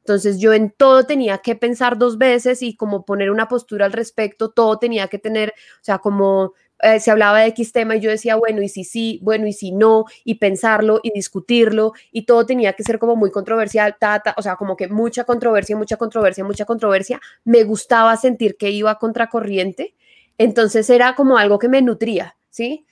Entonces 0.00 0.38
yo 0.38 0.52
en 0.52 0.70
todo 0.70 1.04
tenía 1.06 1.38
que 1.38 1.56
pensar 1.56 1.96
dos 1.96 2.18
veces 2.18 2.60
y 2.60 2.76
como 2.76 3.06
poner 3.06 3.30
una 3.30 3.48
postura 3.48 3.86
al 3.86 3.92
respecto, 3.92 4.50
todo 4.50 4.78
tenía 4.78 5.08
que 5.08 5.18
tener, 5.18 5.54
o 5.80 5.82
sea, 5.84 5.96
como 5.98 6.52
eh, 6.82 7.00
se 7.00 7.10
hablaba 7.10 7.40
de 7.40 7.46
X 7.46 7.72
tema 7.72 7.96
y 7.96 8.00
yo 8.00 8.10
decía, 8.10 8.36
bueno, 8.36 8.60
y 8.60 8.68
si 8.68 8.84
sí, 8.84 9.18
bueno, 9.22 9.46
y 9.46 9.54
si 9.54 9.72
no, 9.72 10.04
y 10.24 10.34
pensarlo 10.34 11.00
y 11.02 11.10
discutirlo, 11.12 11.94
y 12.12 12.26
todo 12.26 12.44
tenía 12.44 12.74
que 12.74 12.84
ser 12.84 12.98
como 12.98 13.16
muy 13.16 13.30
controversial, 13.30 13.96
ta, 13.98 14.20
ta, 14.20 14.34
o 14.36 14.42
sea, 14.42 14.56
como 14.56 14.76
que 14.76 14.88
mucha 14.88 15.24
controversia, 15.24 15.74
mucha 15.74 15.96
controversia, 15.96 16.44
mucha 16.44 16.66
controversia. 16.66 17.18
Me 17.44 17.64
gustaba 17.64 18.14
sentir 18.18 18.58
que 18.58 18.68
iba 18.72 18.98
contracorriente, 18.98 19.94
entonces 20.36 20.90
era 20.90 21.14
como 21.14 21.38
algo 21.38 21.58
que 21.58 21.70
me 21.70 21.80
nutría, 21.80 22.36
¿sí? 22.50 22.84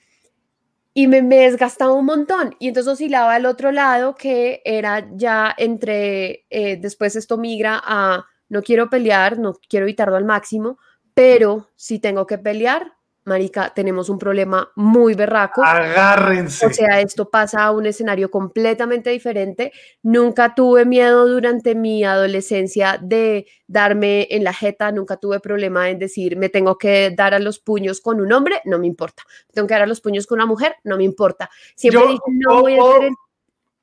Y 0.95 1.07
me, 1.07 1.23
me 1.23 1.37
desgastaba 1.39 1.93
un 1.93 2.07
montón. 2.07 2.57
Y 2.59 2.69
entonces 2.69 2.93
oscilaba 2.93 3.35
al 3.35 3.47
otro 3.47 3.73
lado, 3.73 4.15
que 4.15 4.63
era 4.65 5.09
ya 5.15 5.55
entre, 5.57 6.47
eh, 6.51 6.77
después 6.81 7.17
esto 7.17 7.39
migra 7.39 7.81
a, 7.85 8.27
no 8.49 8.63
quiero 8.63 8.91
pelear, 8.91 9.39
no 9.39 9.55
quiero 9.69 9.87
evitarlo 9.87 10.17
al 10.17 10.25
máximo, 10.25 10.79
pero 11.15 11.69
si 11.77 11.99
tengo 11.99 12.27
que 12.27 12.39
pelear, 12.39 12.95
Marica, 13.29 13.73
tenemos 13.75 14.09
un 14.09 14.19
problema 14.19 14.71
muy 14.75 15.15
berraco. 15.15 15.63
Agárrense. 15.63 16.67
O 16.67 16.71
sea, 16.73 17.01
esto 17.01 17.31
pasa 17.31 17.63
a 17.65 17.71
un 17.71 17.87
escenario 17.87 18.31
completamente 18.31 19.11
diferente. 19.11 19.73
Nunca 20.03 20.55
tuve 20.55 20.85
miedo 20.85 21.29
durante 21.29 21.75
mi 21.77 22.03
adolescencia 22.05 22.99
de 23.01 23.47
darme 23.69 24.27
en 24.31 24.43
la 24.43 24.53
jeta, 24.53 24.91
nunca 24.91 25.17
tuve 25.19 25.39
problema 25.41 25.91
en 25.91 25.99
decir, 25.99 26.37
me 26.37 26.49
tengo 26.49 26.79
que 26.79 27.11
dar 27.15 27.35
a 27.35 27.39
los 27.39 27.59
puños 27.61 28.01
con 28.01 28.21
un 28.21 28.33
hombre, 28.33 28.61
no 28.65 28.79
me 28.79 28.87
importa. 28.87 29.23
Tengo 29.53 29.69
que 29.69 29.75
dar 29.75 29.83
a 29.83 29.87
los 29.87 30.01
puños 30.01 30.27
con 30.27 30.39
una 30.39 30.47
mujer, 30.47 30.75
no 30.85 30.97
me 30.97 31.05
importa. 31.05 31.49
Siempre 31.77 32.01
Yo- 32.01 32.09
dije, 32.09 32.23
no 32.27 32.55
yo 32.57 32.61
voy 32.63 32.75
a 32.75 32.77
puedo- 32.79 32.91
hacer 32.97 33.05
el... 33.09 33.15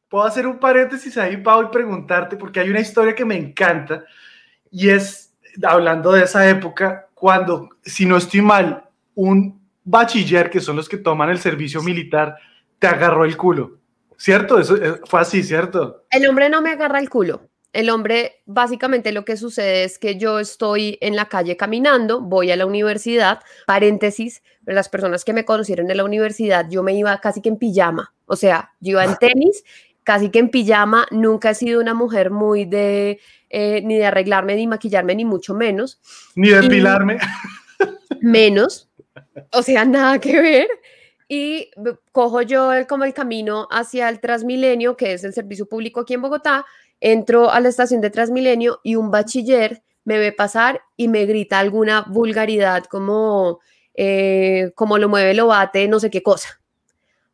Puedo 0.08 0.24
hacer 0.26 0.48
un 0.48 0.60
paréntesis 0.60 1.18
ahí, 1.18 1.38
Pau, 1.38 1.64
y 1.64 1.68
preguntarte, 1.68 2.38
porque 2.38 2.60
hay 2.60 2.70
una 2.70 2.80
historia 2.80 3.16
que 3.16 3.26
me 3.26 3.36
encanta, 3.36 4.04
y 4.72 4.89
es, 4.89 5.34
hablando 5.64 6.12
de 6.12 6.24
esa 6.24 6.48
época, 6.48 7.08
cuando, 7.16 7.70
si 7.84 8.06
no 8.06 8.16
estoy 8.18 8.41
mal, 8.41 8.85
un 9.16 9.61
bachiller, 9.84 10.49
que 10.49 10.59
son 10.59 10.76
los 10.76 10.88
que 10.88 10.97
toman 10.97 11.30
el 11.30 11.39
servicio 11.39 11.82
militar, 11.82 12.36
te 12.80 12.88
agarró 12.88 13.26
el 13.26 13.36
culo. 13.38 13.80
¿Cierto? 14.18 14.59
Eso 14.59 14.78
eh, 14.78 15.01
fue 15.05 15.22
así, 15.22 15.43
¿cierto? 15.43 16.05
El 16.09 16.28
hombre 16.28 16.49
no 16.49 16.61
me 16.61 16.72
agarra 16.72 16.99
el 16.99 17.09
culo. 17.09 17.49
El 17.74 17.89
hombre, 17.89 18.41
básicamente 18.45 19.11
lo 19.11 19.26
que 19.26 19.36
sucede 19.36 19.84
es 19.84 19.99
que 19.99 20.18
yo 20.18 20.39
estoy 20.39 20.97
en 21.01 21.18
la 21.18 21.26
calle 21.26 21.57
caminando, 21.57 22.22
voy 22.22 22.49
a 22.49 22.55
la 22.55 22.66
universidad, 22.66 23.41
paréntesis, 23.68 24.43
las 24.66 24.88
personas 24.88 25.26
que 25.26 25.34
me 25.34 25.43
conocieron 25.43 25.91
en 25.91 25.97
la 25.97 26.05
universidad, 26.05 26.70
yo 26.70 26.84
me 26.84 26.93
iba 26.93 27.20
casi 27.20 27.41
que 27.41 27.49
en 27.49 27.57
pijama, 27.57 28.13
o 28.28 28.38
sea, 28.38 28.72
yo 28.80 28.91
iba 28.91 29.03
en 29.03 29.16
tenis, 29.20 29.66
casi 30.03 30.30
que 30.30 30.39
en 30.39 30.51
pijama, 30.51 31.05
nunca 31.11 31.49
he 31.49 31.55
sido 31.55 31.82
una 31.82 31.93
mujer 31.93 32.32
muy 32.32 32.63
de, 32.63 33.20
eh, 33.49 33.82
ni 33.84 33.97
de 33.97 34.05
arreglarme, 34.05 34.55
ni 34.55 34.68
maquillarme, 34.68 35.13
ni 35.13 35.26
mucho 35.26 35.53
menos, 35.53 35.99
Ni 36.36 36.51
depilarme. 36.51 37.18
menos, 38.22 38.85
o 39.51 39.61
sea, 39.61 39.86
nada 39.86 40.20
que 40.20 40.41
ver. 40.41 40.68
Y 41.28 41.72
cojo 42.11 42.41
yo 42.41 42.72
el, 42.74 42.88
como 42.88 43.03
el 43.03 43.13
camino 43.13 43.68
hacia 43.72 44.09
el 44.09 44.20
Transmilenio, 44.20 44.95
que 44.95 45.13
es 45.13 45.24
el 45.24 45.34
servicio 45.34 45.68
público 45.68 46.01
aquí 46.01 46.13
en 46.13 46.22
Bogotá, 46.22 46.66
entro 46.99 47.49
a 47.49 47.59
la 47.59 47.70
estación 47.70 48.01
de 48.01 48.11
Transmilenio 48.11 48.80
y 48.84 48.95
un 48.95 49.11
bachiller 49.11 49.82
me 50.03 50.20
ve 50.20 50.32
pasar 50.32 50.82
y 50.95 51.07
me 51.07 51.26
grita 51.26 51.59
alguna 51.59 52.05
vulgaridad 52.07 52.84
como, 52.86 53.59
eh, 53.95 54.72
como 54.76 54.97
lo 54.99 55.09
mueve, 55.09 55.34
lo 55.34 55.47
bate, 55.47 55.88
no 55.88 55.99
sé 55.99 56.11
qué 56.11 56.22
cosa. 56.22 56.61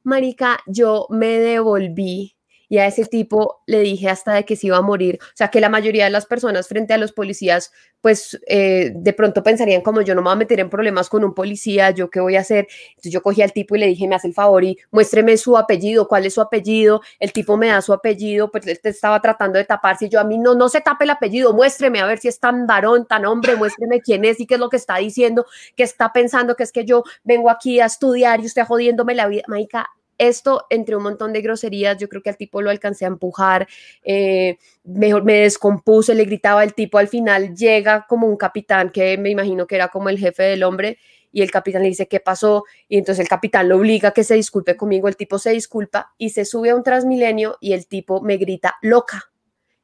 Marica, 0.04 0.60
yo 0.66 1.06
me 1.10 1.40
devolví 1.40 2.36
y 2.72 2.78
a 2.78 2.88
ese 2.88 3.04
tipo 3.04 3.64
le 3.66 3.82
dije 3.82 4.08
hasta 4.08 4.34
de 4.34 4.46
que 4.46 4.56
se 4.56 4.68
iba 4.68 4.78
a 4.78 4.82
morir. 4.82 5.20
O 5.22 5.36
sea, 5.36 5.50
que 5.50 5.60
la 5.60 5.68
mayoría 5.68 6.06
de 6.06 6.10
las 6.10 6.26
personas 6.26 6.70
frente 6.70 6.94
a 6.94 6.98
los 6.98 7.12
policías, 7.12 7.74
pues 8.00 8.40
eh, 8.48 8.94
de 8.96 9.12
pronto 9.12 9.44
pensarían 9.44 9.82
como 9.82 10.00
yo 10.00 10.16
no 10.16 10.22
me 10.22 10.28
voy 10.28 10.34
a 10.34 10.38
meter 10.38 10.62
en 10.62 10.70
problemas 10.70 11.10
con 11.10 11.26
un 11.26 11.34
policía, 11.34 11.92
yo 11.92 12.10
qué 12.10 12.22
voy 12.22 12.38
a 12.38 12.40
hacer. 12.40 12.70
Entonces 12.92 13.12
yo 13.12 13.22
cogí 13.22 13.42
al 13.42 13.52
tipo 13.52 13.76
y 13.76 13.80
le 13.80 13.88
dije, 13.88 14.08
me 14.08 14.16
hace 14.16 14.30
el 14.30 14.34
favor 14.34 14.64
y 14.64 14.78
muéstreme 14.90 15.36
su 15.36 15.58
apellido, 15.58 16.08
cuál 16.08 16.26
es 16.26 16.36
su 16.36 16.40
apellido. 16.40 17.02
El 17.20 17.34
tipo 17.34 17.58
me 17.58 17.68
da 17.68 17.82
su 17.82 17.92
apellido, 17.92 18.50
pues 18.50 18.66
él 18.68 18.80
te 18.82 18.88
estaba 18.88 19.22
tratando 19.22 19.58
de 19.60 19.66
taparse 19.66 20.06
y 20.06 20.10
yo 20.10 20.22
a 20.22 20.24
mí 20.24 20.38
no, 20.38 20.56
no 20.56 20.70
se 20.70 20.80
tape 20.80 21.04
el 21.04 21.10
apellido, 21.10 21.54
muéstreme 21.54 22.00
a 22.00 22.06
ver 22.06 22.20
si 22.20 22.30
es 22.30 22.40
tan 22.40 22.68
varón, 22.68 23.06
tan 23.06 23.26
hombre, 23.26 23.58
muéstreme 23.58 24.00
quién 24.00 24.24
es 24.24 24.40
y 24.40 24.48
qué 24.48 24.54
es 24.54 24.62
lo 24.62 24.70
que 24.70 24.78
está 24.78 24.96
diciendo, 24.96 25.46
que 25.76 25.84
está 25.84 26.14
pensando 26.14 26.56
que 26.56 26.64
es 26.64 26.72
que 26.72 26.86
yo 26.86 27.04
vengo 27.26 27.50
aquí 27.50 27.82
a 27.82 27.86
estudiar 27.88 28.40
y 28.40 28.46
usted 28.46 28.64
jodiéndome 28.64 29.14
la 29.14 29.28
vida. 29.28 29.44
Marica, 29.50 29.90
esto 30.22 30.66
entre 30.70 30.96
un 30.96 31.04
montón 31.04 31.34
de 31.34 31.42
groserías, 31.42 31.98
yo 31.98 32.08
creo 32.08 32.22
que 32.22 32.30
al 32.30 32.38
tipo 32.38 32.62
lo 32.62 32.70
alcancé 32.70 33.06
a 33.06 33.10
empujar, 33.10 33.68
eh, 34.04 34.58
mejor 34.84 35.24
me 35.24 35.34
descompuse, 35.42 36.14
le 36.14 36.26
gritaba 36.26 36.62
al 36.62 36.74
tipo, 36.74 36.98
al 36.98 37.08
final 37.08 37.56
llega 37.56 38.06
como 38.08 38.28
un 38.28 38.38
capitán 38.38 38.92
que 38.92 39.18
me 39.18 39.30
imagino 39.30 39.66
que 39.68 39.76
era 39.76 39.88
como 39.88 40.10
el 40.10 40.20
jefe 40.20 40.44
del 40.44 40.64
hombre 40.64 40.98
y 41.32 41.42
el 41.42 41.50
capitán 41.50 41.82
le 41.82 41.90
dice 41.90 42.08
qué 42.08 42.20
pasó 42.20 42.66
y 42.88 42.98
entonces 42.98 43.24
el 43.24 43.30
capitán 43.30 43.70
lo 43.70 43.78
obliga 43.78 44.10
a 44.10 44.12
que 44.12 44.24
se 44.24 44.36
disculpe 44.36 44.78
conmigo, 44.78 45.08
el 45.08 45.16
tipo 45.16 45.40
se 45.40 45.52
disculpa 45.52 46.14
y 46.18 46.30
se 46.30 46.46
sube 46.46 46.70
a 46.70 46.76
un 46.76 46.84
Transmilenio 46.84 47.58
y 47.60 47.74
el 47.74 47.88
tipo 47.88 48.22
me 48.22 48.38
grita 48.38 48.76
loca. 48.82 49.31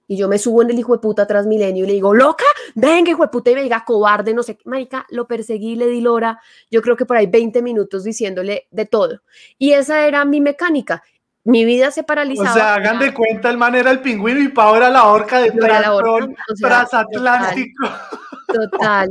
Y 0.08 0.18
yo 0.18 0.30
me 0.30 0.40
subo 0.40 0.62
en 0.62 0.70
el 0.70 0.80
hijo 0.80 0.94
de 0.94 1.00
puta 1.00 1.28
Transmilenio 1.28 1.84
y 1.84 1.88
le 1.88 1.94
digo, 1.94 2.14
loca, 2.14 2.46
venga, 2.76 3.12
hijo 3.12 3.24
de 3.24 3.28
puta, 3.28 3.52
y 3.52 3.56
me 3.56 3.64
diga 3.64 3.84
cobarde, 3.86 4.34
no 4.34 4.42
sé 4.42 4.56
qué. 4.56 4.64
Marica, 4.66 5.06
lo 5.10 5.28
perseguí, 5.28 5.76
le 5.76 5.88
di 5.88 6.02
lora. 6.02 6.40
Yo 6.72 6.82
creo 6.82 6.96
que 6.96 7.06
por 7.06 7.18
ahí 7.18 7.28
20 7.28 7.62
minutos 7.62 8.04
diciéndole 8.06 8.68
de 8.72 8.86
todo. 8.86 9.22
Y 9.58 9.74
esa 9.74 10.08
era 10.08 10.24
mi 10.24 10.40
mecánica. 10.40 11.04
Mi 11.44 11.64
vida 11.64 11.92
se 11.92 12.02
O 12.02 12.06
paralizaba. 12.06 12.54
sea, 12.54 12.76
hagan 12.76 13.00
de 13.00 13.14
cuenta, 13.14 13.50
el 13.50 13.58
man 13.58 13.74
era 13.76 13.92
el 13.92 14.02
pingüino 14.02 14.42
y 14.42 14.50
Pau 14.50 14.76
era 14.76 14.90
la 14.90 15.06
orca 15.06 15.40
de 15.40 15.52
Transron, 15.52 16.36
o 16.52 16.56
sea, 16.56 16.68
transatlántico. 16.70 17.88
Total, 18.48 19.10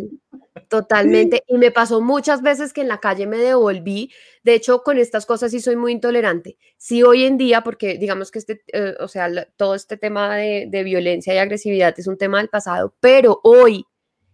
totalmente. 0.68 1.42
Y 1.46 1.58
me 1.58 1.70
pasó 1.70 2.00
muchas 2.00 2.42
veces 2.42 2.72
que 2.72 2.82
en 2.82 2.88
la 2.88 2.98
calle 2.98 3.26
me 3.26 3.38
devolví. 3.38 4.12
De 4.42 4.54
hecho, 4.54 4.82
con 4.82 4.98
estas 4.98 5.26
cosas 5.26 5.50
sí 5.50 5.60
soy 5.60 5.76
muy 5.76 5.92
intolerante. 5.92 6.58
Sí, 6.76 7.02
hoy 7.02 7.24
en 7.24 7.36
día, 7.36 7.62
porque 7.62 7.98
digamos 7.98 8.30
que 8.30 8.38
este, 8.38 8.62
eh, 8.72 8.94
o 9.00 9.08
sea, 9.08 9.30
todo 9.56 9.74
este 9.74 9.96
tema 9.96 10.36
de, 10.36 10.66
de 10.68 10.82
violencia 10.84 11.34
y 11.34 11.38
agresividad 11.38 11.94
es 11.98 12.06
un 12.06 12.18
tema 12.18 12.38
del 12.38 12.48
pasado, 12.48 12.94
pero 13.00 13.40
hoy 13.42 13.84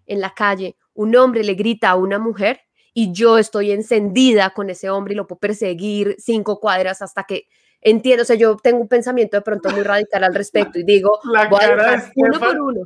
en 0.07 0.21
la 0.21 0.35
calle 0.35 0.77
un 0.95 1.17
hombre 1.17 1.45
le 1.45 1.55
grita 1.55 1.91
a 1.91 1.97
una 1.97 2.19
mujer 2.19 2.61
y 2.95 3.13
yo 3.13 3.39
estoy 3.39 3.73
encendida 3.73 4.51
con 4.51 4.71
ese 4.71 4.91
hombre 4.91 5.15
y 5.15 5.17
lo 5.17 5.27
puedo 5.27 5.41
perseguir 5.41 6.17
cinco 6.19 6.61
cuadras 6.61 7.01
hasta 7.03 7.25
que 7.25 7.47
entiendo, 7.81 8.23
o 8.23 8.27
sea, 8.27 8.37
yo 8.37 8.57
tengo 8.57 8.81
un 8.81 8.89
pensamiento 8.89 9.37
de 9.37 9.43
pronto 9.43 9.71
muy 9.71 9.83
radical 9.83 10.25
al 10.25 10.35
respecto 10.35 10.79
y 10.79 10.85
digo, 10.85 11.19
La 11.33 11.49
voy 11.49 11.61
a 11.63 12.11
uno 12.15 12.39
por 12.39 12.61
uno. 12.61 12.85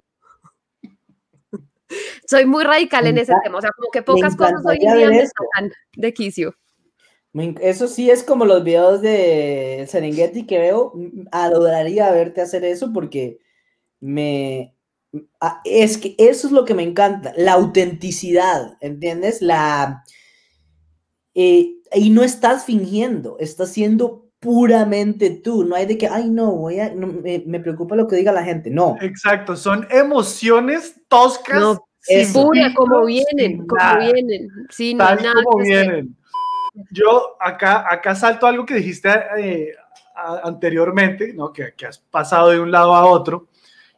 Soy 2.27 2.47
muy 2.47 2.65
radical 2.65 3.07
en 3.07 3.19
ese 3.19 3.33
tema, 3.45 3.59
o 3.59 3.61
sea, 3.61 3.71
como 3.71 3.91
que 3.91 4.03
pocas 4.03 4.37
cosas 4.37 4.61
hoy 4.67 4.79
en 4.81 4.97
día 4.97 5.09
me 5.09 5.27
sacan 5.27 5.73
de 5.97 6.15
quicio. 6.15 6.55
Eso 7.61 7.87
sí 7.87 8.11
es 8.11 8.23
como 8.23 8.47
los 8.47 8.65
videos 8.65 9.03
de 9.03 9.87
Serengeti 9.89 10.47
que 10.47 10.59
veo. 10.59 10.95
Adoraría 11.31 12.11
verte 12.11 12.41
hacer 12.41 12.65
eso 12.65 12.93
porque 12.93 13.41
me. 14.01 14.75
Es 15.65 15.99
que 15.99 16.15
eso 16.19 16.47
es 16.47 16.53
lo 16.53 16.65
que 16.65 16.75
me 16.75 16.83
encanta, 16.83 17.33
la 17.37 17.53
autenticidad, 17.53 18.77
¿entiendes? 18.81 19.43
La. 19.43 20.03
eh, 21.35 21.75
y 21.93 22.11
no 22.11 22.23
estás 22.23 22.65
fingiendo, 22.65 23.37
estás 23.39 23.71
siendo 23.71 24.26
puramente 24.47 25.31
tú. 25.31 25.65
No 25.65 25.75
hay 25.75 25.87
de 25.87 25.99
que, 25.99 26.07
ay, 26.07 26.31
no, 26.31 26.53
voy 26.53 26.79
a. 26.79 26.95
no, 26.95 27.09
me, 27.09 27.43
me 27.45 27.59
preocupa 27.59 27.97
lo 27.97 28.07
que 28.07 28.15
diga 28.15 28.31
la 28.31 28.45
gente. 28.45 28.71
No. 28.71 28.97
Exacto, 29.01 29.57
son 29.57 29.87
emociones 29.91 31.01
toscas. 31.09 31.61
No, 31.61 31.85
sin 32.01 32.19
es 32.21 32.33
Pura, 32.33 32.73
como 32.77 33.05
vienen, 33.05 33.27
sin 33.37 33.67
como 33.67 33.83
nada, 33.83 33.99
vienen. 34.13 34.49
Sí, 34.71 34.95
no 34.95 35.05
hay 35.05 35.17
Tal 35.17 35.25
nada 35.25 35.43
como 35.43 35.65
vienen. 35.65 36.17
Yo 36.93 37.37
acá, 37.41 37.87
acá 37.91 38.15
salto 38.15 38.47
algo 38.47 38.65
que 38.65 38.75
dijiste 38.75 39.09
eh, 39.39 39.73
a- 40.15 40.43
anteriormente, 40.45 41.33
¿no? 41.35 41.53
que, 41.53 41.75
que 41.77 41.87
has 41.87 41.99
pasado 41.99 42.51
de 42.51 42.61
un 42.61 42.71
lado 42.71 42.95
a 42.95 43.05
otro, 43.05 43.49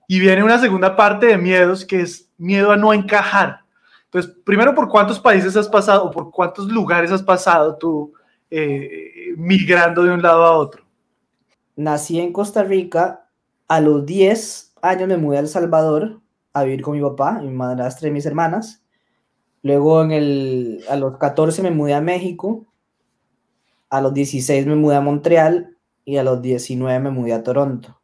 y 0.07 0.19
viene 0.19 0.43
una 0.43 0.59
segunda 0.59 0.97
parte 0.97 1.27
de 1.27 1.37
miedos 1.37 1.85
que 1.85 2.01
es 2.01 2.31
miedo 2.39 2.73
a 2.73 2.77
no 2.79 2.95
encajar. 2.95 3.61
Entonces, 4.05 4.33
primero, 4.45 4.75
¿por 4.75 4.89
cuántos 4.89 5.21
países 5.21 5.55
has 5.57 5.69
pasado 5.69 6.05
o 6.05 6.11
por 6.11 6.31
cuántos 6.31 6.69
lugares 6.69 7.13
has 7.13 7.23
pasado 7.23 7.77
tú 7.77 8.15
eh, 8.51 9.13
migrando 9.37 10.03
de 10.03 10.13
un 10.13 10.23
lado 10.23 10.45
a 10.45 10.57
otro? 10.57 10.85
Nací 11.77 12.19
en 12.19 12.33
Costa 12.33 12.65
Rica, 12.65 13.29
a 13.69 13.81
los 13.81 14.05
10 14.05 14.75
años 14.83 15.09
me 15.09 15.17
mudé 15.17 15.37
a 15.37 15.41
El 15.41 15.49
Salvador 15.49 16.21
a 16.53 16.65
vivir 16.65 16.83
con 16.83 16.97
mi 16.97 17.03
papá, 17.03 17.41
mi 17.41 17.51
madrastra 17.51 18.09
y 18.09 18.11
mis 18.11 18.27
hermanas. 18.27 18.83
Luego 19.63 20.03
en 20.03 20.13
el, 20.13 20.85
a 20.89 20.97
los 20.97 21.19
14 21.19 21.63
me 21.63 21.71
mudé 21.71 21.95
a 21.95 22.01
México, 22.01 22.67
a 23.91 24.01
los 24.01 24.15
16 24.15 24.67
me 24.67 24.75
mudé 24.75 24.97
a 24.97 25.01
Montreal 25.01 25.77
y 26.05 26.17
a 26.17 26.25
los 26.25 26.41
19 26.41 27.01
me 27.01 27.11
mudé 27.11 27.33
a 27.33 27.43
Toronto. 27.43 28.01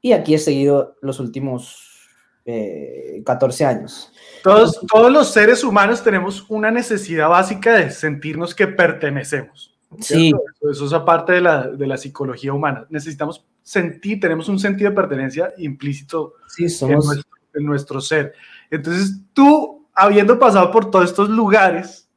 Y 0.00 0.12
aquí 0.12 0.34
he 0.34 0.38
seguido 0.38 0.96
los 1.02 1.20
últimos 1.20 2.08
eh, 2.44 3.22
14 3.24 3.64
años. 3.64 4.12
Todos, 4.42 4.80
todos 4.90 5.12
los 5.12 5.30
seres 5.30 5.62
humanos 5.62 6.02
tenemos 6.02 6.46
una 6.48 6.70
necesidad 6.70 7.28
básica 7.28 7.74
de 7.74 7.90
sentirnos 7.90 8.54
que 8.54 8.66
pertenecemos. 8.66 9.69
Sí. 9.98 10.28
Eso, 10.28 10.70
eso 10.70 10.86
es 10.86 10.92
aparte 10.92 11.32
de 11.32 11.40
la, 11.40 11.66
de 11.68 11.86
la 11.86 11.96
psicología 11.96 12.52
humana. 12.52 12.86
Necesitamos 12.90 13.44
sentir, 13.62 14.20
tenemos 14.20 14.48
un 14.48 14.58
sentido 14.58 14.90
de 14.90 14.96
pertenencia 14.96 15.52
implícito 15.58 16.34
sí, 16.46 16.64
en 16.64 16.70
somos... 16.70 17.06
nuestro, 17.06 17.30
en 17.54 17.64
nuestro 17.64 18.00
ser. 18.00 18.34
Entonces, 18.70 19.20
tú, 19.32 19.88
habiendo 19.94 20.38
pasado 20.38 20.70
por 20.70 20.90
todos 20.90 21.06
estos 21.06 21.28
lugares, 21.28 22.08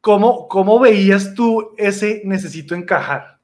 ¿cómo, 0.00 0.48
cómo 0.48 0.78
veías 0.78 1.34
tú 1.34 1.74
ese 1.76 2.22
necesito 2.24 2.74
encajar? 2.74 3.40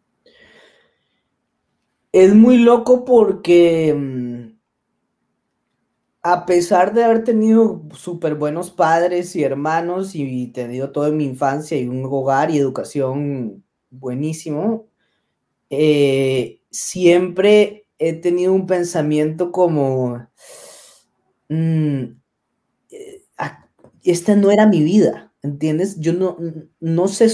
Es 2.13 2.35
muy 2.35 2.59
loco 2.59 3.05
porque 3.05 3.95
mm, 3.97 4.50
a 6.23 6.45
pesar 6.47 6.93
de 6.95 7.05
haber 7.05 7.25
tenido 7.25 7.83
súper 7.95 8.35
buenos 8.35 8.71
padres 8.71 9.35
y 9.37 9.43
hermanos 9.45 10.15
y 10.15 10.49
tenido 10.49 10.93
todo 10.93 11.07
en 11.09 11.17
mi 11.17 11.25
infancia 11.25 11.79
y 11.79 11.89
un 11.89 12.05
hogar 12.05 12.51
y 12.51 12.59
educación 12.59 13.65
buenísimo, 13.91 14.89
eh, 15.71 16.61
siempre 16.71 17.87
he 17.99 18.15
tenido 18.15 18.53
un 18.53 18.67
pensamiento 18.67 19.53
como, 19.53 20.29
mm, 21.49 22.03
eh, 22.91 23.25
ah, 23.39 23.69
esta 24.05 24.37
no 24.37 24.51
era 24.51 24.67
mi 24.67 24.83
vida, 24.83 25.33
¿entiendes? 25.43 25.99
Yo 26.01 26.13
no, 26.13 26.37
no, 26.81 27.09
se 27.09 27.29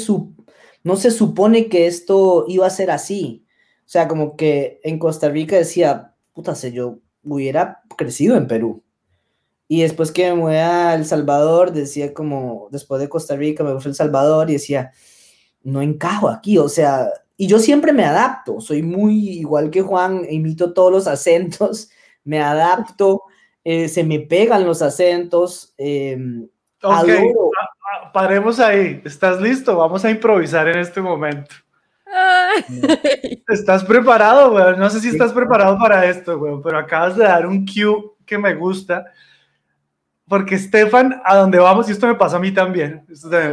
no 0.84 0.96
se 0.96 1.10
supone 1.10 1.68
que 1.68 1.86
esto 1.86 2.44
iba 2.48 2.66
a 2.66 2.70
ser 2.70 2.90
así. 2.90 3.46
O 3.86 3.88
sea, 3.88 4.08
como 4.08 4.36
que 4.36 4.80
en 4.84 4.98
Costa 4.98 5.28
Rica 5.28 5.56
decía, 5.56 6.14
puta, 6.34 6.54
si 6.54 6.72
yo 6.72 7.00
hubiera 7.26 7.82
crecido 7.96 8.36
en 8.36 8.46
Perú. 8.46 8.82
Y 9.68 9.82
después 9.82 10.12
que 10.12 10.28
me 10.30 10.34
mudé 10.36 10.60
a 10.60 10.94
El 10.94 11.04
Salvador, 11.04 11.72
decía 11.72 12.14
como, 12.14 12.68
después 12.70 13.00
de 13.00 13.08
Costa 13.08 13.36
Rica 13.36 13.64
me 13.64 13.72
fui 13.80 13.88
a 13.88 13.90
El 13.90 13.94
Salvador 13.94 14.48
y 14.48 14.54
decía, 14.54 14.92
no 15.62 15.82
encajo 15.82 16.28
aquí, 16.28 16.58
o 16.58 16.68
sea, 16.68 17.08
y 17.36 17.48
yo 17.48 17.58
siempre 17.58 17.92
me 17.92 18.04
adapto, 18.04 18.60
soy 18.60 18.82
muy 18.82 19.28
igual 19.30 19.70
que 19.70 19.82
Juan, 19.82 20.22
imito 20.30 20.72
todos 20.72 20.92
los 20.92 21.06
acentos, 21.08 21.90
me 22.24 22.40
adapto, 22.40 23.22
eh, 23.64 23.88
se 23.88 24.04
me 24.04 24.20
pegan 24.20 24.64
los 24.64 24.82
acentos. 24.82 25.74
eh, 25.76 26.16
Ok, 26.82 26.92
adoro. 26.92 27.50
paremos 28.12 28.60
ahí. 28.60 29.00
¿Estás 29.04 29.40
listo? 29.40 29.76
Vamos 29.76 30.04
a 30.04 30.10
improvisar 30.10 30.68
en 30.68 30.78
este 30.78 31.00
momento. 31.00 31.54
¿Estás 33.48 33.84
preparado, 33.84 34.52
weón? 34.52 34.78
No 34.78 34.90
sé 34.90 35.00
si 35.00 35.08
estás 35.08 35.32
preparado 35.32 35.78
para 35.78 36.06
esto, 36.06 36.38
weón, 36.38 36.62
pero 36.62 36.78
acabas 36.78 37.16
de 37.16 37.24
dar 37.24 37.46
un 37.46 37.66
cue 37.66 38.12
que 38.24 38.38
me 38.38 38.54
gusta. 38.54 39.06
Porque 40.28 40.58
Stefan, 40.58 41.22
a 41.24 41.36
donde 41.36 41.58
vamos, 41.58 41.88
y 41.88 41.92
esto 41.92 42.08
me 42.08 42.16
pasa 42.16 42.36
a 42.36 42.40
mí 42.40 42.50
también, 42.50 43.06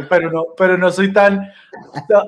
pero 0.08 0.28
no, 0.32 0.46
pero 0.56 0.76
no 0.76 0.90
soy 0.90 1.12
tan, 1.12 1.48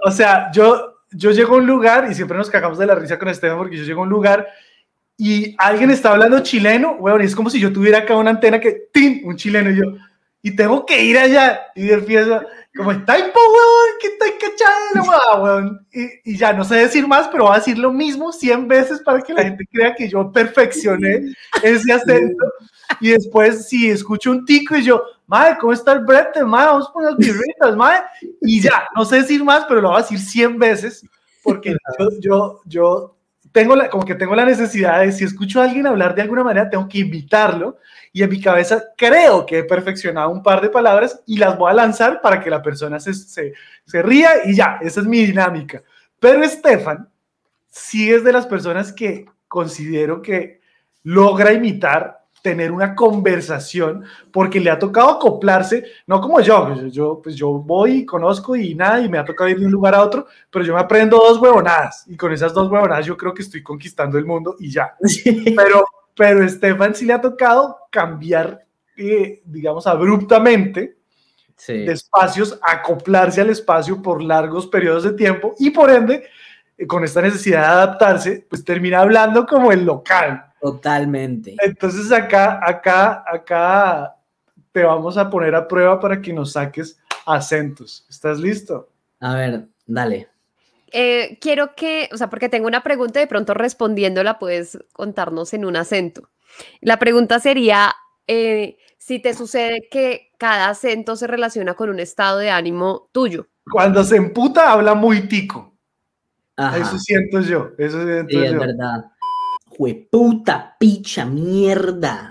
o 0.05 0.11
sea, 0.13 0.53
yo, 0.53 1.01
yo 1.11 1.33
llego 1.33 1.57
a 1.57 1.59
un 1.59 1.67
lugar 1.67 2.07
y 2.09 2.15
siempre 2.15 2.39
nos 2.39 2.49
cagamos 2.49 2.79
de 2.79 2.87
la 2.87 2.95
risa 2.95 3.19
con 3.19 3.35
Stefan 3.35 3.59
porque 3.59 3.77
yo 3.77 3.83
llego 3.83 4.03
a 4.03 4.05
un 4.05 4.11
lugar 4.11 4.47
y 5.17 5.57
alguien 5.59 5.91
está 5.91 6.13
hablando 6.13 6.39
chileno, 6.45 6.93
weón, 6.93 7.23
y 7.23 7.25
es 7.25 7.35
como 7.35 7.51
si 7.51 7.59
yo 7.59 7.73
tuviera 7.73 7.99
acá 7.99 8.15
una 8.17 8.31
antena 8.31 8.61
que, 8.61 8.89
¡tin! 8.93 9.23
Un 9.25 9.35
chileno 9.35 9.69
y 9.71 9.79
yo, 9.79 9.85
y 10.43 10.55
tengo 10.55 10.87
que 10.87 11.03
ir 11.03 11.19
allá, 11.19 11.63
y 11.75 11.91
empiezo, 11.91 12.41
como, 12.77 12.93
está 12.93 13.15
po, 13.15 13.41
weón, 13.41 13.99
que 14.01 14.07
está 14.09 14.27
cachado, 14.39 15.43
weón, 15.43 15.87
y, 15.93 16.33
y 16.33 16.37
ya 16.37 16.53
no 16.53 16.65
sé 16.65 16.77
decir 16.77 17.07
más, 17.09 17.29
pero 17.29 17.45
voy 17.45 17.55
a 17.55 17.59
decir 17.59 17.79
lo 17.79 17.93
mismo 17.93 18.33
100 18.33 18.69
veces 18.69 19.01
para 19.01 19.23
que 19.23 19.33
la 19.33 19.45
gente 19.45 19.65
crea 19.73 19.95
que 19.95 20.09
yo 20.09 20.31
perfeccioné 20.31 21.35
ese 21.63 21.93
acento, 21.93 22.45
y 23.01 23.11
después 23.11 23.69
si 23.69 23.91
escucho 23.91 24.31
un 24.31 24.45
tico 24.45 24.77
y 24.77 24.83
yo, 24.83 25.03
madre, 25.27 25.57
¿cómo 25.59 25.73
está 25.73 25.93
el 25.93 26.05
brete, 26.05 26.45
madre? 26.45 26.67
Vamos 26.67 26.91
por 26.91 27.03
unas 27.03 27.17
birritas, 27.17 27.77
madre, 27.77 28.05
y 28.43 28.61
ya, 28.61 28.87
no 28.95 29.05
sé 29.05 29.17
decir 29.17 29.43
más, 29.43 29.65
pero 29.67 29.81
lo 29.81 29.89
voy 29.89 29.99
a 29.99 30.03
decir 30.03 30.19
100 30.19 30.59
veces, 30.59 31.05
porque 31.43 31.75
yo, 31.99 32.09
yo, 32.21 32.61
yo 32.67 33.16
tengo 33.57 33.75
la, 33.75 33.89
como 33.89 34.05
que 34.05 34.15
tengo 34.15 34.35
la 34.35 34.45
necesidad 34.45 35.01
de, 35.01 35.13
si 35.13 35.25
escucho 35.25 35.63
a 35.63 35.65
alguien 35.65 35.87
hablar 35.87 36.15
de 36.15 36.21
alguna 36.21 36.45
manera, 36.45 36.69
tengo 36.69 36.87
que 36.87 36.99
imitarlo, 36.99 37.79
y 38.13 38.23
en 38.23 38.29
mi 38.29 38.39
cabeza 38.39 38.85
creo 38.99 39.47
que 39.47 39.61
he 39.61 39.65
perfeccionado 39.65 40.29
un 40.29 40.43
par 40.43 40.61
de 40.61 40.69
palabras 40.69 41.23
y 41.25 41.39
las 41.39 41.57
voy 41.57 41.71
a 41.71 41.75
lanzar 41.75 42.21
para 42.21 42.39
que 42.39 42.51
la 42.51 42.61
persona 42.61 43.01
se, 43.01 43.15
se, 43.15 43.55
se 43.87 44.03
ría 44.03 44.45
y 44.45 44.55
ya, 44.55 44.79
esa 44.83 45.01
es 45.01 45.07
mi 45.07 45.25
dinámica. 45.25 45.83
Pero 46.21 46.43
Estefan 46.43 47.09
sí 47.71 48.13
es 48.13 48.23
de 48.25 48.33
las 48.35 48.47
personas 48.47 48.93
que 48.93 49.25
considero 49.49 50.21
que 50.21 50.61
logra 51.05 51.55
imitar, 51.55 52.26
tener 52.47 52.71
una 52.71 52.95
conversación, 52.95 54.05
porque 54.31 54.61
le 54.61 54.71
ha 54.71 54.79
tocado 54.79 55.11
acoplarse, 55.11 55.85
no 56.07 56.21
como 56.21 56.41
yo, 56.41 56.77
yo, 56.77 56.87
yo, 56.87 57.21
pues 57.21 57.35
yo 57.35 57.51
voy 57.55 57.91
y 58.03 58.07
conozco 58.07 58.55
y 58.55 58.73
nada, 58.73 59.01
y 59.01 59.09
me 59.09 59.19
ha 59.19 59.25
tocado 59.25 59.51
ir 59.51 59.59
de 59.59 59.67
un 59.67 59.73
lugar 59.73 59.97
a 59.97 60.03
otro, 60.05 60.29
pero 60.49 60.65
yo 60.65 60.73
me 60.73 60.79
aprendo 60.81 61.17
dos 61.17 61.39
huevonadas, 61.39 62.05
y 62.07 62.17
con 62.17 62.33
esas 62.33 62.55
dos 62.55 62.71
huevonadas 62.71 63.05
yo 63.05 63.17
creo 63.17 63.35
que 63.35 63.43
estoy 63.43 63.65
conquistando 63.65 64.17
el 64.17 64.25
mundo 64.25 64.55
y 64.61 64.71
ya. 64.71 64.95
Pero, 65.57 65.85
pero 66.15 66.45
Estefan 66.45 66.95
sí 66.95 67.05
le 67.05 67.15
ha 67.15 67.21
tocado 67.21 67.79
cambiar, 67.91 68.65
eh, 68.97 69.43
digamos, 69.45 69.89
abruptamente 69.89 70.97
Sí. 71.57 71.73
de 71.73 71.93
espacios, 71.95 72.61
acoplarse 72.63 73.41
al 73.41 73.51
espacio 73.51 74.01
por 74.03 74.23
largos 74.23 74.67
periodos 74.69 75.03
de 75.05 75.15
tiempo 75.15 75.55
y 75.59 75.71
por 75.71 75.91
ende, 75.91 76.23
eh, 76.79 76.87
con 76.87 77.03
esta 77.03 77.23
necesidad 77.23 77.63
de 77.63 77.67
adaptarse, 77.67 78.47
pues 78.49 78.63
termina 78.63 79.01
hablando 79.01 79.47
como 79.47 79.73
el 79.73 79.85
local. 79.85 80.46
Totalmente. 80.61 81.55
Entonces 81.63 82.11
acá, 82.13 82.61
acá, 82.63 83.25
acá 83.27 84.17
te 84.73 84.83
vamos 84.83 85.17
a 85.17 85.31
poner 85.31 85.55
a 85.55 85.67
prueba 85.69 86.01
para 86.01 86.21
que 86.21 86.33
nos 86.33 86.53
saques 86.53 86.99
acentos. 87.27 88.07
¿Estás 88.09 88.39
listo? 88.39 88.89
A 89.21 89.35
ver, 89.35 89.67
dale. 89.87 90.29
Eh, 90.93 91.39
quiero 91.41 91.75
que, 91.75 92.09
o 92.13 92.17
sea, 92.17 92.31
porque 92.31 92.49
tengo 92.49 92.67
una 92.67 92.83
pregunta 92.83 93.19
y 93.19 93.25
de 93.25 93.27
pronto 93.27 93.55
respondiéndola 93.55 94.39
puedes 94.39 94.79
contarnos 94.93 95.53
en 95.55 95.65
un 95.65 95.77
acento. 95.77 96.31
La 96.81 96.99
pregunta 96.99 97.41
sería, 97.41 97.95
eh, 98.27 98.77
si 98.99 99.19
te 99.19 99.35
sucede 99.35 99.89
que 99.91 100.31
cada 100.39 100.69
acento 100.69 101.17
se 101.17 101.27
relaciona 101.27 101.75
con 101.75 101.91
un 101.91 101.99
estado 102.01 102.39
de 102.39 102.51
ánimo 102.51 103.09
tuyo. 103.13 103.49
Cuando 103.71 104.05
se 104.05 104.17
emputa, 104.17 104.73
habla 104.73 104.95
muy 104.95 105.29
tico. 105.29 105.77
Ajá. 106.57 106.79
Eso 106.79 106.99
siento 106.99 107.41
yo. 107.41 107.71
Eso 107.79 108.03
siento 108.05 108.31
Sí, 108.31 108.45
es 108.45 108.53
yo. 108.53 108.61
verdad. 108.61 109.05
Jueputa, 109.77 110.77
picha, 110.79 111.25
mierda. 111.25 112.31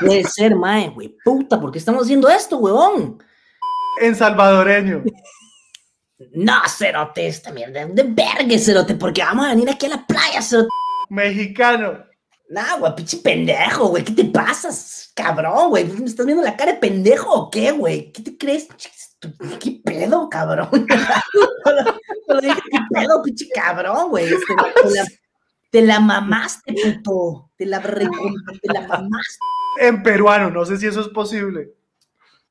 Puede 0.00 0.24
ser, 0.28 0.56
mae, 0.56 0.88
güey, 0.90 1.16
puta, 1.24 1.60
¿por 1.60 1.70
qué 1.70 1.78
estamos 1.78 2.04
haciendo 2.04 2.28
esto, 2.28 2.58
huevón? 2.58 3.22
En 4.00 4.16
salvadoreño. 4.16 5.02
No, 6.34 6.54
cerote, 6.68 7.26
esta 7.26 7.50
mierda 7.52 7.84
de 7.84 8.02
verga, 8.04 8.58
cerote, 8.58 8.94
porque 8.94 9.22
vamos 9.22 9.46
a 9.46 9.50
venir 9.50 9.68
aquí 9.68 9.86
a 9.86 9.90
la 9.90 10.06
playa, 10.06 10.40
cerote. 10.40 10.68
Mexicano. 11.10 12.04
Nah, 12.48 12.76
güey, 12.76 12.94
pinche 12.94 13.16
pendejo, 13.18 13.88
güey, 13.88 14.04
¿qué 14.04 14.12
te 14.12 14.24
pasas, 14.24 15.10
cabrón, 15.14 15.70
güey? 15.70 15.84
¿Me 15.84 16.06
estás 16.06 16.26
viendo 16.26 16.44
la 16.44 16.56
cara 16.56 16.72
de 16.72 16.78
pendejo 16.78 17.32
o 17.32 17.50
qué, 17.50 17.72
güey? 17.72 18.12
¿Qué 18.12 18.22
te 18.22 18.36
crees? 18.36 18.68
¿Qué 19.60 19.80
pedo, 19.84 20.28
cabrón? 20.28 20.68
¿qué 22.40 22.78
pedo, 22.92 23.22
pinche 23.22 23.48
cabrón, 23.54 24.10
güey? 24.10 24.28
Te, 24.28 24.36
te 24.36 24.90
la, 24.90 25.06
te 25.72 25.80
la 25.80 26.00
mamaste, 26.00 26.74
puto. 26.74 27.50
Te 27.56 27.64
la, 27.64 27.80
te 27.80 28.72
la 28.72 28.86
mamaste. 28.86 29.38
En 29.80 30.02
peruano, 30.02 30.50
no 30.50 30.66
sé 30.66 30.76
si 30.76 30.86
eso 30.86 31.00
es 31.00 31.08
posible. 31.08 31.72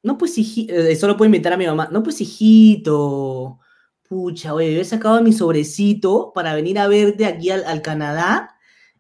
No, 0.02 0.18
pues, 0.18 0.40
hijito, 0.40 0.74
eso 0.74 1.08
lo 1.08 1.16
puedo 1.16 1.28
invitar 1.28 1.54
a 1.54 1.58
mi 1.58 1.68
mamá. 1.68 1.88
No, 1.92 2.02
pues, 2.02 2.20
hijito. 2.20 3.60
Pucha, 4.10 4.56
oye, 4.56 4.74
yo 4.74 4.82
he 4.82 4.86
sacado 4.86 5.22
mi 5.22 5.34
sobrecito 5.34 6.32
para 6.34 6.56
venir 6.56 6.80
a 6.80 6.88
verte 6.88 7.28
aquí 7.28 7.52
al, 7.52 7.64
al 7.66 7.84
Canadá 7.84 8.56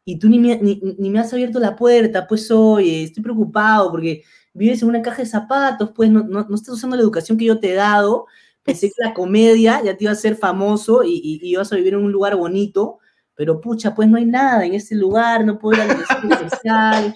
y 0.05 0.19
tú 0.19 0.29
ni 0.29 0.37
me, 0.37 0.57
ni, 0.57 0.79
ni 0.99 1.09
me 1.09 1.19
has 1.19 1.33
abierto 1.33 1.59
la 1.59 1.75
puerta, 1.75 2.27
pues, 2.27 2.49
oye, 2.51 3.03
estoy 3.05 3.23
preocupado 3.23 3.89
porque 3.89 4.23
vives 4.53 4.83
en 4.83 4.89
una 4.89 5.01
caja 5.01 5.23
de 5.23 5.29
zapatos, 5.29 5.91
pues, 5.95 6.11
no, 6.11 6.23
no, 6.23 6.45
no 6.47 6.55
estás 6.55 6.75
usando 6.75 6.95
la 6.95 7.01
educación 7.01 7.39
que 7.39 7.45
yo 7.45 7.59
te 7.59 7.71
he 7.71 7.75
dado. 7.75 8.27
Pensé 8.61 8.87
que 8.89 9.03
la 9.03 9.15
comedia 9.15 9.81
ya 9.83 9.97
te 9.97 10.03
iba 10.03 10.11
a 10.11 10.13
hacer 10.13 10.35
famoso 10.35 11.03
y, 11.03 11.15
y, 11.15 11.39
y 11.41 11.53
ibas 11.53 11.73
a 11.73 11.75
vivir 11.75 11.95
en 11.95 12.01
un 12.01 12.11
lugar 12.11 12.35
bonito, 12.35 12.99
pero 13.41 13.59
pucha, 13.59 13.95
pues 13.95 14.07
no 14.07 14.17
hay 14.17 14.25
nada 14.25 14.63
en 14.63 14.75
este 14.75 14.93
lugar, 14.93 15.43
no 15.43 15.57
puedo 15.57 15.73
ir 15.75 15.81
a 15.81 15.85
la 15.87 15.93
universidad 15.95 16.23
universal. 16.23 17.13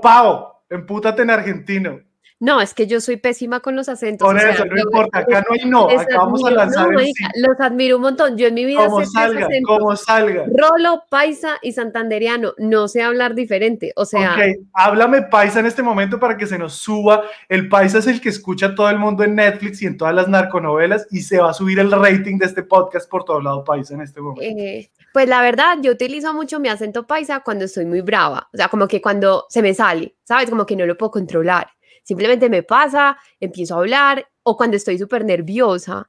Pau, 0.00 0.46
empútate 0.68 1.22
en 1.22 1.30
argentino. 1.30 1.98
No, 2.42 2.58
es 2.62 2.72
que 2.72 2.86
yo 2.86 3.02
soy 3.02 3.18
pésima 3.18 3.60
con 3.60 3.76
los 3.76 3.90
acentos. 3.90 4.26
Por 4.26 4.34
o 4.34 4.40
sea, 4.40 4.48
eso, 4.48 4.64
no 4.64 4.78
importa, 4.78 5.18
acá 5.18 5.44
no 5.46 5.54
hay 5.54 5.68
no, 5.68 5.90
acá 5.90 6.16
vamos 6.16 6.42
a 6.42 6.50
lanzar 6.50 6.84
no, 6.84 6.90
el 6.92 6.94
marica, 6.94 7.30
sí. 7.34 7.40
Los 7.46 7.60
admiro 7.60 7.96
un 7.96 8.02
montón. 8.02 8.38
Yo 8.38 8.46
en 8.46 8.54
mi 8.54 8.64
vida 8.64 8.86
Como 8.86 9.00
sé 9.00 9.06
salga, 9.12 9.46
como 9.66 9.94
salga. 9.94 10.46
Rolo, 10.56 11.02
paisa 11.10 11.58
y 11.60 11.72
santanderiano. 11.72 12.54
No 12.56 12.88
sé 12.88 13.02
hablar 13.02 13.34
diferente. 13.34 13.92
O 13.94 14.06
sea, 14.06 14.32
Ok, 14.36 14.68
háblame 14.72 15.20
paisa 15.20 15.60
en 15.60 15.66
este 15.66 15.82
momento 15.82 16.18
para 16.18 16.38
que 16.38 16.46
se 16.46 16.56
nos 16.56 16.72
suba. 16.76 17.24
El 17.50 17.68
paisa 17.68 17.98
es 17.98 18.06
el 18.06 18.22
que 18.22 18.30
escucha 18.30 18.74
todo 18.74 18.88
el 18.88 18.98
mundo 18.98 19.22
en 19.22 19.34
Netflix 19.34 19.82
y 19.82 19.86
en 19.86 19.98
todas 19.98 20.14
las 20.14 20.26
narconovelas 20.26 21.08
y 21.10 21.20
se 21.20 21.40
va 21.40 21.50
a 21.50 21.54
subir 21.54 21.78
el 21.78 21.90
rating 21.92 22.38
de 22.38 22.46
este 22.46 22.62
podcast 22.62 23.06
por 23.10 23.24
todo 23.24 23.42
lado 23.42 23.64
paisa 23.64 23.92
en 23.92 24.00
este 24.00 24.22
momento. 24.22 24.40
eh, 24.42 24.88
pues 25.12 25.28
la 25.28 25.42
verdad, 25.42 25.78
yo 25.80 25.92
utilizo 25.92 26.32
mucho 26.34 26.60
mi 26.60 26.68
acento 26.68 27.06
paisa 27.06 27.40
cuando 27.40 27.64
estoy 27.64 27.84
muy 27.86 28.00
brava. 28.00 28.48
O 28.52 28.56
sea, 28.56 28.68
como 28.68 28.86
que 28.88 29.00
cuando 29.00 29.46
se 29.48 29.62
me 29.62 29.74
sale, 29.74 30.16
¿sabes? 30.24 30.48
Como 30.48 30.66
que 30.66 30.76
no 30.76 30.86
lo 30.86 30.96
puedo 30.96 31.10
controlar. 31.10 31.70
Simplemente 32.04 32.48
me 32.48 32.62
pasa, 32.62 33.16
empiezo 33.38 33.74
a 33.74 33.78
hablar 33.78 34.26
o 34.42 34.56
cuando 34.56 34.76
estoy 34.76 34.98
súper 34.98 35.24
nerviosa. 35.24 36.08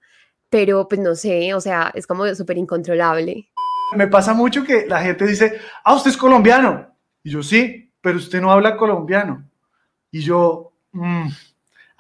Pero 0.50 0.88
pues 0.88 1.00
no 1.00 1.16
sé, 1.16 1.54
o 1.54 1.62
sea, 1.62 1.92
es 1.96 2.06
como 2.06 2.28
súper 2.36 2.58
incontrolable. 2.58 3.50
Me 3.96 4.08
pasa 4.08 4.34
mucho 4.34 4.64
que 4.64 4.86
la 4.86 5.02
gente 5.02 5.26
dice, 5.26 5.60
ah, 5.84 5.96
usted 5.96 6.12
es 6.12 6.18
colombiano. 6.18 6.94
Y 7.24 7.32
yo 7.32 7.42
sí, 7.44 7.94
pero 8.02 8.18
usted 8.18 8.42
no 8.42 8.52
habla 8.52 8.76
colombiano. 8.78 9.50
Y 10.12 10.22
yo, 10.22 10.74
"Mm, 10.92 11.28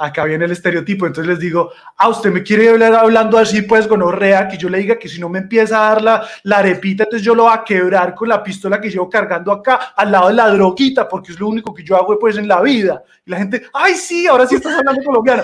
acá 0.01 0.25
viene 0.25 0.45
el 0.45 0.51
estereotipo. 0.51 1.05
Entonces 1.05 1.29
les 1.31 1.39
digo, 1.39 1.71
ah, 1.97 2.09
usted 2.09 2.31
me 2.31 2.43
quiere 2.43 2.69
hablar 2.69 2.95
hablando 2.95 3.37
así, 3.37 3.61
pues 3.61 3.87
gonorrea, 3.87 4.47
que 4.47 4.57
yo 4.57 4.69
le 4.69 4.79
diga 4.79 4.97
que 4.97 5.07
si 5.07 5.19
no 5.19 5.29
me 5.29 5.39
empieza 5.39 5.77
a 5.77 5.89
dar 5.93 6.01
la, 6.01 6.27
la 6.43 6.57
arepita, 6.57 7.03
entonces 7.03 7.25
yo 7.25 7.35
lo 7.35 7.43
voy 7.43 7.53
a 7.53 7.63
quebrar 7.63 8.15
con 8.15 8.27
la 8.29 8.43
pistola 8.43 8.81
que 8.81 8.89
llevo 8.89 9.09
cargando 9.09 9.51
acá 9.51 9.93
al 9.95 10.11
lado 10.11 10.27
de 10.29 10.33
la 10.33 10.49
droguita, 10.49 11.07
porque 11.07 11.31
es 11.31 11.39
lo 11.39 11.47
único 11.47 11.73
que 11.73 11.83
yo 11.83 11.95
hago 11.95 12.17
pues 12.17 12.37
en 12.37 12.47
la 12.47 12.61
vida. 12.61 13.03
Y 13.25 13.31
la 13.31 13.37
gente, 13.37 13.63
ay, 13.73 13.93
sí, 13.93 14.27
ahora 14.27 14.47
sí 14.47 14.55
estás 14.55 14.77
hablando 14.77 15.03
colombiano. 15.03 15.43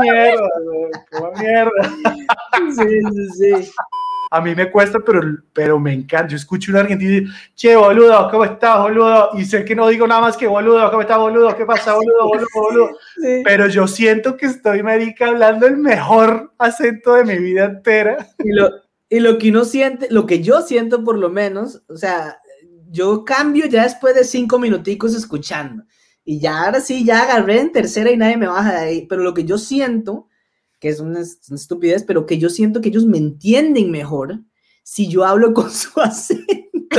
Mierda, 0.00 0.48
mierda. 1.38 1.70
Sí, 2.70 3.00
sí, 3.12 3.62
sí. 3.62 3.72
A 4.30 4.40
mí 4.40 4.54
me 4.54 4.70
cuesta, 4.70 5.00
pero, 5.04 5.20
pero 5.52 5.78
me 5.80 5.92
encanta. 5.92 6.28
Yo 6.28 6.36
escucho 6.36 6.70
un 6.70 6.78
argentino 6.78 7.10
y 7.10 7.20
digo, 7.20 7.32
che, 7.54 7.74
boludo, 7.74 8.30
¿cómo 8.30 8.44
estás, 8.44 8.80
boludo? 8.80 9.30
Y 9.34 9.44
sé 9.44 9.64
que 9.64 9.74
no 9.74 9.88
digo 9.88 10.06
nada 10.06 10.20
más 10.20 10.36
que 10.36 10.46
boludo, 10.46 10.88
¿cómo 10.88 11.02
estás, 11.02 11.18
boludo? 11.18 11.56
¿Qué 11.56 11.66
pasa, 11.66 11.94
boludo, 11.94 12.28
boludo, 12.28 12.46
boludo? 12.54 12.90
sí. 13.16 13.42
Pero 13.44 13.66
yo 13.66 13.88
siento 13.88 14.36
que 14.36 14.46
estoy, 14.46 14.82
marica, 14.82 15.26
hablando 15.26 15.66
el 15.66 15.76
mejor 15.76 16.52
acento 16.58 17.14
de 17.14 17.24
mi 17.24 17.38
vida 17.38 17.64
entera. 17.64 18.28
Y 18.38 18.52
lo, 18.52 18.70
y 19.08 19.18
lo 19.18 19.36
que 19.38 19.50
uno 19.50 19.64
siente, 19.64 20.06
lo 20.10 20.24
que 20.24 20.40
yo 20.40 20.62
siento 20.62 21.02
por 21.02 21.18
lo 21.18 21.28
menos, 21.28 21.82
o 21.88 21.96
sea, 21.96 22.40
yo 22.90 23.24
cambio 23.24 23.66
ya 23.66 23.82
después 23.82 24.14
de 24.14 24.22
cinco 24.22 24.58
minuticos 24.60 25.14
escuchando. 25.14 25.82
Y 26.24 26.38
ya 26.38 26.64
ahora 26.64 26.80
sí, 26.80 27.04
ya 27.04 27.22
agarré 27.22 27.58
en 27.58 27.72
tercera 27.72 28.10
y 28.10 28.16
nadie 28.16 28.36
me 28.36 28.46
baja 28.46 28.72
de 28.72 28.78
ahí. 28.78 29.06
Pero 29.08 29.22
lo 29.22 29.34
que 29.34 29.44
yo 29.44 29.58
siento, 29.58 30.28
que 30.80 30.88
es 30.88 30.98
una, 30.98 31.20
es 31.20 31.38
una 31.48 31.56
estupidez, 31.56 32.02
pero 32.02 32.26
que 32.26 32.38
yo 32.38 32.48
siento 32.48 32.80
que 32.80 32.88
ellos 32.88 33.06
me 33.06 33.18
entienden 33.18 33.90
mejor 33.90 34.40
si 34.82 35.06
yo 35.08 35.24
hablo 35.24 35.52
con 35.52 35.70
su 35.70 36.00
acento. 36.00 36.98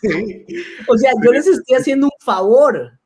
Sí. 0.00 0.44
O 0.88 0.98
sea, 0.98 1.12
yo 1.24 1.32
les 1.32 1.46
estoy 1.46 1.76
haciendo 1.76 2.06
un 2.06 2.24
favor 2.24 2.98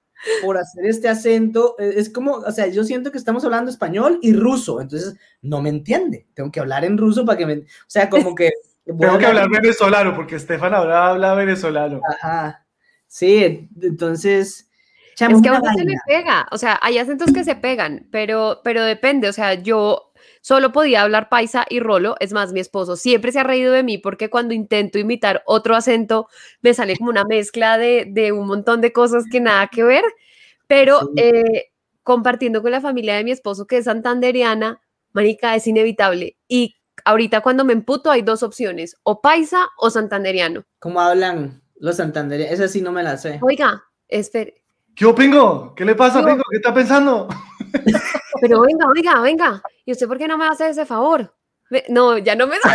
por 0.42 0.57
hacer 0.57 0.86
este 0.86 1.09
acento. 1.09 1.76
Eh, 1.78 1.94
Es 1.96 2.11
como, 2.11 2.32
o 2.32 2.50
sea, 2.50 2.66
yo 2.66 2.82
siento 2.84 3.12
que 3.12 3.18
estamos 3.18 3.44
hablando 3.44 3.70
español 3.70 4.18
y 4.22 4.32
ruso, 4.32 4.80
entonces 4.80 5.16
no 5.42 5.62
me 5.62 5.68
entiende. 5.68 6.26
Tengo 6.34 6.50
que 6.50 6.61
hablar 6.61 6.84
en 6.84 6.98
ruso 6.98 7.24
para 7.24 7.38
que 7.38 7.46
me... 7.46 7.55
O 7.59 7.64
sea, 7.86 8.09
como 8.09 8.34
que... 8.34 8.50
Tengo 8.84 9.16
que 9.16 9.26
hablar 9.26 9.48
venezolano, 9.48 10.12
porque 10.16 10.34
Estefan 10.34 10.74
ahora 10.74 11.11
habla 11.11 11.34
venezolano. 11.34 12.00
Ajá. 12.09 12.66
Sí, 13.07 13.68
entonces... 13.80 14.68
chamo, 15.14 15.36
Es 15.36 15.42
que 15.42 15.48
a 15.48 15.52
uno 15.60 15.72
se 15.74 15.84
le 15.84 15.94
pega, 16.06 16.46
o 16.50 16.58
sea, 16.58 16.78
hay 16.82 16.98
acentos 16.98 17.32
que 17.32 17.44
se 17.44 17.54
pegan, 17.54 18.08
pero, 18.10 18.60
pero 18.64 18.84
depende, 18.84 19.28
o 19.28 19.32
sea, 19.32 19.54
yo 19.54 20.12
solo 20.40 20.72
podía 20.72 21.02
hablar 21.02 21.28
paisa 21.28 21.64
y 21.68 21.80
rolo, 21.80 22.16
es 22.20 22.32
más, 22.32 22.52
mi 22.52 22.60
esposo 22.60 22.96
siempre 22.96 23.32
se 23.32 23.40
ha 23.40 23.44
reído 23.44 23.72
de 23.72 23.82
mí 23.82 23.98
porque 23.98 24.30
cuando 24.30 24.54
intento 24.54 24.98
imitar 24.98 25.42
otro 25.46 25.76
acento 25.76 26.28
me 26.62 26.74
sale 26.74 26.96
como 26.96 27.10
una 27.10 27.24
mezcla 27.24 27.78
de, 27.78 28.06
de 28.08 28.32
un 28.32 28.46
montón 28.46 28.80
de 28.80 28.92
cosas 28.92 29.24
que 29.30 29.40
nada 29.40 29.68
que 29.68 29.84
ver, 29.84 30.04
pero 30.66 31.00
Sí. 31.00 31.06
eh, 31.16 31.72
compartiendo 32.02 32.62
con 32.62 32.72
la 32.72 32.80
familia 32.80 33.14
de 33.14 33.24
mi 33.24 33.30
esposo 33.30 33.66
que 33.66 33.76
es 33.78 33.84
santanderiana, 33.84 34.80
marica, 35.12 35.54
es 35.54 35.66
inevitable. 35.66 36.36
Y 36.48 36.74
ahorita 37.04 37.40
cuando 37.42 37.64
me 37.64 37.72
emputo 37.72 38.10
hay 38.10 38.22
dos 38.22 38.42
opciones, 38.42 38.96
o 39.04 39.20
paisa 39.20 39.68
o 39.78 39.90
santanderiano. 39.90 40.64
¿Cómo 40.80 41.00
hablan 41.00 41.62
los 41.76 41.96
santandereanos? 41.96 42.54
Esa 42.54 42.68
sí 42.68 42.80
no 42.80 42.90
me 42.90 43.02
la 43.02 43.16
sé. 43.16 43.38
Oiga, 43.42 43.84
espere, 44.08 44.61
¿Qué 44.95 45.07
hubo, 45.07 45.14
Pingo? 45.14 45.74
¿Qué 45.74 45.84
le 45.84 45.95
pasa, 45.95 46.24
Pingo? 46.24 46.43
¿Qué 46.51 46.57
está 46.57 46.74
pensando? 46.74 47.28
Pero 48.40 48.61
venga, 48.61 48.86
venga, 48.95 49.20
venga. 49.20 49.62
¿Y 49.84 49.93
usted 49.93 50.07
por 50.07 50.18
qué 50.18 50.28
no 50.28 50.36
me 50.36 50.47
hace 50.47 50.68
ese 50.68 50.84
favor? 50.84 51.34
No, 51.88 52.18
ya 52.18 52.34
no 52.34 52.47
me. 52.47 52.57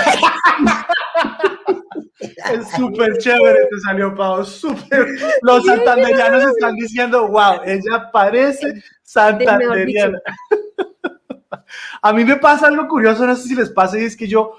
Es 2.20 2.72
súper 2.72 3.18
chévere, 3.18 3.68
te 3.70 3.80
salió, 3.80 4.16
Pau, 4.16 4.44
súper. 4.44 5.08
Los 5.42 5.66
santanderianos 5.66 6.46
están 6.46 6.76
diciendo, 6.76 7.28
wow, 7.28 7.62
ella 7.66 8.10
parece 8.12 8.82
santanderiana. 9.04 10.20
A 12.02 12.14
mí 12.14 12.24
me 12.24 12.38
pasa 12.38 12.68
algo 12.68 12.88
curioso, 12.88 13.26
no 13.26 13.36
sé 13.36 13.48
si 13.50 13.56
les 13.56 13.70
pasa, 13.70 14.00
y 14.00 14.06
es 14.06 14.16
que 14.16 14.28
yo, 14.28 14.54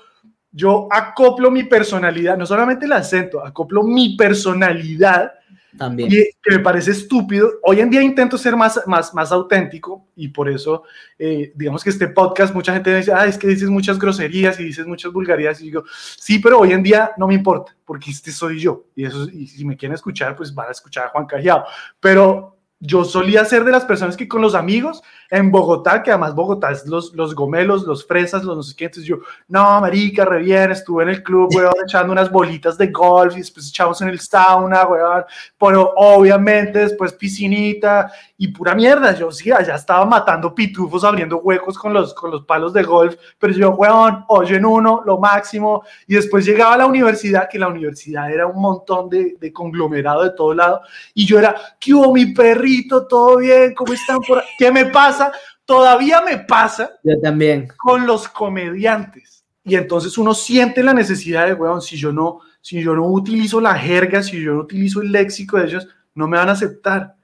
yo 0.52 0.88
acoplo 0.90 1.50
mi 1.50 1.64
personalidad, 1.64 2.36
no 2.36 2.46
solamente 2.46 2.86
el 2.86 2.92
acento, 2.92 3.44
acoplo 3.44 3.82
mi 3.82 4.16
personalidad 4.16 5.32
También. 5.78 6.10
y 6.10 6.16
que 6.42 6.56
me 6.56 6.58
parece 6.58 6.90
estúpido. 6.90 7.50
Hoy 7.62 7.80
en 7.80 7.88
día 7.88 8.02
intento 8.02 8.36
ser 8.36 8.56
más, 8.56 8.80
más, 8.86 9.14
más 9.14 9.32
auténtico 9.32 10.08
y 10.16 10.28
por 10.28 10.48
eso, 10.48 10.82
eh, 11.18 11.52
digamos 11.54 11.82
que 11.82 11.90
este 11.90 12.08
podcast, 12.08 12.54
mucha 12.54 12.74
gente 12.74 12.94
dice, 12.94 13.12
ah, 13.12 13.26
es 13.26 13.38
que 13.38 13.46
dices 13.46 13.70
muchas 13.70 13.98
groserías 13.98 14.58
y 14.60 14.64
dices 14.64 14.86
muchas 14.86 15.12
vulgaridades. 15.12 15.60
Y 15.62 15.66
digo, 15.66 15.84
sí, 16.18 16.38
pero 16.38 16.58
hoy 16.58 16.72
en 16.72 16.82
día 16.82 17.12
no 17.16 17.26
me 17.28 17.34
importa 17.34 17.76
porque 17.84 18.10
este 18.10 18.32
soy 18.32 18.60
yo. 18.60 18.84
Y, 18.94 19.06
eso, 19.06 19.26
y 19.32 19.46
si 19.46 19.64
me 19.64 19.76
quieren 19.76 19.94
escuchar, 19.94 20.36
pues 20.36 20.54
van 20.54 20.68
a 20.68 20.72
escuchar 20.72 21.06
a 21.06 21.08
Juan 21.08 21.26
Callao. 21.26 21.64
Pero 22.00 22.57
yo 22.80 23.04
solía 23.04 23.44
ser 23.44 23.64
de 23.64 23.72
las 23.72 23.84
personas 23.84 24.16
que 24.16 24.28
con 24.28 24.40
los 24.40 24.54
amigos 24.54 25.02
en 25.30 25.50
Bogotá, 25.50 26.02
que 26.02 26.10
además 26.10 26.34
Bogotá 26.34 26.70
es 26.70 26.86
los, 26.86 27.12
los 27.12 27.34
gomelos, 27.34 27.82
los 27.82 28.06
fresas, 28.06 28.44
los 28.44 28.56
no 28.56 28.62
sé 28.62 28.74
qué, 28.76 28.84
entonces 28.84 29.04
yo, 29.04 29.18
no, 29.48 29.80
marica, 29.80 30.24
re 30.24 30.42
bien, 30.42 30.70
estuve 30.70 31.02
en 31.02 31.10
el 31.10 31.22
club, 31.22 31.50
weón, 31.54 31.74
echando 31.84 32.12
unas 32.12 32.30
bolitas 32.30 32.78
de 32.78 32.86
golf 32.86 33.34
y 33.34 33.40
después 33.40 33.68
echamos 33.68 34.00
en 34.00 34.08
el 34.08 34.20
sauna, 34.20 34.86
weón, 34.86 35.24
pero 35.58 35.92
obviamente 35.96 36.78
después 36.78 37.12
piscinita 37.12 38.10
y 38.38 38.48
pura 38.48 38.74
mierda, 38.74 39.12
yo 39.14 39.30
sí, 39.32 39.50
allá 39.50 39.74
estaba 39.74 40.06
matando 40.06 40.54
pitufos, 40.54 41.04
abriendo 41.04 41.38
huecos 41.38 41.76
con 41.76 41.92
los, 41.92 42.14
con 42.14 42.30
los 42.30 42.44
palos 42.44 42.72
de 42.72 42.84
golf, 42.84 43.16
pero 43.38 43.52
yo, 43.52 43.70
weón, 43.70 44.24
oyen 44.28 44.64
uno, 44.64 45.02
lo 45.04 45.18
máximo, 45.18 45.82
y 46.06 46.14
después 46.14 46.46
llegaba 46.46 46.74
a 46.74 46.78
la 46.78 46.86
universidad, 46.86 47.48
que 47.50 47.58
la 47.58 47.68
universidad 47.68 48.30
era 48.30 48.46
un 48.46 48.62
montón 48.62 49.10
de, 49.10 49.36
de 49.38 49.52
conglomerado 49.52 50.22
de 50.22 50.30
todo 50.30 50.54
lado, 50.54 50.80
y 51.12 51.26
yo 51.26 51.38
era, 51.38 51.54
¿qué 51.80 51.92
hubo 51.92 52.14
mi 52.14 52.26
perrito? 52.68 53.06
¿Todo 53.06 53.38
bien? 53.38 53.74
¿Cómo 53.74 53.92
están 53.92 54.18
por? 54.20 54.42
¿Qué 54.58 54.70
me 54.70 54.86
pasa? 54.86 55.32
Todavía 55.64 56.20
me 56.22 56.38
pasa 56.38 56.90
Yo 57.02 57.20
también. 57.20 57.68
con 57.76 58.06
los 58.06 58.28
comediantes. 58.28 59.44
Y 59.64 59.76
entonces 59.76 60.16
uno 60.16 60.32
siente 60.32 60.82
la 60.82 60.94
necesidad 60.94 61.46
de, 61.46 61.52
weón, 61.52 61.82
si 61.82 61.96
yo 61.96 62.10
no, 62.10 62.40
si 62.62 62.82
yo 62.82 62.94
no 62.94 63.06
utilizo 63.06 63.60
la 63.60 63.74
jerga, 63.74 64.22
si 64.22 64.42
yo 64.42 64.54
no 64.54 64.60
utilizo 64.60 65.02
el 65.02 65.12
léxico 65.12 65.58
de 65.58 65.66
ellos, 65.66 65.88
no 66.14 66.26
me 66.26 66.38
van 66.38 66.48
a 66.48 66.52
aceptar. 66.52 67.14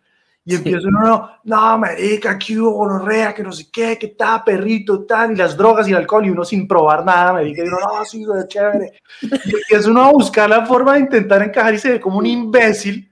Y 0.47 0.57
empiezo 0.57 0.89
uno, 0.89 1.01
no, 1.01 1.31
no, 1.45 1.79
marica, 1.79 2.39
que 2.39 2.61
hubo 2.61 2.73
gonorrea, 2.73 3.33
que 3.33 3.43
no 3.43 3.51
sé 3.51 3.71
qué, 3.73 3.97
que 3.99 4.09
está 4.09 4.45
perrito, 4.45 5.07
tal, 5.07 5.33
y 5.33 5.37
las 5.37 5.57
drogas 5.57 5.89
y 5.89 5.93
el 5.93 5.97
alcohol, 5.97 6.27
y 6.27 6.31
uno 6.31 6.45
sin 6.45 6.69
probar 6.69 7.03
nada, 7.03 7.33
marica, 7.33 7.65
y 7.65 7.67
uno, 7.67 7.79
no, 7.79 8.05
sí, 8.05 8.27
güey, 8.27 8.47
chévere. 8.47 8.93
Y 9.23 9.55
empieza 9.55 9.91
uno 9.91 10.05
a 10.05 10.13
buscar 10.13 10.51
la 10.51 10.67
forma 10.67 10.95
de 10.95 11.01
intentar 11.01 11.43
encajar 11.43 11.73
y 11.73 11.79
se 11.79 11.93
ve 11.93 12.01
como 12.01 12.19
un 12.19 12.27
imbécil, 12.27 13.11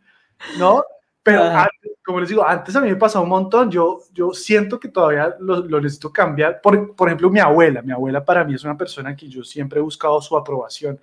¿no? 0.59 0.85
Pero 1.23 1.45
antes, 1.45 1.93
como 2.05 2.19
les 2.19 2.29
digo, 2.29 2.45
antes 2.47 2.75
a 2.75 2.81
mí 2.81 2.89
me 2.89 2.97
pasaba 2.97 3.23
un 3.23 3.31
montón, 3.31 3.71
yo, 3.71 4.01
yo 4.13 4.33
siento 4.33 4.81
que 4.81 4.89
todavía 4.89 5.37
lo, 5.39 5.61
lo 5.61 5.81
necesito 5.81 6.13
cambiar. 6.13 6.61
Por, 6.61 6.97
por 6.97 7.09
ejemplo, 7.09 7.31
mi 7.31 7.39
abuela, 7.39 7.81
mi 7.81 7.93
abuela 7.93 8.25
para 8.25 8.45
mí 8.45 8.55
es 8.55 8.65
una 8.65 8.77
persona 8.77 9.15
que 9.15 9.29
yo 9.29 9.45
siempre 9.45 9.79
he 9.79 9.83
buscado 9.83 10.21
su 10.21 10.37
aprobación. 10.37 11.01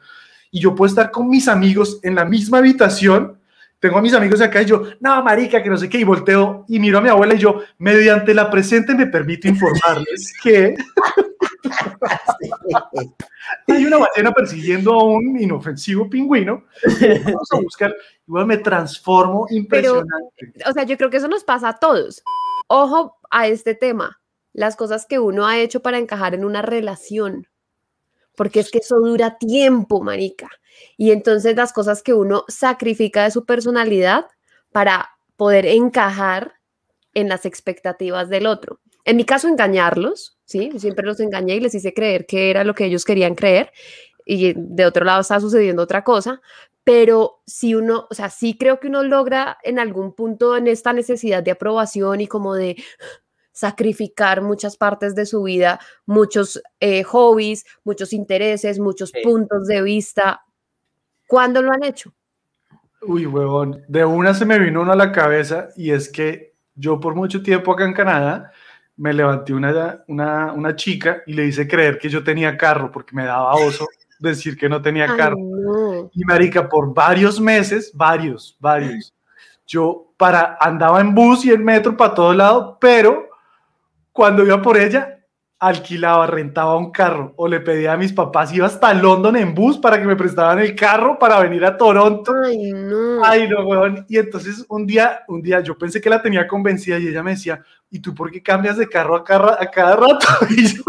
Y 0.51 0.59
yo 0.59 0.75
puedo 0.75 0.89
estar 0.89 1.09
con 1.09 1.29
mis 1.29 1.47
amigos 1.47 1.99
en 2.03 2.15
la 2.15 2.25
misma 2.25 2.57
habitación, 2.57 3.38
tengo 3.79 3.97
a 3.97 4.01
mis 4.01 4.13
amigos 4.13 4.41
acá 4.41 4.61
y 4.61 4.65
yo, 4.65 4.83
no, 4.99 5.23
marica, 5.23 5.63
que 5.63 5.69
no 5.69 5.77
sé 5.77 5.89
qué, 5.89 5.99
y 5.99 6.03
volteo 6.03 6.65
y 6.67 6.79
miro 6.79 6.97
a 6.97 7.01
mi 7.01 7.09
abuela 7.09 7.33
y 7.33 7.39
yo, 7.39 7.61
mediante 7.77 8.33
la 8.33 8.49
presente 8.49 8.93
me 8.93 9.07
permito 9.07 9.47
informarles 9.47 10.33
que 10.43 10.75
hay 13.67 13.85
una 13.85 13.97
ballena 13.97 14.31
persiguiendo 14.33 14.93
a 14.93 15.03
un 15.03 15.39
inofensivo 15.39 16.09
pingüino. 16.09 16.65
Vamos 17.25 17.51
a 17.51 17.59
buscar, 17.59 17.95
igual 18.27 18.45
me 18.45 18.57
transformo 18.57 19.47
impresionante. 19.49 20.53
O 20.65 20.73
sea, 20.73 20.83
yo 20.83 20.97
creo 20.97 21.09
que 21.09 21.17
eso 21.17 21.27
nos 21.27 21.43
pasa 21.43 21.69
a 21.69 21.79
todos. 21.79 22.23
Ojo 22.67 23.17
a 23.31 23.47
este 23.47 23.75
tema, 23.75 24.21
las 24.53 24.75
cosas 24.75 25.05
que 25.05 25.19
uno 25.19 25.47
ha 25.47 25.59
hecho 25.59 25.81
para 25.81 25.97
encajar 25.97 26.33
en 26.33 26.45
una 26.45 26.61
relación, 26.61 27.47
porque 28.39 28.61
es 28.61 28.71
que 28.71 28.77
eso 28.77 29.01
dura 29.01 29.37
tiempo, 29.37 30.01
marica. 30.01 30.49
Y 30.95 31.11
entonces 31.11 31.57
las 31.57 31.73
cosas 31.73 32.01
que 32.01 32.13
uno 32.13 32.45
sacrifica 32.47 33.25
de 33.25 33.31
su 33.31 33.43
personalidad 33.43 34.27
para 34.71 35.09
poder 35.35 35.65
encajar 35.65 36.53
en 37.13 37.27
las 37.27 37.45
expectativas 37.45 38.29
del 38.29 38.47
otro. 38.47 38.79
En 39.03 39.17
mi 39.17 39.25
caso, 39.25 39.49
engañarlos, 39.49 40.39
¿sí? 40.45 40.71
Siempre 40.77 41.05
los 41.05 41.19
engañé 41.19 41.55
y 41.55 41.59
les 41.59 41.75
hice 41.75 41.93
creer 41.93 42.25
que 42.25 42.49
era 42.49 42.63
lo 42.63 42.73
que 42.75 42.85
ellos 42.85 43.03
querían 43.03 43.35
creer 43.35 43.73
y 44.23 44.53
de 44.55 44.85
otro 44.85 45.03
lado 45.03 45.19
está 45.19 45.41
sucediendo 45.41 45.83
otra 45.83 46.05
cosa, 46.05 46.39
pero 46.85 47.41
si 47.45 47.75
uno, 47.75 48.07
o 48.09 48.13
sea, 48.13 48.29
sí 48.29 48.57
creo 48.57 48.79
que 48.79 48.87
uno 48.87 49.03
logra 49.03 49.57
en 49.63 49.79
algún 49.79 50.15
punto 50.15 50.55
en 50.55 50.69
esta 50.69 50.93
necesidad 50.93 51.43
de 51.43 51.51
aprobación 51.51 52.21
y 52.21 52.27
como 52.27 52.55
de 52.55 52.77
sacrificar 53.59 54.41
muchas 54.41 54.77
partes 54.77 55.15
de 55.15 55.25
su 55.25 55.43
vida, 55.43 55.79
muchos 56.05 56.61
eh, 56.79 57.03
hobbies, 57.03 57.65
muchos 57.83 58.13
intereses, 58.13 58.79
muchos 58.79 59.09
Sí. 59.09 59.21
puntos 59.21 59.67
de 59.67 59.81
vista. 59.81 60.41
¿Cuándo 61.27 61.61
lo 61.61 61.71
han 61.71 61.83
hecho? 61.83 62.13
Uy, 63.01 63.25
huevón, 63.25 63.83
de 63.87 64.03
una 64.05 64.33
se 64.33 64.45
me 64.45 64.59
vino 64.59 64.81
uno 64.81 64.91
a 64.93 64.95
la 64.95 65.11
cabeza 65.11 65.69
y 65.75 65.91
es 65.91 66.09
que 66.09 66.53
yo 66.75 66.99
por 66.99 67.15
mucho 67.15 67.41
tiempo 67.43 67.71
acá 67.73 67.85
en 67.85 67.93
Canadá 67.93 68.51
me 68.97 69.13
levanté 69.13 69.53
una, 69.53 70.03
una, 70.07 70.51
una 70.53 70.75
chica 70.75 71.21
y 71.25 71.33
le 71.33 71.45
hice 71.45 71.67
creer 71.67 71.97
que 71.97 72.09
yo 72.09 72.23
tenía 72.23 72.57
carro 72.57 72.91
porque 72.91 73.15
me 73.15 73.25
daba 73.25 73.53
oso 73.55 73.87
decir 74.19 74.57
que 74.57 74.67
no 74.67 74.81
tenía 74.81 75.05
Ay, 75.11 75.17
carro. 75.17 75.37
no. 75.39 76.09
Y 76.13 76.23
marica, 76.25 76.67
por 76.67 76.93
varios 76.93 77.39
meses, 77.39 77.91
varios, 77.93 78.57
varios, 78.59 79.13
yo 79.65 80.11
para, 80.17 80.57
andaba 80.59 80.99
en 80.99 81.13
bus 81.15 81.45
y 81.45 81.51
en 81.51 81.63
metro 81.63 81.95
para 81.95 82.13
todo 82.13 82.33
lado, 82.33 82.77
pero 82.81 83.28
cuando 84.11 84.43
iba 84.43 84.61
por 84.61 84.77
ella, 84.77 85.19
alquilaba, 85.59 86.25
rentaba 86.25 86.77
un 86.77 86.89
carro 86.89 87.33
o 87.35 87.45
le 87.47 87.59
pedía 87.59 87.91
a 87.91 87.97
mis 87.97 88.13
papás, 88.13 88.53
iba 88.53 88.65
hasta 88.65 88.93
London 88.93 89.35
en 89.35 89.53
bus 89.53 89.77
para 89.77 89.99
que 89.99 90.07
me 90.07 90.15
prestaran 90.15 90.59
el 90.59 90.73
carro 90.73 91.19
para 91.19 91.39
venir 91.39 91.65
a 91.65 91.75
Toronto. 91.75 92.33
Ay, 92.45 92.71
no. 92.71 93.23
Ay, 93.25 93.49
no, 93.49 93.65
weón. 93.65 94.05
Y 94.07 94.17
entonces 94.17 94.65
un 94.69 94.87
día, 94.87 95.21
un 95.27 95.41
día 95.41 95.59
yo 95.59 95.77
pensé 95.77 95.99
que 95.99 96.09
la 96.09 96.21
tenía 96.21 96.47
convencida 96.47 96.97
y 96.97 97.07
ella 97.07 97.21
me 97.21 97.31
decía, 97.31 97.61
¿y 97.89 97.99
tú 97.99 98.15
por 98.15 98.31
qué 98.31 98.41
cambias 98.41 98.77
de 98.77 98.87
carro 98.87 99.17
a 99.17 99.23
cada, 99.23 99.61
a 99.61 99.69
cada 99.69 99.95
rato? 99.97 100.27
Y 100.49 100.65
yo, 100.65 100.83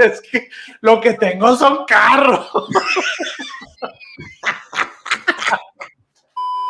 es 0.00 0.20
que 0.20 0.48
lo 0.80 1.00
que 1.00 1.14
tengo 1.14 1.56
son 1.56 1.84
carros. 1.84 2.48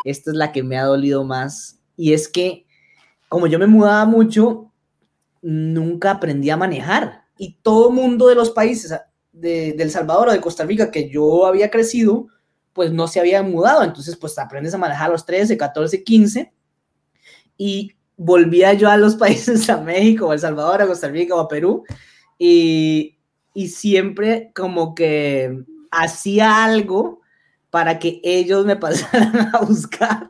Esta 0.04 0.30
es 0.30 0.36
la 0.36 0.52
que 0.52 0.62
me 0.62 0.78
ha 0.78 0.84
dolido 0.84 1.24
más. 1.24 1.78
Y 1.96 2.12
es 2.14 2.28
que, 2.28 2.66
como 3.28 3.46
yo 3.46 3.58
me 3.58 3.66
mudaba 3.66 4.04
mucho, 4.06 4.70
nunca 5.44 6.12
aprendí 6.12 6.50
a 6.50 6.56
manejar. 6.56 7.24
Y 7.36 7.58
todo 7.62 7.90
mundo 7.90 8.28
de 8.28 8.34
los 8.34 8.50
países 8.50 8.98
de, 9.32 9.74
de 9.74 9.82
El 9.82 9.90
Salvador 9.90 10.28
o 10.28 10.32
de 10.32 10.40
Costa 10.40 10.64
Rica 10.64 10.90
que 10.90 11.10
yo 11.10 11.46
había 11.46 11.70
crecido, 11.70 12.28
pues 12.72 12.92
no 12.92 13.06
se 13.06 13.20
habían 13.20 13.50
mudado. 13.50 13.84
Entonces, 13.84 14.16
pues 14.16 14.38
aprendes 14.38 14.74
a 14.74 14.78
manejar 14.78 15.08
a 15.08 15.12
los 15.12 15.26
13, 15.26 15.56
14, 15.56 16.02
15. 16.02 16.52
Y 17.58 17.92
volvía 18.16 18.72
yo 18.72 18.88
a 18.88 18.96
los 18.96 19.14
países, 19.16 19.68
a 19.68 19.80
México, 19.80 20.30
a 20.30 20.34
El 20.34 20.40
Salvador, 20.40 20.82
a 20.82 20.86
Costa 20.86 21.08
Rica 21.08 21.34
o 21.34 21.40
a 21.40 21.48
Perú. 21.48 21.84
Y, 22.38 23.18
y 23.52 23.68
siempre 23.68 24.50
como 24.54 24.94
que 24.94 25.62
hacía 25.90 26.64
algo 26.64 27.20
para 27.70 27.98
que 27.98 28.20
ellos 28.24 28.64
me 28.64 28.76
pasaran 28.76 29.50
a 29.54 29.60
buscar 29.60 30.26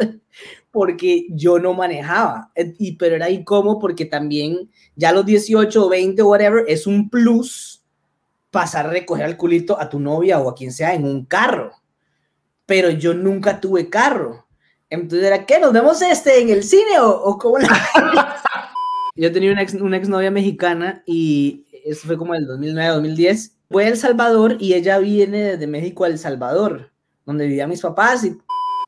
porque 0.74 1.28
yo 1.30 1.60
no 1.60 1.72
manejaba. 1.72 2.50
Eh, 2.56 2.74
Y, 2.78 2.96
pero 2.96 3.14
era 3.14 3.30
incómodo 3.30 3.78
porque 3.78 4.06
también 4.06 4.68
ya 4.96 5.10
a 5.10 5.12
los 5.12 5.24
18 5.24 5.86
o 5.86 5.88
20 5.88 6.20
o 6.20 6.28
whatever 6.28 6.64
es 6.66 6.88
un 6.88 7.08
plus 7.08 7.80
pasar 8.50 8.86
a 8.86 8.90
recoger 8.90 9.24
al 9.24 9.36
culito 9.36 9.80
a 9.80 9.88
tu 9.88 10.00
novia 10.00 10.40
o 10.40 10.50
a 10.50 10.54
quien 10.56 10.72
sea 10.72 10.94
en 10.94 11.04
un 11.04 11.26
carro. 11.26 11.70
Pero 12.66 12.90
yo 12.90 13.14
nunca 13.14 13.60
tuve 13.60 13.88
carro. 13.88 14.46
Entonces 14.90 15.24
era, 15.28 15.46
¿qué? 15.46 15.60
¿Nos 15.60 15.72
vemos 15.72 16.02
este 16.02 16.40
en 16.40 16.50
el 16.50 16.64
cine 16.64 16.98
o, 17.00 17.08
o 17.08 17.38
cómo 17.38 17.58
la... 17.58 17.68
Yo 19.16 19.30
tenía 19.30 19.52
una, 19.52 19.62
ex, 19.62 19.74
una 19.74 19.96
exnovia 19.96 20.32
mexicana 20.32 21.04
y 21.06 21.66
eso 21.84 22.08
fue 22.08 22.18
como 22.18 22.34
el 22.34 22.48
2009, 22.48 22.94
2010. 22.94 23.56
Fue 23.70 23.84
a 23.84 23.88
El 23.88 23.96
Salvador 23.96 24.56
y 24.58 24.74
ella 24.74 24.98
viene 24.98 25.40
desde 25.40 25.68
México 25.68 26.02
a 26.02 26.08
El 26.08 26.18
Salvador, 26.18 26.90
donde 27.24 27.46
vivían 27.46 27.70
mis 27.70 27.80
papás 27.80 28.24
y 28.24 28.36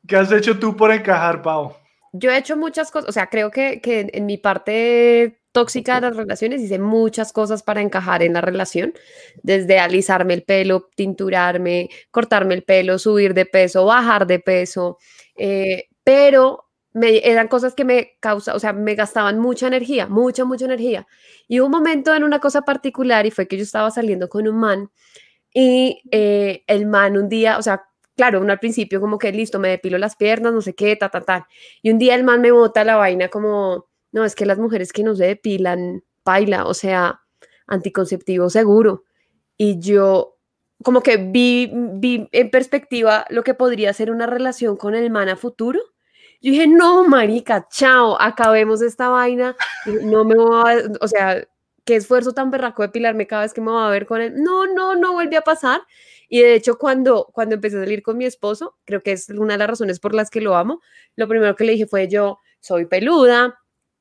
¿Qué 0.05 0.15
has 0.15 0.31
hecho 0.31 0.59
tú 0.59 0.75
por 0.75 0.91
encajar, 0.91 1.41
Pau? 1.41 1.73
Yo 2.13 2.31
he 2.31 2.37
hecho 2.37 2.57
muchas 2.57 2.91
cosas, 2.91 3.09
o 3.09 3.11
sea, 3.11 3.27
creo 3.27 3.51
que, 3.51 3.81
que 3.81 4.09
en 4.11 4.25
mi 4.25 4.37
parte 4.37 5.39
tóxica 5.51 5.95
de 5.95 6.01
las 6.01 6.15
relaciones 6.15 6.61
hice 6.61 6.77
muchas 6.77 7.33
cosas 7.33 7.63
para 7.63 7.81
encajar 7.81 8.21
en 8.21 8.33
la 8.33 8.41
relación, 8.41 8.93
desde 9.41 9.79
alisarme 9.79 10.35
el 10.35 10.43
pelo, 10.43 10.89
tinturarme, 10.95 11.89
cortarme 12.11 12.53
el 12.53 12.63
pelo, 12.63 12.99
subir 12.99 13.33
de 13.33 13.45
peso, 13.45 13.85
bajar 13.85 14.27
de 14.27 14.39
peso, 14.39 14.99
eh, 15.35 15.85
pero 16.03 16.67
me, 16.93 17.17
eran 17.27 17.47
cosas 17.47 17.73
que 17.73 17.85
me 17.85 18.17
causa, 18.19 18.55
o 18.55 18.59
sea, 18.59 18.71
me 18.71 18.95
gastaban 18.95 19.39
mucha 19.39 19.67
energía, 19.67 20.07
mucha, 20.07 20.45
mucha 20.45 20.65
energía. 20.65 21.07
Y 21.47 21.59
hubo 21.59 21.65
un 21.65 21.71
momento 21.71 22.13
en 22.13 22.23
una 22.23 22.39
cosa 22.39 22.61
particular 22.61 23.25
y 23.25 23.31
fue 23.31 23.47
que 23.47 23.57
yo 23.57 23.63
estaba 23.63 23.89
saliendo 23.91 24.29
con 24.29 24.47
un 24.47 24.57
man 24.57 24.91
y 25.53 26.03
eh, 26.11 26.63
el 26.67 26.85
man 26.85 27.17
un 27.17 27.29
día, 27.29 27.57
o 27.57 27.63
sea, 27.63 27.86
claro, 28.17 28.41
uno 28.41 28.51
al 28.51 28.59
principio 28.59 28.99
como 28.99 29.17
que 29.19 29.31
listo, 29.31 29.59
me 29.59 29.69
depilo 29.69 29.97
las 29.97 30.15
piernas, 30.17 30.51
no 30.51 30.61
sé 30.61 30.75
qué, 30.75 30.95
ta, 30.97 31.09
ta, 31.09 31.21
ta. 31.21 31.47
Y 31.81 31.91
un 31.91 31.99
día 31.99 32.15
el 32.15 32.23
man 32.23 32.41
me 32.41 32.51
bota 32.51 32.83
la 32.83 32.97
vaina 32.97 33.29
como, 33.29 33.87
no, 34.11 34.25
es 34.25 34.35
que 34.35 34.45
las 34.45 34.57
mujeres 34.57 34.91
que 34.91 35.03
no 35.03 35.15
se 35.15 35.25
depilan, 35.25 36.03
baila, 36.25 36.65
o 36.65 36.73
sea, 36.73 37.21
anticonceptivo 37.67 38.49
seguro. 38.49 39.03
Y 39.57 39.79
yo 39.79 40.37
como 40.83 41.01
que 41.01 41.17
vi, 41.17 41.71
vi 41.73 42.27
en 42.31 42.49
perspectiva 42.51 43.25
lo 43.29 43.43
que 43.43 43.53
podría 43.53 43.93
ser 43.93 44.11
una 44.11 44.27
relación 44.27 44.77
con 44.77 44.95
el 44.95 45.09
man 45.09 45.29
a 45.29 45.35
futuro. 45.35 45.79
Yo 46.41 46.51
dije, 46.51 46.67
no, 46.67 47.07
marica, 47.07 47.67
chao, 47.69 48.19
acabemos 48.21 48.81
esta 48.81 49.09
vaina. 49.09 49.55
No 50.03 50.23
me 50.23 50.35
voy 50.35 50.71
a, 50.71 50.83
o 51.01 51.07
sea, 51.07 51.47
qué 51.85 51.95
esfuerzo 51.95 52.33
tan 52.33 52.51
berraco 52.51 52.83
depilarme 52.83 53.27
cada 53.27 53.43
vez 53.43 53.53
que 53.53 53.61
me 53.61 53.71
voy 53.71 53.83
a 53.83 53.89
ver 53.89 54.05
con 54.05 54.21
él. 54.21 54.33
No, 54.43 54.67
no, 54.67 54.95
no 54.95 55.13
vuelve 55.13 55.37
a 55.37 55.41
pasar. 55.41 55.81
Y 56.27 56.41
de 56.41 56.55
hecho, 56.55 56.77
cuando, 56.77 57.29
cuando 57.33 57.55
empecé 57.55 57.77
a 57.77 57.81
salir 57.81 58.01
con 58.01 58.17
mi 58.17 58.25
esposo, 58.25 58.77
creo 58.85 59.01
que 59.01 59.13
es 59.13 59.29
una 59.29 59.53
de 59.53 59.59
las 59.59 59.69
razones 59.69 59.99
por 59.99 60.13
las 60.13 60.29
que 60.29 60.41
lo 60.41 60.55
amo, 60.55 60.81
lo 61.15 61.27
primero 61.27 61.55
que 61.55 61.63
le 61.63 61.73
dije 61.73 61.87
fue 61.87 62.07
yo, 62.07 62.39
soy 62.59 62.85
peluda, 62.85 63.59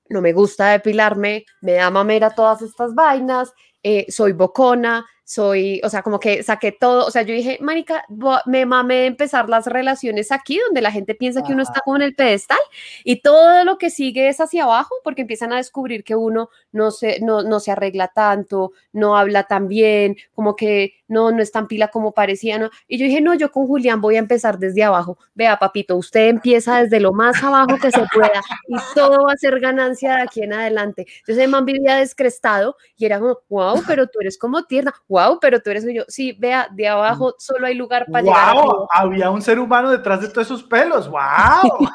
no 0.08 0.20
me 0.20 0.32
gusta 0.32 0.70
depilarme, 0.70 1.44
me 1.60 1.72
da 1.74 1.90
mamera 1.90 2.34
todas 2.34 2.62
estas 2.62 2.94
vainas, 2.94 3.52
eh, 3.82 4.06
soy 4.08 4.32
bocona, 4.32 5.06
soy, 5.26 5.80
o 5.82 5.90
sea, 5.90 6.02
como 6.02 6.20
que 6.20 6.44
saqué 6.44 6.70
todo, 6.70 7.04
o 7.04 7.10
sea, 7.10 7.22
yo 7.22 7.34
dije, 7.34 7.58
marica, 7.60 8.04
me 8.46 8.64
mamé 8.64 8.94
de 8.94 9.06
empezar 9.06 9.48
las 9.48 9.66
relaciones 9.66 10.30
aquí, 10.30 10.60
donde 10.64 10.80
la 10.80 10.92
gente 10.92 11.16
piensa 11.16 11.42
que 11.42 11.52
uno 11.52 11.64
está 11.64 11.80
como 11.84 11.96
en 11.96 12.02
el 12.02 12.14
pedestal 12.14 12.60
y 13.02 13.22
todo 13.22 13.64
lo 13.64 13.76
que 13.76 13.90
sigue 13.90 14.28
es 14.28 14.40
hacia 14.40 14.62
abajo, 14.62 14.94
porque 15.02 15.22
empiezan 15.22 15.52
a 15.52 15.56
descubrir 15.56 16.04
que 16.04 16.14
uno 16.14 16.48
no 16.70 16.92
se, 16.92 17.18
no, 17.20 17.42
no 17.42 17.58
se 17.58 17.72
arregla 17.72 18.06
tanto, 18.06 18.70
no 18.92 19.16
habla 19.16 19.42
tan 19.42 19.66
bien, 19.66 20.16
como 20.32 20.54
que 20.54 20.94
no, 21.08 21.30
no 21.32 21.42
es 21.42 21.52
tan 21.52 21.68
pila 21.68 21.88
como 21.88 22.12
parecía, 22.12 22.58
¿no? 22.58 22.70
Y 22.88 22.98
yo 22.98 23.06
dije, 23.06 23.20
no, 23.20 23.34
yo 23.34 23.50
con 23.50 23.66
Julián 23.66 24.00
voy 24.00 24.16
a 24.16 24.20
empezar 24.20 24.58
desde 24.58 24.84
abajo. 24.84 25.18
Vea, 25.34 25.58
papito, 25.58 25.96
usted 25.96 26.28
empieza 26.28 26.82
desde 26.82 27.00
lo 27.00 27.12
más 27.12 27.42
abajo 27.42 27.78
que 27.80 27.90
se 27.90 28.04
pueda 28.12 28.42
y 28.68 28.76
todo 28.94 29.24
va 29.24 29.32
a 29.32 29.36
ser 29.36 29.60
ganancia 29.60 30.16
de 30.16 30.22
aquí 30.22 30.42
en 30.42 30.52
adelante. 30.52 31.06
Entonces, 31.20 31.44
el 31.44 31.50
man 31.50 31.64
vivía 31.64 31.96
descrestado 31.96 32.76
y 32.96 33.06
era 33.06 33.18
como, 33.20 33.38
wow, 33.48 33.82
pero 33.86 34.06
tú 34.08 34.20
eres 34.20 34.38
como 34.38 34.64
tierna, 34.64 34.94
wow, 35.08 35.15
pero 35.40 35.60
tú 35.60 35.70
eres 35.70 35.84
yo. 35.92 36.04
Sí, 36.08 36.32
vea, 36.32 36.68
de 36.72 36.88
abajo 36.88 37.34
solo 37.38 37.66
hay 37.66 37.74
lugar 37.74 38.06
para 38.10 38.24
llegar 38.24 38.48
arriba. 38.48 38.64
¡Wow! 38.64 38.88
Había 38.92 39.30
un 39.30 39.42
ser 39.42 39.58
humano 39.58 39.90
detrás 39.90 40.20
de 40.20 40.28
todos 40.28 40.46
esos 40.46 40.62
pelos. 40.62 41.08
¡Wow! 41.08 41.88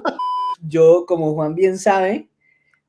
yo, 0.60 1.04
como 1.06 1.34
Juan 1.34 1.54
bien 1.54 1.78
sabe, 1.78 2.28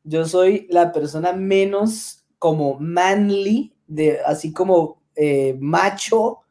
yo 0.04 0.26
soy 0.26 0.68
la 0.70 0.92
persona 0.92 1.34
menos 1.34 2.26
como 2.40 2.80
manly, 2.80 3.74
de, 3.88 4.20
así 4.26 4.54
como 4.54 5.02
eh, 5.16 5.58
macho, 5.60 6.42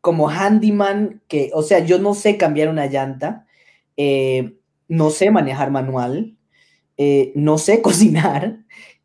como 0.00 0.28
handyman, 0.28 1.22
que, 1.28 1.50
o 1.54 1.62
sea, 1.62 1.80
yo 1.80 1.98
no 1.98 2.14
sé 2.14 2.36
cambiar 2.36 2.68
una 2.68 2.86
llanta, 2.86 3.46
eh, 3.96 4.56
no 4.88 5.10
sé 5.10 5.30
manejar 5.30 5.70
manual, 5.70 6.36
eh, 6.96 7.32
no 7.34 7.58
sé 7.58 7.82
cocinar, 7.82 8.60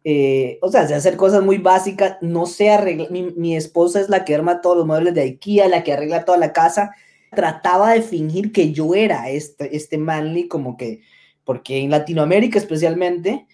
eh, 0.08 0.60
o 0.62 0.70
sea, 0.70 0.88
sé 0.88 0.93
hacer 0.93 1.18
cosas 1.18 1.43
muy 1.43 1.58
básicas, 1.58 2.18
no 2.22 2.45
sé 2.45 2.70
arreglar, 2.70 3.10
mi, 3.10 3.24
mi 3.36 3.56
esposa 3.56 3.99
es 3.99 4.08
la 4.08 4.24
que 4.24 4.36
arma 4.36 4.62
todos 4.62 4.78
los 4.78 4.86
muebles 4.86 5.16
de 5.16 5.22
IKEA, 5.22 5.68
la 5.68 5.84
que 5.84 5.93
arregla 5.93 6.26
toda 6.26 6.38
la 6.38 6.53
casa, 6.53 6.91
trataba 7.32 7.93
de 7.93 8.03
fingir 8.03 8.51
que 8.51 8.72
yo 8.72 8.93
era 8.93 9.32
este, 9.32 9.76
este 9.76 9.97
manly, 9.97 10.47
como 10.47 10.78
que, 10.78 11.01
porque 11.43 11.80
en 11.80 11.89
Latinoamérica 11.89 12.60
especialmente, 12.60 13.47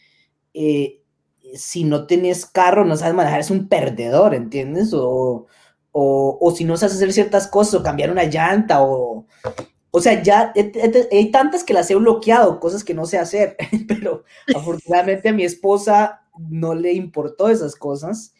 eh, 0.54 1.02
si 1.56 1.86
no 1.86 2.06
tienes 2.06 2.46
carro, 2.46 2.84
no 2.84 2.98
sabes 2.98 3.16
manejar, 3.16 3.40
es 3.40 3.50
un 3.50 3.70
perdedor, 3.70 4.36
¿entiendes? 4.36 4.94
O, 4.94 5.48
o, 5.94 6.38
o 6.42 6.52
si 6.52 6.66
no 6.66 6.76
sabes 6.76 6.96
hacer 6.96 7.14
ciertas 7.14 7.48
cosas, 7.48 7.76
o 7.76 7.84
cambiar 7.84 8.12
una 8.12 8.26
llanta, 8.26 8.84
o, 8.84 9.26
o 9.92 10.02
sea, 10.02 10.22
ya 10.22 10.54
hay 11.12 11.32
tantas 11.32 11.64
que 11.64 11.74
las 11.74 11.90
he 11.92 11.96
bloqueado, 11.96 12.60
cosas 12.60 12.84
que 12.84 12.94
no 12.94 13.06
sé 13.06 13.18
hacer, 13.18 13.56
pero 13.88 14.26
afortunadamente 14.56 15.30
a 15.30 15.34
mi 15.34 15.46
esposa 15.46 16.21
no 16.38 16.74
le 16.76 16.94
importó 16.94 17.50
esas 17.50 17.76
cosas. 17.76 18.34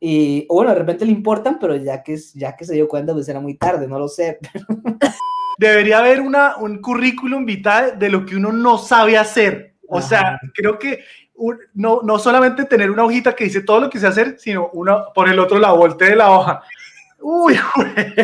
Y, 0.00 0.46
o 0.48 0.54
bueno, 0.54 0.70
de 0.72 0.78
repente 0.78 1.04
le 1.04 1.12
importan, 1.12 1.58
pero 1.58 1.74
ya 1.76 2.02
que, 2.02 2.14
es- 2.14 2.32
ya 2.34 2.54
que 2.56 2.64
se 2.64 2.74
dio 2.74 2.86
cuenta, 2.88 3.12
pues 3.12 3.28
era 3.28 3.40
muy 3.40 3.54
tarde, 3.54 3.88
no 3.88 3.98
lo 3.98 4.08
sé. 4.08 4.38
Debería 5.58 5.98
haber 5.98 6.20
una, 6.20 6.56
un 6.56 6.80
currículum 6.80 7.44
vitae 7.44 7.96
de 7.96 8.08
lo 8.08 8.24
que 8.24 8.36
uno 8.36 8.52
no 8.52 8.78
sabe 8.78 9.18
hacer. 9.18 9.74
O 9.88 10.00
sea, 10.00 10.20
Ajá. 10.20 10.38
creo 10.54 10.78
que 10.78 11.00
un- 11.34 11.58
no, 11.74 12.00
no 12.02 12.18
solamente 12.18 12.64
tener 12.64 12.90
una 12.90 13.04
hojita 13.04 13.34
que 13.34 13.44
dice 13.44 13.62
todo 13.62 13.80
lo 13.80 13.90
que 13.90 13.98
sé 13.98 14.06
hacer, 14.06 14.36
sino 14.38 14.70
una 14.72 15.06
por 15.12 15.28
el 15.28 15.38
otro 15.40 15.58
lado, 15.58 15.76
voltee 15.76 16.14
la 16.14 16.30
hoja. 16.30 16.62
Uy, 17.20 17.58
güey. 17.74 18.14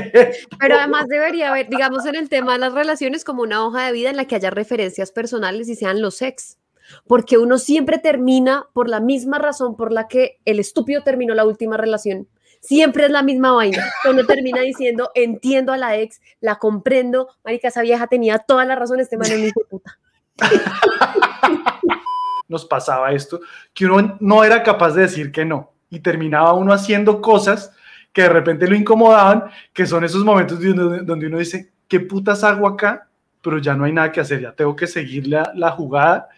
Pero 0.60 0.76
además 0.78 1.06
debería 1.08 1.48
haber, 1.50 1.68
digamos, 1.68 2.06
en 2.06 2.14
el 2.14 2.28
tema 2.28 2.52
de 2.52 2.60
las 2.60 2.72
relaciones, 2.72 3.24
como 3.24 3.42
una 3.42 3.66
hoja 3.66 3.86
de 3.86 3.92
vida 3.92 4.10
en 4.10 4.16
la 4.16 4.26
que 4.26 4.36
haya 4.36 4.50
referencias 4.50 5.10
personales 5.10 5.68
y 5.68 5.74
sean 5.74 6.00
los 6.00 6.22
ex. 6.22 6.58
Porque 7.06 7.38
uno 7.38 7.58
siempre 7.58 7.98
termina 7.98 8.66
por 8.72 8.88
la 8.88 9.00
misma 9.00 9.38
razón 9.38 9.76
por 9.76 9.92
la 9.92 10.08
que 10.08 10.40
el 10.44 10.60
estúpido 10.60 11.02
terminó 11.02 11.34
la 11.34 11.44
última 11.44 11.76
relación. 11.76 12.28
Siempre 12.60 13.04
es 13.04 13.10
la 13.10 13.22
misma 13.22 13.52
vaina. 13.52 13.84
Uno 14.08 14.24
termina 14.24 14.62
diciendo, 14.62 15.10
entiendo 15.14 15.72
a 15.72 15.76
la 15.76 15.96
ex, 15.96 16.20
la 16.40 16.58
comprendo. 16.58 17.28
Marica, 17.44 17.68
esa 17.68 17.82
vieja 17.82 18.06
tenía 18.06 18.38
toda 18.38 18.64
la 18.64 18.74
razón, 18.74 19.00
este 19.00 19.18
man 19.18 19.30
es 19.30 19.42
de 19.42 19.52
puta. 19.68 19.98
Nos 22.48 22.64
pasaba 22.64 23.12
esto, 23.12 23.40
que 23.72 23.86
uno 23.86 24.16
no 24.20 24.44
era 24.44 24.62
capaz 24.62 24.92
de 24.92 25.02
decir 25.02 25.32
que 25.32 25.44
no 25.44 25.72
y 25.90 26.00
terminaba 26.00 26.54
uno 26.54 26.72
haciendo 26.72 27.20
cosas 27.20 27.72
que 28.12 28.22
de 28.22 28.28
repente 28.28 28.66
lo 28.66 28.74
incomodaban, 28.74 29.44
que 29.72 29.86
son 29.86 30.04
esos 30.04 30.24
momentos 30.24 30.58
donde 30.60 31.26
uno 31.26 31.38
dice, 31.38 31.72
¿qué 31.88 32.00
putas 32.00 32.44
hago 32.44 32.66
acá? 32.66 33.08
Pero 33.42 33.58
ya 33.58 33.74
no 33.74 33.84
hay 33.84 33.92
nada 33.92 34.10
que 34.10 34.20
hacer, 34.20 34.40
ya 34.40 34.52
tengo 34.52 34.74
que 34.74 34.86
seguir 34.86 35.26
la, 35.26 35.52
la 35.54 35.72
jugada 35.72 36.28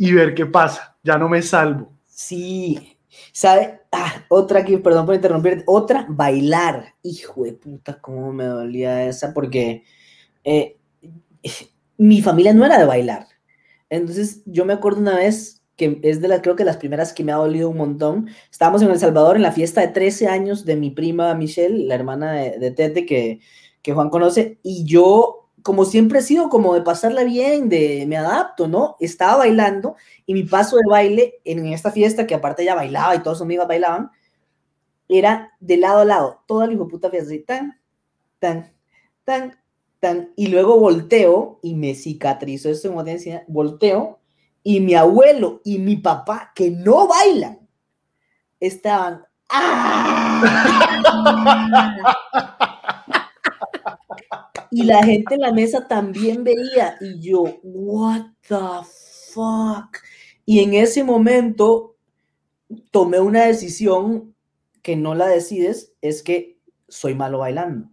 y 0.00 0.14
ver 0.14 0.34
qué 0.34 0.46
pasa, 0.46 0.96
ya 1.02 1.18
no 1.18 1.28
me 1.28 1.42
salvo. 1.42 1.92
Sí, 2.06 2.96
¿sabe? 3.32 3.80
Ah, 3.92 4.24
otra 4.30 4.60
aquí, 4.60 4.78
perdón 4.78 5.04
por 5.04 5.14
interrumpir, 5.14 5.62
otra, 5.66 6.06
bailar. 6.08 6.94
Hijo 7.02 7.44
de 7.44 7.52
puta, 7.52 8.00
cómo 8.00 8.32
me 8.32 8.44
dolía 8.44 9.06
esa, 9.06 9.34
porque 9.34 9.84
eh, 10.42 10.78
mi 11.98 12.22
familia 12.22 12.54
no 12.54 12.64
era 12.64 12.78
de 12.78 12.86
bailar. 12.86 13.26
Entonces, 13.90 14.40
yo 14.46 14.64
me 14.64 14.72
acuerdo 14.72 15.02
una 15.02 15.18
vez 15.18 15.62
que 15.76 16.00
es 16.02 16.22
de 16.22 16.28
las, 16.28 16.40
creo 16.40 16.56
que 16.56 16.64
las 16.64 16.78
primeras 16.78 17.12
que 17.12 17.22
me 17.22 17.32
ha 17.32 17.36
dolido 17.36 17.68
un 17.68 17.76
montón. 17.76 18.30
Estábamos 18.50 18.80
en 18.80 18.90
El 18.90 18.98
Salvador 18.98 19.36
en 19.36 19.42
la 19.42 19.52
fiesta 19.52 19.82
de 19.82 19.88
13 19.88 20.28
años 20.28 20.64
de 20.64 20.76
mi 20.76 20.90
prima 20.90 21.34
Michelle, 21.34 21.84
la 21.86 21.94
hermana 21.94 22.32
de, 22.32 22.58
de 22.58 22.70
Tete 22.70 23.04
que, 23.04 23.40
que 23.82 23.92
Juan 23.92 24.08
conoce, 24.08 24.60
y 24.62 24.84
yo, 24.84 25.39
como 25.62 25.84
siempre 25.84 26.20
he 26.20 26.22
sido, 26.22 26.48
como 26.48 26.74
de 26.74 26.82
pasarla 26.82 27.24
bien, 27.24 27.68
de 27.68 28.04
me 28.06 28.16
adapto, 28.16 28.68
¿no? 28.68 28.96
Estaba 29.00 29.36
bailando 29.38 29.96
y 30.26 30.34
mi 30.34 30.44
paso 30.44 30.76
de 30.76 30.82
baile 30.88 31.40
en 31.44 31.66
esta 31.66 31.90
fiesta, 31.90 32.26
que 32.26 32.34
aparte 32.34 32.62
ella 32.62 32.74
bailaba 32.74 33.14
y 33.14 33.20
todos 33.20 33.38
sus 33.38 33.44
amigos 33.44 33.68
bailaban, 33.68 34.10
era 35.08 35.52
de 35.60 35.76
lado 35.76 36.00
a 36.00 36.04
lado, 36.04 36.42
toda 36.46 36.66
la 36.66 36.72
hijo 36.72 36.88
puta 36.88 37.10
fiesta, 37.10 37.28
así, 37.30 37.40
tan, 37.40 37.80
tan, 38.38 38.72
tan, 39.24 39.58
tan, 39.98 40.32
y 40.36 40.48
luego 40.48 40.78
volteo 40.78 41.58
y 41.62 41.74
me 41.74 41.94
cicatrizó 41.94 42.70
esto 42.70 42.88
en 42.88 42.94
potencia, 42.94 43.44
volteo 43.48 44.20
y 44.62 44.80
mi 44.80 44.94
abuelo 44.94 45.60
y 45.64 45.78
mi 45.78 45.96
papá, 45.96 46.52
que 46.54 46.70
no 46.70 47.08
bailan, 47.08 47.58
estaban, 48.60 49.24
¡ah! 49.48 50.46
y 54.70 54.84
la 54.84 55.02
gente 55.02 55.34
en 55.34 55.40
la 55.40 55.52
mesa 55.52 55.86
también 55.86 56.44
veía, 56.44 56.96
y 57.00 57.20
yo, 57.20 57.44
what 57.62 58.26
the 58.48 58.86
fuck, 59.32 59.98
y 60.44 60.60
en 60.60 60.74
ese 60.74 61.04
momento 61.04 61.96
tomé 62.90 63.20
una 63.20 63.44
decisión 63.44 64.34
que 64.82 64.96
no 64.96 65.14
la 65.14 65.26
decides, 65.26 65.94
es 66.00 66.22
que 66.22 66.58
soy 66.88 67.14
malo 67.14 67.38
bailando 67.38 67.88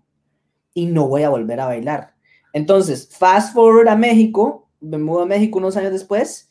y 0.74 0.86
no 0.86 1.08
voy 1.08 1.24
a 1.24 1.30
volver 1.30 1.60
a 1.60 1.66
bailar. 1.66 2.16
Entonces, 2.54 3.10
fast 3.12 3.54
forward 3.54 3.88
a 3.88 3.96
México, 3.96 4.70
me 4.80 4.98
mudo 4.98 5.22
a 5.22 5.26
México 5.26 5.60
unos 5.60 5.78
años 5.78 5.92
después, 5.92 6.50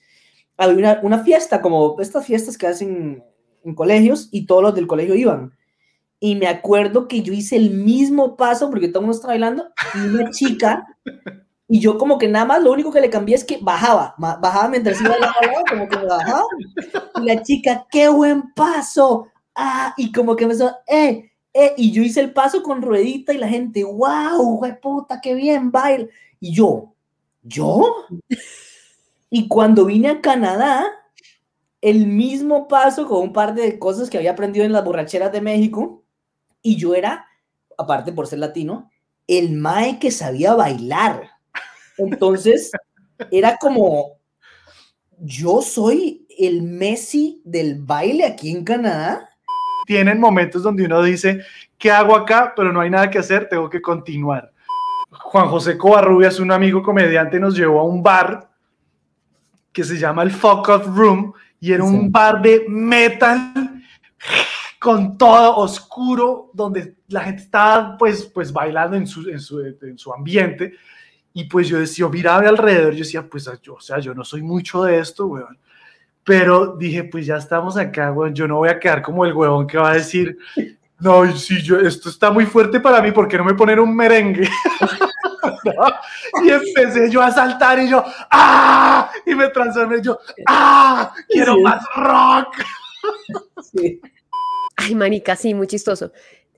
había 0.56 0.76
una, 0.76 1.00
una 1.02 1.24
fiesta, 1.24 1.60
como 1.60 2.00
estas 2.00 2.26
fiestas 2.26 2.56
que 2.56 2.66
hacen 2.66 3.24
en 3.64 3.74
colegios 3.74 4.28
y 4.30 4.46
todos 4.46 4.62
los 4.62 4.74
del 4.74 4.86
colegio 4.86 5.14
iban. 5.14 5.52
Y 6.18 6.34
me 6.34 6.46
acuerdo 6.46 7.08
que 7.08 7.22
yo 7.22 7.32
hice 7.32 7.56
el 7.56 7.70
mismo 7.70 8.36
paso 8.36 8.70
porque 8.70 8.88
todo 8.88 9.00
el 9.00 9.06
mundo 9.06 9.16
estaba 9.16 9.32
bailando 9.32 9.68
y 9.94 9.98
una 10.06 10.30
chica 10.30 10.86
y 11.68 11.80
yo 11.80 11.98
como 11.98 12.16
que 12.18 12.28
nada 12.28 12.44
más 12.44 12.62
lo 12.62 12.72
único 12.72 12.92
que 12.92 13.00
le 13.00 13.10
cambié 13.10 13.34
es 13.34 13.44
que 13.44 13.58
bajaba, 13.60 14.14
bajaba 14.18 14.68
mientras 14.68 15.00
iba 15.00 15.10
bailando, 15.10 15.64
como 15.68 15.88
que 15.88 15.96
bajaba. 15.96 16.44
Y 17.16 17.24
la 17.24 17.42
chica, 17.42 17.86
qué 17.90 18.08
buen 18.08 18.52
paso. 18.54 19.28
Ah, 19.54 19.92
y 19.96 20.12
como 20.12 20.36
que 20.36 20.44
empezó, 20.44 20.76
eh, 20.86 21.32
eh, 21.52 21.74
y 21.76 21.90
yo 21.90 22.02
hice 22.02 22.20
el 22.20 22.32
paso 22.32 22.62
con 22.62 22.82
ruedita 22.82 23.32
y 23.32 23.38
la 23.38 23.48
gente, 23.48 23.82
wow, 23.82 24.62
puta, 24.80 25.20
qué 25.20 25.34
bien 25.34 25.72
baila. 25.72 26.06
Y 26.38 26.52
yo, 26.52 26.92
¿yo? 27.42 28.06
Y 29.28 29.48
cuando 29.48 29.86
vine 29.86 30.08
a 30.08 30.20
Canadá, 30.20 30.86
el 31.80 32.06
mismo 32.06 32.68
paso 32.68 33.08
con 33.08 33.22
un 33.22 33.32
par 33.32 33.54
de 33.54 33.78
cosas 33.78 34.08
que 34.08 34.18
había 34.18 34.32
aprendido 34.32 34.64
en 34.64 34.72
las 34.72 34.84
borracheras 34.84 35.32
de 35.32 35.40
México, 35.40 36.04
y 36.66 36.74
yo 36.76 36.96
era, 36.96 37.24
aparte 37.78 38.12
por 38.12 38.26
ser 38.26 38.40
latino, 38.40 38.90
el 39.28 39.52
mae 39.52 40.00
que 40.00 40.10
sabía 40.10 40.52
bailar. 40.54 41.30
Entonces, 41.96 42.72
era 43.30 43.56
como, 43.56 44.18
yo 45.18 45.62
soy 45.62 46.26
el 46.36 46.62
Messi 46.62 47.40
del 47.44 47.80
baile 47.82 48.26
aquí 48.26 48.50
en 48.50 48.64
Canadá. 48.64 49.30
Tienen 49.86 50.18
momentos 50.18 50.64
donde 50.64 50.84
uno 50.84 51.00
dice, 51.02 51.40
¿qué 51.78 51.92
hago 51.92 52.16
acá? 52.16 52.52
Pero 52.56 52.72
no 52.72 52.80
hay 52.80 52.90
nada 52.90 53.10
que 53.10 53.20
hacer, 53.20 53.48
tengo 53.48 53.70
que 53.70 53.80
continuar. 53.80 54.52
Juan 55.12 55.48
José 55.48 55.78
Covarrubias, 55.78 56.40
un 56.40 56.50
amigo 56.50 56.82
comediante, 56.82 57.38
nos 57.38 57.56
llevó 57.56 57.78
a 57.78 57.84
un 57.84 58.02
bar 58.02 58.50
que 59.72 59.84
se 59.84 59.98
llama 59.98 60.24
el 60.24 60.32
Fuck 60.32 60.68
Off 60.68 60.86
Room 60.88 61.32
y 61.60 61.72
era 61.72 61.84
Sí. 61.84 61.90
un 61.94 62.10
bar 62.10 62.42
de 62.42 62.64
metal 62.68 63.52
con 64.86 65.18
todo 65.18 65.56
oscuro, 65.56 66.52
donde 66.52 66.94
la 67.08 67.22
gente 67.22 67.42
estaba 67.42 67.96
pues, 67.98 68.22
pues 68.26 68.52
bailando 68.52 68.96
en 68.96 69.04
su, 69.04 69.28
en 69.28 69.40
su, 69.40 69.58
en 69.60 69.98
su 69.98 70.14
ambiente. 70.14 70.74
Y 71.34 71.42
pues 71.46 71.66
yo 71.66 71.80
decía, 71.80 72.04
yo 72.04 72.08
miraba 72.08 72.48
alrededor, 72.48 72.92
yo 72.92 73.00
decía, 73.00 73.28
pues 73.28 73.50
yo, 73.62 73.74
o 73.74 73.80
sea, 73.80 73.98
yo 73.98 74.14
no 74.14 74.22
soy 74.22 74.42
mucho 74.42 74.84
de 74.84 75.00
esto, 75.00 75.26
weón. 75.26 75.58
Pero 76.22 76.76
dije, 76.76 77.02
pues 77.02 77.26
ya 77.26 77.34
estamos 77.36 77.76
acá, 77.76 78.12
weón, 78.12 78.32
yo 78.32 78.46
no 78.46 78.58
voy 78.58 78.68
a 78.68 78.78
quedar 78.78 79.02
como 79.02 79.24
el 79.24 79.32
huevón 79.32 79.66
que 79.66 79.76
va 79.76 79.90
a 79.90 79.94
decir, 79.94 80.38
no, 81.00 81.36
sí, 81.36 81.60
yo, 81.62 81.80
esto 81.80 82.08
está 82.08 82.30
muy 82.30 82.46
fuerte 82.46 82.78
para 82.78 83.02
mí, 83.02 83.10
¿por 83.10 83.26
qué 83.26 83.38
no 83.38 83.44
me 83.44 83.54
ponen 83.54 83.80
un 83.80 83.92
merengue? 83.96 84.48
¿No? 85.64 86.44
Y 86.44 86.50
empecé 86.50 87.10
yo 87.10 87.22
a 87.22 87.32
saltar 87.32 87.80
y 87.80 87.88
yo, 87.88 88.04
¡ah! 88.30 89.10
Y 89.26 89.34
me 89.34 89.48
transformé 89.48 90.00
yo, 90.00 90.16
¡ah! 90.46 91.12
Quiero 91.28 91.54
Sí. 91.56 91.62
más 91.62 91.84
rock. 91.96 92.54
Sí. 93.62 94.00
Ay, 94.76 94.94
manica, 94.94 95.36
sí, 95.36 95.54
muy 95.54 95.66
chistoso. 95.66 96.12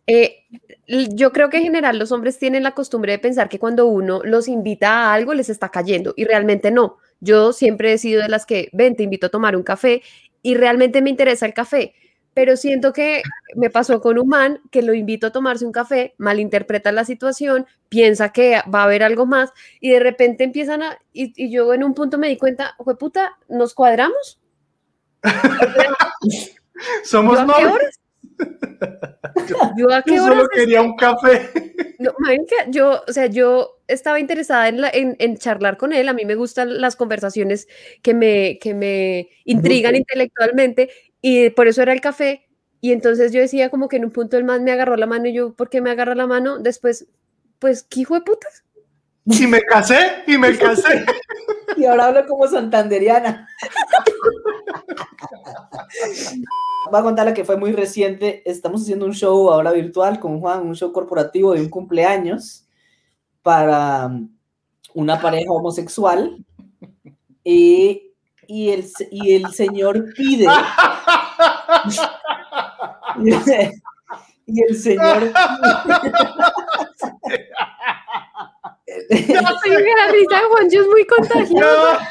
Eh, 0.06 0.46
yo 0.86 1.32
creo 1.32 1.50
que 1.50 1.58
en 1.58 1.64
general 1.64 1.98
los 1.98 2.12
hombres 2.12 2.38
tienen 2.38 2.62
la 2.62 2.72
costumbre 2.72 3.12
de 3.12 3.18
pensar 3.18 3.48
que 3.48 3.58
cuando 3.58 3.86
uno 3.86 4.22
los 4.24 4.48
invita 4.48 4.90
a 4.90 5.14
algo 5.14 5.34
les 5.34 5.50
está 5.50 5.68
cayendo 5.70 6.14
y 6.16 6.24
realmente 6.24 6.70
no. 6.70 6.96
Yo 7.20 7.52
siempre 7.52 7.92
he 7.92 7.98
sido 7.98 8.22
de 8.22 8.28
las 8.28 8.46
que, 8.46 8.70
ven, 8.72 8.96
te 8.96 9.02
invito 9.02 9.26
a 9.26 9.30
tomar 9.30 9.54
un 9.54 9.62
café 9.62 10.02
y 10.42 10.54
realmente 10.54 11.02
me 11.02 11.10
interesa 11.10 11.44
el 11.44 11.52
café, 11.52 11.94
pero 12.32 12.56
siento 12.56 12.92
que 12.92 13.22
me 13.54 13.68
pasó 13.68 14.00
con 14.00 14.18
un 14.18 14.28
man 14.28 14.60
que 14.70 14.82
lo 14.82 14.94
invito 14.94 15.26
a 15.26 15.32
tomarse 15.32 15.66
un 15.66 15.72
café, 15.72 16.14
malinterpreta 16.16 16.90
la 16.90 17.04
situación, 17.04 17.66
piensa 17.90 18.30
que 18.30 18.62
va 18.72 18.80
a 18.80 18.84
haber 18.84 19.02
algo 19.02 19.26
más 19.26 19.52
y 19.80 19.90
de 19.90 20.00
repente 20.00 20.42
empiezan 20.44 20.82
a, 20.82 20.98
y, 21.12 21.32
y 21.36 21.50
yo 21.50 21.74
en 21.74 21.84
un 21.84 21.92
punto 21.94 22.16
me 22.16 22.28
di 22.28 22.38
cuenta, 22.38 22.76
puta, 22.98 23.36
¿nos 23.48 23.74
cuadramos? 23.74 24.40
Somos 27.04 27.38
¿Yo 27.38 27.42
a 27.42 27.56
qué 27.56 27.64
novios. 27.64 27.97
¿Yo 29.76 29.92
a 29.92 30.02
qué 30.02 30.16
Yo 30.16 30.24
horas 30.24 30.36
solo 30.38 30.48
quería 30.48 30.82
un 30.82 30.96
café. 30.96 31.50
No, 32.00 32.12
marica, 32.20 32.54
yo, 32.68 33.02
o 33.08 33.12
sea, 33.12 33.26
yo 33.26 33.80
estaba 33.88 34.20
interesada 34.20 34.68
en, 34.68 34.80
la- 34.80 34.90
en, 34.90 35.16
en 35.18 35.36
charlar 35.36 35.76
con 35.76 35.92
él. 35.92 36.08
A 36.08 36.12
mí 36.12 36.24
me 36.24 36.36
gustan 36.36 36.80
las 36.80 36.94
conversaciones 36.94 37.66
que 38.02 38.14
me, 38.14 38.60
que 38.60 38.72
me 38.72 39.30
intrigan 39.44 39.96
intelectualmente 39.96 40.90
y 41.20 41.50
por 41.50 41.66
eso 41.66 41.82
era 41.82 41.92
el 41.92 42.00
café. 42.00 42.46
Y 42.80 42.92
entonces 42.92 43.32
yo 43.32 43.40
decía 43.40 43.68
como 43.68 43.88
que 43.88 43.96
en 43.96 44.04
un 44.04 44.12
punto 44.12 44.36
el 44.36 44.44
man 44.44 44.62
me 44.62 44.70
agarró 44.70 44.96
la 44.96 45.06
mano 45.06 45.26
y 45.26 45.32
yo, 45.32 45.54
¿por 45.54 45.70
qué 45.70 45.80
me 45.80 45.90
agarra 45.90 46.14
la 46.14 46.28
mano? 46.28 46.60
Después, 46.60 47.08
pues, 47.58 47.82
¿qué 47.82 48.00
hijo 48.02 48.14
de 48.14 48.20
putas? 48.20 48.62
Y 49.24 49.48
me 49.48 49.60
casé, 49.62 50.22
y 50.28 50.38
me 50.38 50.56
casé. 50.56 51.04
Y 51.76 51.84
ahora 51.86 52.06
hablo 52.06 52.26
como 52.28 52.46
santanderiana. 52.46 53.48
Voy 56.90 57.00
a 57.00 57.02
contar 57.02 57.26
lo 57.26 57.34
que 57.34 57.44
fue 57.44 57.56
muy 57.56 57.72
reciente. 57.72 58.48
Estamos 58.48 58.82
haciendo 58.82 59.04
un 59.04 59.12
show 59.12 59.50
ahora 59.50 59.72
virtual 59.72 60.20
con 60.20 60.40
Juan, 60.40 60.66
un 60.66 60.74
show 60.74 60.92
corporativo 60.92 61.52
de 61.52 61.60
un 61.60 61.68
cumpleaños 61.68 62.66
para 63.42 64.06
um, 64.06 64.30
una 64.94 65.20
pareja 65.20 65.50
homosexual. 65.50 66.36
Y, 67.44 68.12
y, 68.46 68.70
el, 68.70 68.86
y 69.10 69.34
el 69.34 69.52
señor 69.52 70.12
pide. 70.14 70.46
Y 74.50 74.62
el, 74.62 74.76
señor. 74.78 75.24
Oiga, 79.10 79.42
la 79.42 80.06
risa 80.12 80.36
de 80.36 80.44
Juancho 80.48 80.80
es 80.80 80.86
muy 80.86 81.06
contagiosa. 81.06 81.98
Ya, 82.00 82.08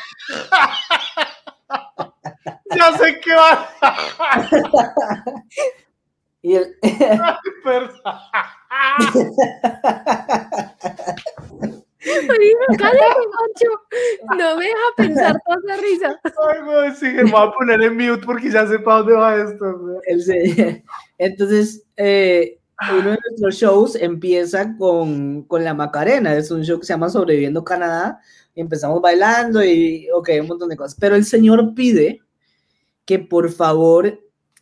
ya 2.75 2.97
sé 2.97 3.19
que 3.19 3.33
va. 3.33 3.69
y 6.41 6.55
el, 6.55 6.75
Perdón. 7.63 8.01
Oiga, 12.07 12.65
cállate. 12.77 13.05
No 14.37 14.55
me 14.57 14.65
deja 14.65 14.77
pensar 14.95 15.35
toda 15.45 15.57
esa 15.65 15.81
risa. 15.81 16.21
Ay, 16.23 16.61
güey, 16.63 16.95
sí, 16.95 17.05
me 17.05 17.23
voy 17.23 17.47
a 17.47 17.51
poner 17.51 17.81
en 17.81 17.97
mute 17.97 18.25
porque 18.25 18.49
ya 18.51 18.67
sé 18.67 18.79
para 18.79 18.99
dónde 18.99 19.13
va 19.13 19.35
esto. 19.35 19.77
güey. 19.77 20.83
Entonces, 21.17 21.83
eh, 21.97 22.59
uno 22.91 23.11
de 23.11 23.17
nuestros 23.29 23.55
shows 23.55 23.95
empieza 23.95 24.75
con, 24.77 25.43
con 25.43 25.63
la 25.63 25.73
Macarena. 25.73 26.35
Es 26.35 26.51
un 26.51 26.63
show 26.63 26.79
que 26.79 26.85
se 26.85 26.93
llama 26.93 27.09
Sobreviviendo 27.09 27.63
Canadá. 27.63 28.21
Y 28.57 28.61
empezamos 28.61 28.99
bailando 29.01 29.63
y, 29.63 30.07
ok, 30.13 30.29
un 30.41 30.47
montón 30.47 30.69
de 30.69 30.75
cosas. 30.75 30.97
Pero 30.99 31.15
el 31.15 31.25
señor 31.25 31.75
pide 31.75 32.21
que 33.05 33.19
por 33.19 33.51
favor 33.51 34.19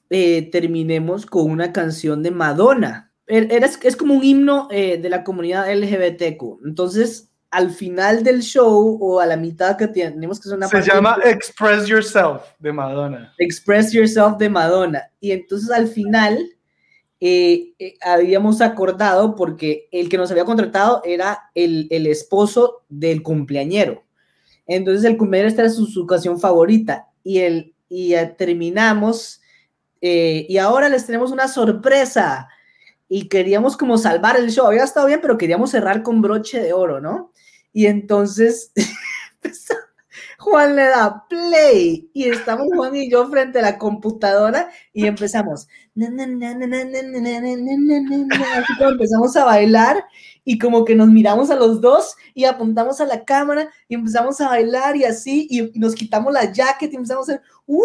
eh, 0.10 0.50
terminemos 0.52 1.26
con 1.26 1.50
una 1.50 1.72
canción 1.72 2.22
de 2.22 2.32
Madonna. 2.32 3.12
Er- 3.26 3.48
Era, 3.50 3.68
es 3.82 3.96
como 3.96 4.14
un 4.16 4.24
himno 4.24 4.68
eh, 4.70 4.98
de 5.02 5.10
la 5.10 5.24
comunidad 5.24 5.72
LGBTQ. 5.74 6.66
Entonces, 6.66 7.32
al 7.52 7.72
final 7.72 8.22
del 8.24 8.41
show 8.41 8.98
o 9.02 9.22
a 9.22 9.26
la 9.26 9.38
mitad 9.38 9.78
que 9.78 9.88
tenemos 9.88 10.39
que 10.41 10.50
hacer 10.50 10.58
una 10.58 10.68
Se 10.68 10.82
llama 10.82 11.18
Express 11.24 11.88
Yourself 11.88 12.41
de 12.60 12.74
Madonna. 12.74 13.34
Express 13.39 13.93
Yourself 13.93 14.38
de 14.38 14.50
Madonna. 14.50 15.04
Y 15.22 15.32
entonces 15.32 15.72
al 15.72 15.88
final 15.88 16.38
eh, 17.28 17.74
eh, 17.80 17.96
habíamos 18.02 18.62
acordado, 18.62 19.36
porque 19.36 19.90
el 19.92 20.10
que 20.10 20.18
nos 20.18 20.30
había 20.30 20.46
contratado 20.46 21.02
era 21.04 21.50
el, 21.56 21.88
el 21.90 22.06
esposo 22.06 22.84
del 22.88 23.24
cumpleañero. 23.24 24.04
Entonces 24.68 25.04
el 25.06 25.18
cumpleañero 25.18 25.50
esta 25.50 25.64
era 25.64 25.72
su, 25.72 25.88
su 25.88 26.06
favorita. 26.40 27.08
Y, 27.24 27.40
el, 27.40 27.74
y 27.90 28.14
terminamos. 28.38 29.42
eh, 30.02 30.46
y 30.48 30.60
ahora 30.60 30.88
les 30.88 31.08
tenemos 31.08 31.32
una 31.32 31.48
sorpresa. 31.48 32.48
Y 33.10 33.28
queríamos 33.28 33.76
como 33.76 33.98
salvar 33.98 34.38
el 34.38 34.52
show. 34.52 34.68
Había 34.68 34.84
estado 34.84 35.08
bien, 35.08 35.20
pero 35.20 35.36
queríamos 35.40 35.72
cerrar 35.72 36.04
con 36.04 36.22
broche 36.22 36.62
de 36.62 36.74
oro, 36.74 37.02
¿no? 37.02 37.32
Y 37.74 37.88
entonces 37.88 38.72
Juan 40.46 40.76
le 40.76 40.84
da 40.84 41.26
play 41.28 42.12
y 42.14 42.30
estamos 42.30 42.68
Juan 42.76 42.96
y 42.96 43.10
yo 43.10 43.28
frente 43.30 43.58
a 43.58 43.64
la 43.64 43.80
computadora 43.80 44.70
y 44.93 45.08
empezamos. 45.08 45.68
Así 48.54 48.78
como 48.78 48.91
empezamos 48.91 49.36
a 49.36 49.46
bailar 49.46 50.06
y 50.43 50.60
como 50.60 50.86
que 50.86 50.93
nos 50.93 51.08
miramos 51.08 51.50
a 51.50 51.56
los 51.56 51.82
dos 51.82 52.16
y 52.36 52.46
apuntamos 52.46 53.02
a 53.02 53.08
la 53.08 53.26
cámara 53.26 53.70
y 53.88 53.96
empezamos 53.96 54.39
a 54.39 54.50
bailar 54.50 54.96
y 54.96 55.06
así 55.06 55.48
y 55.50 55.80
nos 55.80 55.96
quitamos 55.96 56.32
la 56.32 56.52
jacket 56.52 56.93
y 56.93 56.96
empezamos 56.96 57.28
a 57.28 57.34
hacer 57.34 57.43
¡Woo! 57.66 57.82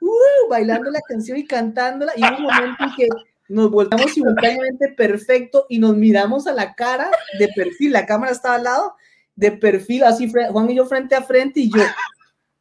¡Woo! 0.00 0.48
bailando 0.48 0.88
la 0.92 1.00
canción 1.00 1.36
y 1.36 1.44
cantándola 1.44 2.12
y 2.16 2.22
un 2.22 2.42
momento 2.44 2.84
en 2.84 2.94
que 2.96 3.08
nos 3.48 3.72
voltamos 3.72 4.12
simultáneamente 4.12 4.92
perfecto 4.96 5.66
y 5.68 5.80
nos 5.80 5.96
miramos 5.96 6.46
a 6.46 6.52
la 6.52 6.74
cara 6.76 7.10
de 7.40 7.48
perfil, 7.48 7.92
la 7.92 8.06
cámara 8.06 8.30
estaba 8.30 8.54
al 8.54 8.62
lado 8.62 8.94
de 9.36 9.52
perfil, 9.52 10.04
así 10.04 10.30
Juan 10.50 10.70
y 10.70 10.76
yo 10.76 10.86
frente 10.86 11.14
a 11.14 11.22
frente, 11.22 11.60
y 11.60 11.70
yo, 11.70 11.82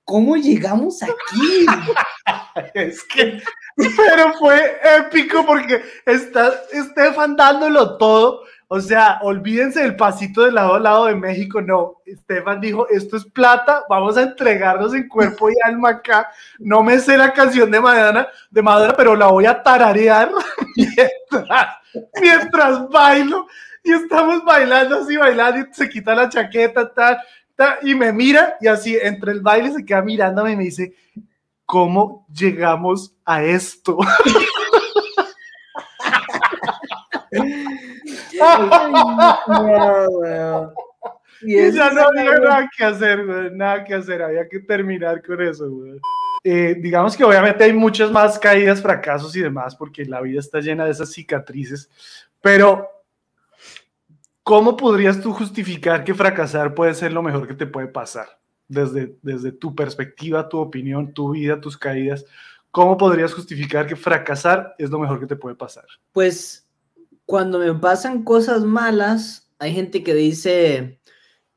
¿cómo 0.03 0.36
llegamos 0.36 1.01
aquí? 1.03 1.65
Es 2.76 3.03
que, 3.03 3.41
pero 3.76 4.34
fue 4.34 4.80
épico 4.99 5.43
porque 5.45 5.84
está 6.05 6.53
Estefan 6.71 7.36
dándolo 7.36 7.97
todo. 7.97 8.43
O 8.67 8.80
sea, 8.80 9.19
olvídense 9.21 9.82
del 9.82 9.95
pasito 9.95 10.43
de 10.43 10.51
lado 10.51 10.76
a 10.76 10.80
lado 10.80 11.05
de 11.05 11.15
México. 11.15 11.61
No, 11.61 12.01
Estefan 12.05 12.61
dijo, 12.61 12.88
esto 12.89 13.17
es 13.17 13.26
plata, 13.26 13.84
vamos 13.89 14.17
a 14.17 14.24
entregarnos 14.24 14.93
en 14.93 15.07
cuerpo 15.07 15.49
y 15.49 15.53
alma 15.63 15.89
acá. 15.89 16.30
No 16.59 16.82
me 16.82 16.99
sé 16.99 17.17
la 17.17 17.34
canción 17.34 17.69
de 17.69 17.80
Madonna, 17.80 18.28
de 18.49 18.61
Madonna, 18.61 18.93
pero 18.95 19.15
la 19.15 19.28
voy 19.28 19.45
a 19.45 19.61
tararear 19.61 20.32
mientras, 20.76 21.67
mientras 22.19 22.89
bailo. 22.89 23.47
Y 23.84 23.91
estamos 23.91 24.43
bailando 24.45 24.99
así, 24.99 25.17
bailando, 25.17 25.59
y 25.59 25.73
se 25.73 25.89
quita 25.89 26.15
la 26.15 26.29
chaqueta, 26.29 26.93
tal, 26.93 27.19
tal, 27.55 27.77
y 27.84 27.93
me 27.93 28.13
mira, 28.13 28.55
y 28.61 28.67
así, 28.67 28.97
entre 29.01 29.34
el 29.34 29.41
baile 29.41 29.71
se 29.71 29.84
queda 29.84 30.01
mirándome 30.01 30.53
y 30.53 30.55
me 30.55 30.63
dice, 30.63 30.93
¿cómo 31.65 32.25
llegamos 32.34 33.13
a 33.25 33.43
esto? 33.43 33.97
No. 39.47 40.73
Y 41.41 41.57
Y 41.57 41.71
ya 41.71 41.89
no 41.91 42.03
había 42.03 42.39
nada 42.39 42.69
que 42.75 42.84
hacer, 42.84 43.25
güey, 43.25 43.51
nada 43.51 43.84
que 43.84 43.95
hacer, 43.95 44.21
había 44.21 44.47
que 44.47 44.59
terminar 44.59 45.21
con 45.21 45.41
eso, 45.41 45.69
güey. 45.69 45.99
Eh, 46.43 46.75
digamos 46.79 47.15
que 47.15 47.23
obviamente 47.23 47.63
hay 47.63 47.73
muchas 47.73 48.11
más 48.11 48.38
caídas, 48.38 48.81
fracasos 48.81 49.36
y 49.36 49.41
demás, 49.41 49.75
porque 49.75 50.05
la 50.05 50.21
vida 50.21 50.39
está 50.39 50.59
llena 50.59 50.86
de 50.86 50.91
esas 50.91 51.11
cicatrices, 51.11 51.89
pero 52.41 52.88
¿cómo 54.43 54.77
podrías 54.77 55.21
tú 55.21 55.33
justificar 55.33 56.03
que 56.03 56.13
fracasar 56.13 56.75
puede 56.75 56.93
ser 56.93 57.11
lo 57.13 57.23
mejor 57.23 57.47
que 57.47 57.53
te 57.53 57.65
puede 57.65 57.87
pasar? 57.87 58.39
Desde, 58.67 59.17
desde 59.21 59.51
tu 59.51 59.75
perspectiva, 59.75 60.47
tu 60.47 60.59
opinión, 60.59 61.13
tu 61.13 61.31
vida, 61.31 61.59
tus 61.59 61.77
caídas, 61.77 62.25
¿cómo 62.71 62.97
podrías 62.97 63.33
justificar 63.33 63.87
que 63.87 63.95
fracasar 63.95 64.75
es 64.77 64.89
lo 64.89 64.99
mejor 64.99 65.19
que 65.19 65.27
te 65.27 65.35
puede 65.35 65.55
pasar? 65.55 65.85
Pues 66.11 66.67
cuando 67.25 67.59
me 67.59 67.73
pasan 67.73 68.23
cosas 68.23 68.63
malas, 68.63 69.51
hay 69.59 69.73
gente 69.73 70.03
que 70.03 70.13
dice, 70.13 70.99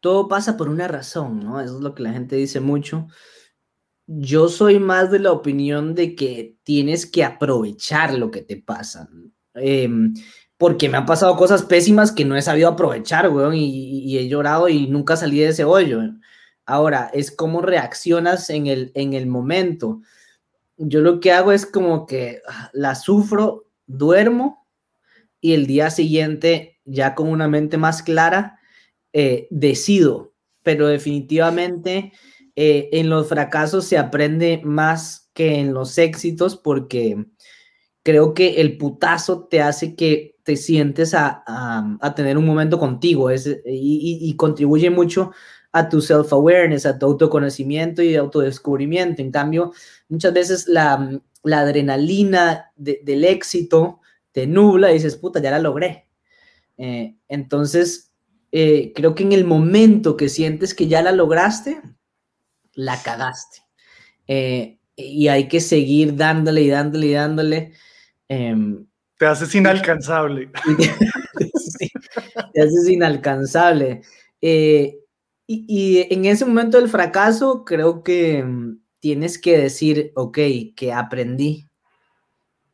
todo 0.01 0.29
pasa 0.29 0.57
por 0.57 0.69
una 0.69 0.89
razón, 0.89 1.41
¿no? 1.41 1.61
Eso 1.61 1.77
es 1.77 1.83
lo 1.83 1.95
que 1.95 2.03
la 2.03 2.13
gente 2.13 2.37
dice 2.37 2.61
mucho. 2.61 3.09
Yo 4.07 4.49
soy 4.49 4.79
más 4.79 5.11
de 5.11 5.19
la 5.19 5.33
opinión 5.33 5.95
de 5.95 6.15
que 6.15 6.57
tienes 6.63 7.07
que 7.07 7.25
aprovechar 7.25 8.15
lo 8.15 8.31
que 8.31 8.43
te 8.43 8.57
pasa. 8.57 9.09
Em, 9.55 10.15
porque 10.59 10.89
me 10.89 10.97
han 10.97 11.07
pasado 11.07 11.37
cosas 11.37 11.63
pésimas 11.63 12.13
que 12.13 12.25
no 12.25 12.37
he 12.37 12.43
sabido 12.43 12.69
aprovechar, 12.69 13.29
weón, 13.29 13.55
y, 13.55 14.19
he 14.19 14.29
llorado 14.29 14.69
y 14.69 14.87
nunca 14.87 15.17
salí 15.17 15.41
de 15.41 15.49
ese 15.49 15.65
hoyo. 15.65 16.01
Ahora, 16.65 17.11
es 17.13 17.31
cómo 17.31 17.63
reaccionas 17.63 18.51
en 18.51 18.67
el, 18.67 18.91
en 18.95 19.13
el 19.13 19.27
momento. 19.27 20.01
Yo 20.79 21.01
lo 21.01 21.21
que 21.21 21.33
hago 21.33 21.53
es 21.53 21.67
como 21.67 22.07
que 22.07 22.41
ah, 22.49 22.71
la 22.73 22.95
sufro, 22.95 23.67
duermo 23.87 24.67
y 25.41 25.55
el 25.55 25.67
día 25.67 25.91
siguiente, 25.91 26.81
ya 26.85 27.15
con 27.15 27.29
una 27.29 27.49
mente 27.49 27.77
más 27.77 28.03
clara, 28.03 28.59
eh, 29.13 29.47
decido. 29.51 30.35
Pero 30.63 30.89
definitivamente 30.89 32.13
eh, 32.57 32.89
en 32.93 33.11
los 33.11 33.29
fracasos 33.29 33.85
se 33.87 33.99
aprende 33.99 34.61
más 34.65 35.31
que 35.35 35.61
en 35.61 35.75
los 35.75 35.99
éxitos 35.99 36.57
porque 36.57 37.27
creo 38.07 38.35
que 38.35 38.61
el 38.61 38.79
putazo 38.79 39.49
te 39.51 39.61
hace 39.61 39.97
que 39.97 40.37
te 40.45 40.55
sientes 40.57 41.13
a, 41.13 41.43
a- 42.01 42.15
tener 42.15 42.39
un 42.39 42.47
momento 42.47 42.79
contigo 42.79 43.31
es, 43.31 43.49
y, 43.67 44.19
y- 44.23 44.37
contribuye 44.37 44.91
mucho 44.91 45.33
a 45.73 45.89
tu 45.89 46.01
self-awareness, 46.01 46.87
a 46.87 46.97
tu 47.01 47.07
autoconocimiento 47.07 48.03
y 48.03 48.15
autodescubrimiento. 48.15 49.23
En 49.23 49.33
cambio, 49.33 49.73
muchas 50.09 50.33
veces 50.33 50.69
la, 50.69 51.21
la 51.43 51.61
adrenalina 51.61 52.71
del 52.77 53.25
éxito 53.25 54.01
te 54.31 54.47
nubla 54.47 54.91
y 54.93 54.95
dices, 54.95 55.17
puta, 55.17 55.41
ya 55.43 55.51
la 55.51 55.59
logré. 55.59 56.07
Eh, 56.79 57.17
entonces, 57.27 58.13
eh, 58.53 58.93
creo 58.95 59.17
que 59.17 59.25
en 59.25 59.33
el 59.33 59.45
momento 59.45 60.17
que 60.17 60.29
sientes 60.29 60.75
que 60.75 60.87
ya 60.87 61.03
la 61.03 61.11
lograste, 61.11 61.83
la 62.75 63.03
cagaste. 63.03 63.63
Eh, 64.29 64.79
y 64.95 65.29
hay 65.29 65.49
que 65.49 65.61
seguir 65.61 66.17
dándole 66.17 66.63
y 66.63 66.69
dándole 66.69 67.07
y 67.09 67.13
dándole. 67.13 67.73
Em, 68.29 68.87
te 69.19 69.27
haces 69.27 69.55
inalcanzable. 69.55 70.51
te 72.53 72.61
haces 72.61 72.89
inalcanzable. 72.89 74.03
y, 74.41 74.99
y, 75.47 76.07
en 76.13 76.25
ese 76.25 76.45
momento 76.45 76.79
del 76.79 76.89
fracaso, 76.89 77.65
creo 77.65 78.03
que 78.03 78.43
mm, 78.43 78.79
tienes 79.01 79.39
que 79.39 79.59
decir, 79.59 80.13
ok, 80.15 80.39
que 80.77 80.93
aprendí. 80.93 81.69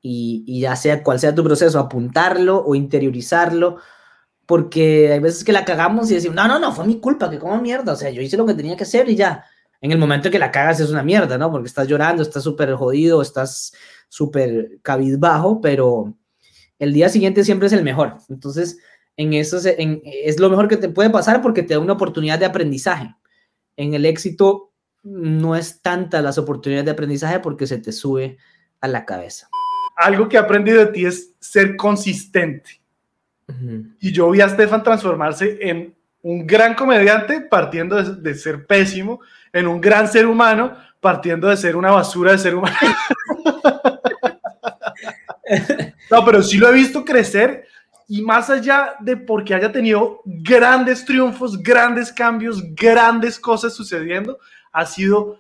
Y, 0.01 0.45
y, 0.47 0.61
ya 0.61 0.75
sea 0.75 1.03
cual 1.05 1.21
sea 1.21 1.35
tu 1.35 1.45
proceso, 1.45 1.79
apuntarlo 1.79 2.65
o 2.65 2.75
interiorizarlo, 2.75 3.77
porque 4.47 5.13
hay 5.13 5.21
veces 5.21 5.45
que 5.45 5.53
la 5.53 5.65
cagamos 5.65 6.11
y 6.11 6.15
decimos, 6.15 6.35
no, 6.37 6.49
no, 6.49 6.59
no, 6.59 6.73
fue 6.73 6.87
mi 6.87 6.99
culpa, 7.01 7.31
que 7.31 7.39
como 7.39 7.61
mierda, 7.61 7.93
o 7.93 7.97
sea, 7.97 8.11
yo 8.11 8.21
hice 8.21 8.37
lo 8.37 8.47
que 8.47 8.55
tenía 8.55 8.77
que 8.77 8.83
hacer 8.83 9.09
y 9.09 9.15
ya. 9.17 9.45
En 9.83 9.91
el 9.91 9.99
momento 9.99 10.31
que 10.31 10.39
la 10.39 10.53
cagas 10.53 10.81
es 10.81 10.91
una 10.91 11.03
mierda, 11.03 11.37
¿no? 11.37 11.51
Porque 11.51 11.67
estás 11.67 11.89
llorando, 11.89 12.23
estás 12.23 12.45
súper 12.45 12.73
jodido, 12.75 13.21
estás 13.21 13.75
súper 14.09 14.79
cabizbajo, 14.81 15.61
pero 15.61 16.15
el 16.79 16.93
día 16.93 17.09
siguiente 17.09 17.45
siempre 17.45 17.67
es 17.67 17.73
el 17.73 17.83
mejor. 17.83 18.17
Entonces, 18.29 18.79
en 19.17 19.35
eso 19.35 19.59
es 19.59 20.41
lo 20.41 20.51
mejor 20.51 20.69
que 20.69 20.77
te 20.77 20.89
puede 20.89 21.11
pasar 21.11 21.43
porque 21.43 21.65
te 21.65 21.75
da 21.75 21.81
una 21.81 21.95
oportunidad 21.95 22.39
de 22.39 22.47
aprendizaje. 22.47 23.15
En 23.77 23.95
el 23.95 24.07
éxito 24.07 24.73
no 25.03 25.57
es 25.57 25.83
tanta 25.83 26.23
las 26.23 26.39
oportunidades 26.39 26.85
de 26.85 26.93
aprendizaje 26.93 27.41
porque 27.41 27.67
se 27.67 27.79
te 27.79 27.91
sube 27.91 28.39
a 28.81 28.87
la 28.87 29.05
cabeza. 29.05 29.49
Algo 29.97 30.29
que 30.29 30.37
he 30.37 30.41
aprendido 30.41 30.79
de 30.79 30.93
ti 30.93 31.05
es 31.05 31.35
ser 31.41 31.77
consistente. 31.77 32.81
Y 34.01 34.13
yo 34.13 34.31
vi 34.31 34.41
a 34.41 34.49
Stefan 34.49 34.83
transformarse 34.83 35.59
en 35.61 35.95
un 36.23 36.47
gran 36.47 36.75
comediante 36.75 37.41
partiendo 37.43 38.03
de, 38.03 38.35
ser 38.35 38.67
pésimo, 38.67 39.21
en 39.53 39.67
un 39.67 39.81
gran 39.81 40.09
ser 40.09 40.27
humano 40.27 40.77
partiendo 41.01 41.49
de 41.49 41.57
ser 41.57 41.77
una 41.77 41.91
basura 41.91 42.33
de 42.33 42.39
ser 42.39 42.55
humano. 42.55 42.77
no, 46.11 46.25
pero 46.25 46.43
sí 46.43 46.59
lo 46.59 46.69
he 46.69 46.73
visto 46.73 47.05
crecer 47.05 47.67
y 48.09 48.23
más 48.23 48.51
allá 48.51 48.95
de 49.01 49.17
porque 49.17 49.55
haya 49.55 49.73
tenido 49.73 50.21
grandes 50.25 51.05
triunfos, 51.05 51.63
grandes 51.63 52.13
cambios, 52.13 52.63
grandes 52.75 53.39
cosas 53.39 53.75
sucediendo, 53.75 54.39
ha 54.71 54.87
sido 54.87 55.39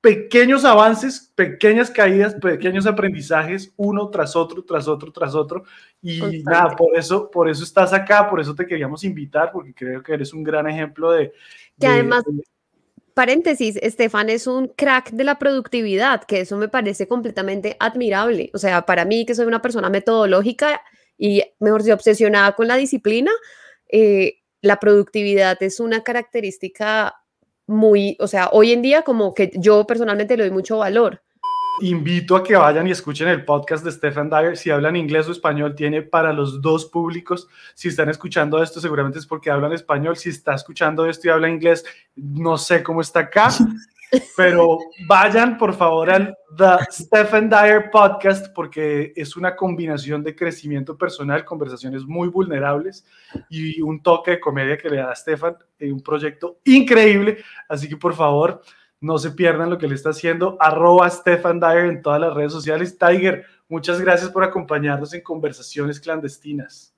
pequeños 0.00 0.64
avances, 0.64 1.30
pequeñas 1.34 1.90
caídas, 1.90 2.34
pequeños 2.34 2.86
aprendizajes, 2.86 3.72
uno 3.76 4.08
tras 4.08 4.34
otro, 4.34 4.64
tras 4.64 4.88
otro, 4.88 5.12
tras 5.12 5.34
otro. 5.34 5.64
Y 6.00 6.42
nada, 6.42 6.74
por 6.76 6.96
eso, 6.96 7.30
por 7.30 7.50
eso 7.50 7.64
estás 7.64 7.92
acá, 7.92 8.28
por 8.28 8.40
eso 8.40 8.54
te 8.54 8.66
queríamos 8.66 9.04
invitar, 9.04 9.50
porque 9.52 9.74
creo 9.74 10.02
que 10.02 10.14
eres 10.14 10.32
un 10.32 10.42
gran 10.42 10.66
ejemplo 10.68 11.10
de... 11.10 11.32
Que 11.78 11.86
además, 11.86 12.24
paréntesis, 13.20 13.78
Estefan 13.82 14.30
es 14.30 14.46
un 14.46 14.68
crack 14.68 15.10
de 15.10 15.24
la 15.24 15.38
productividad, 15.38 16.24
que 16.24 16.40
eso 16.40 16.56
me 16.56 16.68
parece 16.68 17.06
completamente 17.06 17.76
admirable. 17.78 18.50
O 18.54 18.58
sea, 18.58 18.86
para 18.86 19.04
mí, 19.04 19.26
que 19.26 19.34
soy 19.34 19.44
una 19.44 19.60
persona 19.60 19.90
metodológica 19.90 20.80
y, 21.18 21.42
mejor 21.58 21.82
dicho, 21.82 21.92
obsesionada 21.92 22.52
con 22.52 22.66
la 22.66 22.76
disciplina, 22.76 23.30
eh, 23.92 24.38
la 24.62 24.80
productividad 24.80 25.62
es 25.62 25.80
una 25.80 26.02
característica 26.02 27.14
muy, 27.66 28.16
o 28.20 28.26
sea, 28.26 28.48
hoy 28.52 28.72
en 28.72 28.80
día 28.80 29.02
como 29.02 29.34
que 29.34 29.50
yo 29.54 29.86
personalmente 29.86 30.38
le 30.38 30.44
doy 30.44 30.52
mucho 30.52 30.78
valor. 30.78 31.22
Invito 31.80 32.36
a 32.36 32.44
que 32.44 32.56
vayan 32.56 32.86
y 32.86 32.90
escuchen 32.90 33.28
el 33.28 33.44
podcast 33.44 33.82
de 33.84 33.90
Stefan 33.90 34.28
Dyer. 34.28 34.56
Si 34.56 34.70
hablan 34.70 34.96
inglés 34.96 35.28
o 35.28 35.32
español, 35.32 35.74
tiene 35.74 36.02
para 36.02 36.32
los 36.32 36.60
dos 36.60 36.84
públicos. 36.84 37.48
Si 37.74 37.88
están 37.88 38.10
escuchando 38.10 38.62
esto, 38.62 38.80
seguramente 38.80 39.18
es 39.18 39.26
porque 39.26 39.50
hablan 39.50 39.72
español. 39.72 40.16
Si 40.16 40.28
está 40.28 40.54
escuchando 40.54 41.06
esto 41.06 41.28
y 41.28 41.30
habla 41.30 41.48
inglés, 41.48 41.84
no 42.16 42.58
sé 42.58 42.82
cómo 42.82 43.00
está 43.00 43.20
acá. 43.20 43.48
Pero 44.36 44.78
vayan 45.06 45.56
por 45.56 45.72
favor 45.72 46.10
al 46.10 46.36
The 46.56 46.78
Stephen 46.90 47.48
Dyer 47.48 47.90
Podcast 47.90 48.52
porque 48.54 49.12
es 49.14 49.36
una 49.36 49.54
combinación 49.54 50.22
de 50.24 50.34
crecimiento 50.34 50.98
personal, 50.98 51.44
conversaciones 51.44 52.04
muy 52.04 52.28
vulnerables 52.28 53.06
y 53.48 53.80
un 53.80 54.02
toque 54.02 54.32
de 54.32 54.40
comedia 54.40 54.76
que 54.76 54.90
le 54.90 54.96
da 54.96 55.12
a 55.12 55.14
Stefan 55.14 55.56
en 55.78 55.92
un 55.92 56.02
proyecto 56.02 56.58
increíble. 56.64 57.38
Así 57.68 57.88
que 57.88 57.96
por 57.96 58.14
favor, 58.14 58.62
no 59.00 59.18
se 59.18 59.30
pierdan 59.30 59.70
lo 59.70 59.78
que 59.78 59.88
le 59.88 59.94
está 59.94 60.10
haciendo. 60.10 60.56
Arroba 60.60 61.08
Stefan 61.08 61.58
Dyer 61.58 61.86
en 61.86 62.02
todas 62.02 62.20
las 62.20 62.34
redes 62.34 62.52
sociales. 62.52 62.98
Tiger, 62.98 63.44
muchas 63.68 64.00
gracias 64.00 64.30
por 64.30 64.44
acompañarnos 64.44 65.14
en 65.14 65.22
conversaciones 65.22 65.98
clandestinas. 65.98 66.94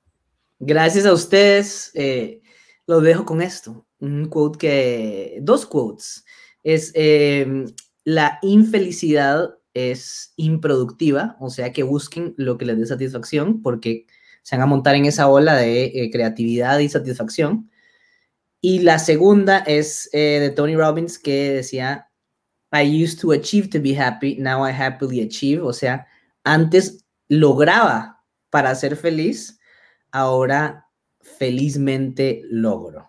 Gracias 0.58 1.06
a 1.06 1.12
ustedes. 1.12 1.90
Eh, 1.94 2.40
lo 2.86 3.00
dejo 3.00 3.24
con 3.24 3.40
esto. 3.40 3.86
Un 4.00 4.26
quote 4.28 4.58
que, 4.58 5.38
dos 5.42 5.64
quotes 5.66 6.24
es 6.62 6.92
em, 6.94 7.66
la 8.04 8.38
infelicidad 8.42 9.56
es 9.74 10.34
improductiva, 10.36 11.36
o 11.40 11.50
sea 11.50 11.72
que 11.72 11.82
busquen 11.82 12.34
lo 12.36 12.58
que 12.58 12.66
les 12.66 12.78
dé 12.78 12.86
satisfacción 12.86 13.62
porque 13.62 14.06
se 14.42 14.56
van 14.56 14.64
a 14.64 14.66
montar 14.66 14.96
en 14.96 15.06
esa 15.06 15.28
ola 15.28 15.54
de 15.54 15.84
eh, 15.84 16.10
creatividad 16.10 16.78
y 16.80 16.88
satisfacción. 16.88 17.70
Y 18.64 18.78
la 18.78 18.98
segunda 18.98 19.58
es 19.58 20.08
eh, 20.12 20.38
de 20.40 20.50
Tony 20.50 20.76
Robbins 20.76 21.18
que 21.18 21.52
decía, 21.52 22.08
I 22.72 23.04
used 23.04 23.20
to 23.20 23.32
achieve 23.32 23.68
to 23.68 23.80
be 23.82 23.94
happy, 23.94 24.36
now 24.38 24.66
I 24.66 24.72
happily 24.72 25.20
achieve, 25.20 25.60
o 25.60 25.72
sea, 25.72 26.06
antes 26.44 27.04
lograba 27.28 28.24
para 28.48 28.74
ser 28.74 28.96
feliz, 28.96 29.58
ahora 30.12 30.88
felizmente 31.20 32.42
logro. 32.48 33.08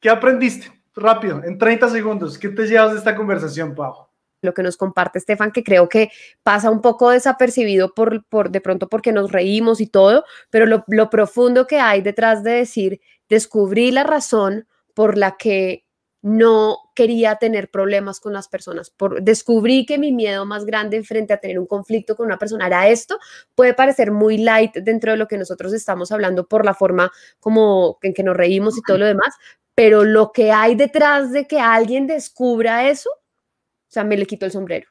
¿Qué 0.00 0.10
aprendiste? 0.10 0.70
rápido, 0.96 1.42
en 1.44 1.58
30 1.58 1.90
segundos, 1.90 2.38
¿qué 2.38 2.48
te 2.48 2.66
llevas 2.66 2.92
de 2.92 2.98
esta 2.98 3.16
conversación, 3.16 3.74
Pau? 3.74 4.08
Lo 4.42 4.52
que 4.52 4.62
nos 4.62 4.76
comparte 4.76 5.18
Estefan, 5.18 5.52
que 5.52 5.64
creo 5.64 5.88
que 5.88 6.10
pasa 6.42 6.70
un 6.70 6.82
poco 6.82 7.10
desapercibido 7.10 7.94
por, 7.94 8.24
por 8.26 8.50
de 8.50 8.60
pronto 8.60 8.88
porque 8.88 9.12
nos 9.12 9.32
reímos 9.32 9.80
y 9.80 9.86
todo, 9.86 10.24
pero 10.50 10.66
lo, 10.66 10.84
lo 10.88 11.08
profundo 11.08 11.66
que 11.66 11.80
hay 11.80 12.02
detrás 12.02 12.44
de 12.44 12.52
decir, 12.52 13.00
descubrí 13.28 13.90
la 13.90 14.04
razón 14.04 14.68
por 14.94 15.18
la 15.18 15.36
que 15.36 15.84
no 16.22 16.78
quería 16.94 17.36
tener 17.36 17.70
problemas 17.70 18.18
con 18.18 18.32
las 18.32 18.48
personas. 18.48 18.88
Por, 18.88 19.22
descubrí 19.22 19.84
que 19.84 19.98
mi 19.98 20.10
miedo 20.10 20.46
más 20.46 20.64
grande 20.64 21.02
frente 21.02 21.34
a 21.34 21.36
tener 21.36 21.58
un 21.58 21.66
conflicto 21.66 22.16
con 22.16 22.24
una 22.24 22.38
persona 22.38 22.66
era 22.66 22.88
esto. 22.88 23.18
Puede 23.54 23.74
parecer 23.74 24.10
muy 24.10 24.38
light 24.38 24.74
dentro 24.76 25.12
de 25.12 25.18
lo 25.18 25.28
que 25.28 25.36
nosotros 25.36 25.74
estamos 25.74 26.12
hablando 26.12 26.46
por 26.46 26.64
la 26.64 26.72
forma 26.72 27.12
como 27.40 27.98
en 28.00 28.14
que 28.14 28.22
nos 28.22 28.34
reímos 28.34 28.78
y 28.78 28.82
todo 28.82 28.96
lo 28.96 29.04
demás, 29.04 29.34
pero 29.74 30.04
lo 30.04 30.32
que 30.32 30.50
hay 30.50 30.76
detrás 30.76 31.30
de 31.30 31.46
que 31.46 31.60
alguien 31.60 32.06
descubra 32.06 32.88
eso, 32.88 33.10
o 33.10 33.90
sea, 33.90 34.02
me 34.02 34.16
le 34.16 34.24
quito 34.24 34.46
el 34.46 34.52
sombrero. 34.52 34.88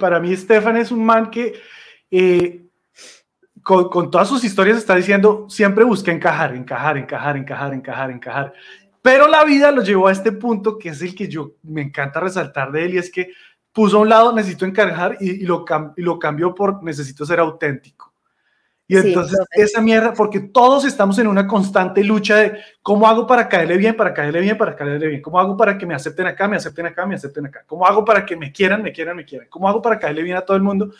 Para 0.00 0.20
mí, 0.20 0.34
Stefan 0.34 0.78
es 0.78 0.90
un 0.90 1.04
man 1.04 1.30
que 1.30 1.60
eh, 2.10 2.62
con, 3.62 4.10
todas 4.10 4.28
sus 4.28 4.42
historias 4.42 4.78
está 4.78 4.94
diciendo, 4.94 5.46
siempre 5.48 5.84
busca 5.84 6.10
encajar, 6.10 6.54
encajar, 6.54 6.96
encajar, 6.96 7.36
encajar, 7.36 7.74
encajar, 7.74 8.10
encajar. 8.10 8.52
Pero 9.02 9.26
la 9.26 9.44
vida 9.44 9.72
lo 9.72 9.82
llevó 9.82 10.06
a 10.06 10.12
este 10.12 10.32
punto 10.32 10.78
que 10.78 10.90
es 10.90 11.02
el 11.02 11.14
que 11.14 11.28
yo 11.28 11.56
me 11.64 11.82
encanta 11.82 12.20
resaltar 12.20 12.70
de 12.70 12.84
él 12.84 12.94
y 12.94 12.98
es 12.98 13.10
que 13.10 13.32
puso 13.72 13.98
a 13.98 14.00
un 14.00 14.08
lado 14.08 14.32
necesito 14.32 14.64
encajar 14.64 15.16
y, 15.20 15.44
lo, 15.44 15.64
y 15.96 16.02
lo 16.02 16.18
cambió 16.18 16.54
por 16.54 16.82
necesito 16.82 17.26
ser 17.26 17.40
auténtico. 17.40 18.12
Y 18.86 18.98
entonces 18.98 19.38
esa 19.52 19.80
mierda, 19.80 20.12
porque 20.12 20.38
todos 20.38 20.84
estamos 20.84 21.18
en 21.18 21.26
una 21.26 21.46
constante 21.46 22.04
lucha 22.04 22.36
de 22.36 22.58
cómo 22.82 23.08
hago 23.08 23.26
para 23.26 23.48
caerle 23.48 23.78
bien, 23.78 23.96
para 23.96 24.12
caerle 24.12 24.40
bien, 24.40 24.58
para 24.58 24.76
caerle 24.76 25.06
bien, 25.06 25.22
cómo 25.22 25.40
hago 25.40 25.56
para 25.56 25.78
que 25.78 25.86
me 25.86 25.94
acepten 25.94 26.26
acá, 26.26 26.46
me 26.46 26.56
acepten 26.56 26.84
acá, 26.84 27.06
me 27.06 27.14
acepten 27.14 27.46
acá, 27.46 27.64
cómo 27.66 27.86
hago 27.86 28.04
para 28.04 28.26
que 28.26 28.36
me 28.36 28.52
quieran, 28.52 28.82
me 28.82 28.92
quieran, 28.92 29.16
me 29.16 29.24
quieran, 29.24 29.48
cómo 29.48 29.66
hago 29.66 29.80
para 29.80 29.98
caerle 29.98 30.22
bien 30.22 30.36
a 30.36 30.42
todo 30.42 30.58
el 30.58 30.62
mundo. 30.62 30.92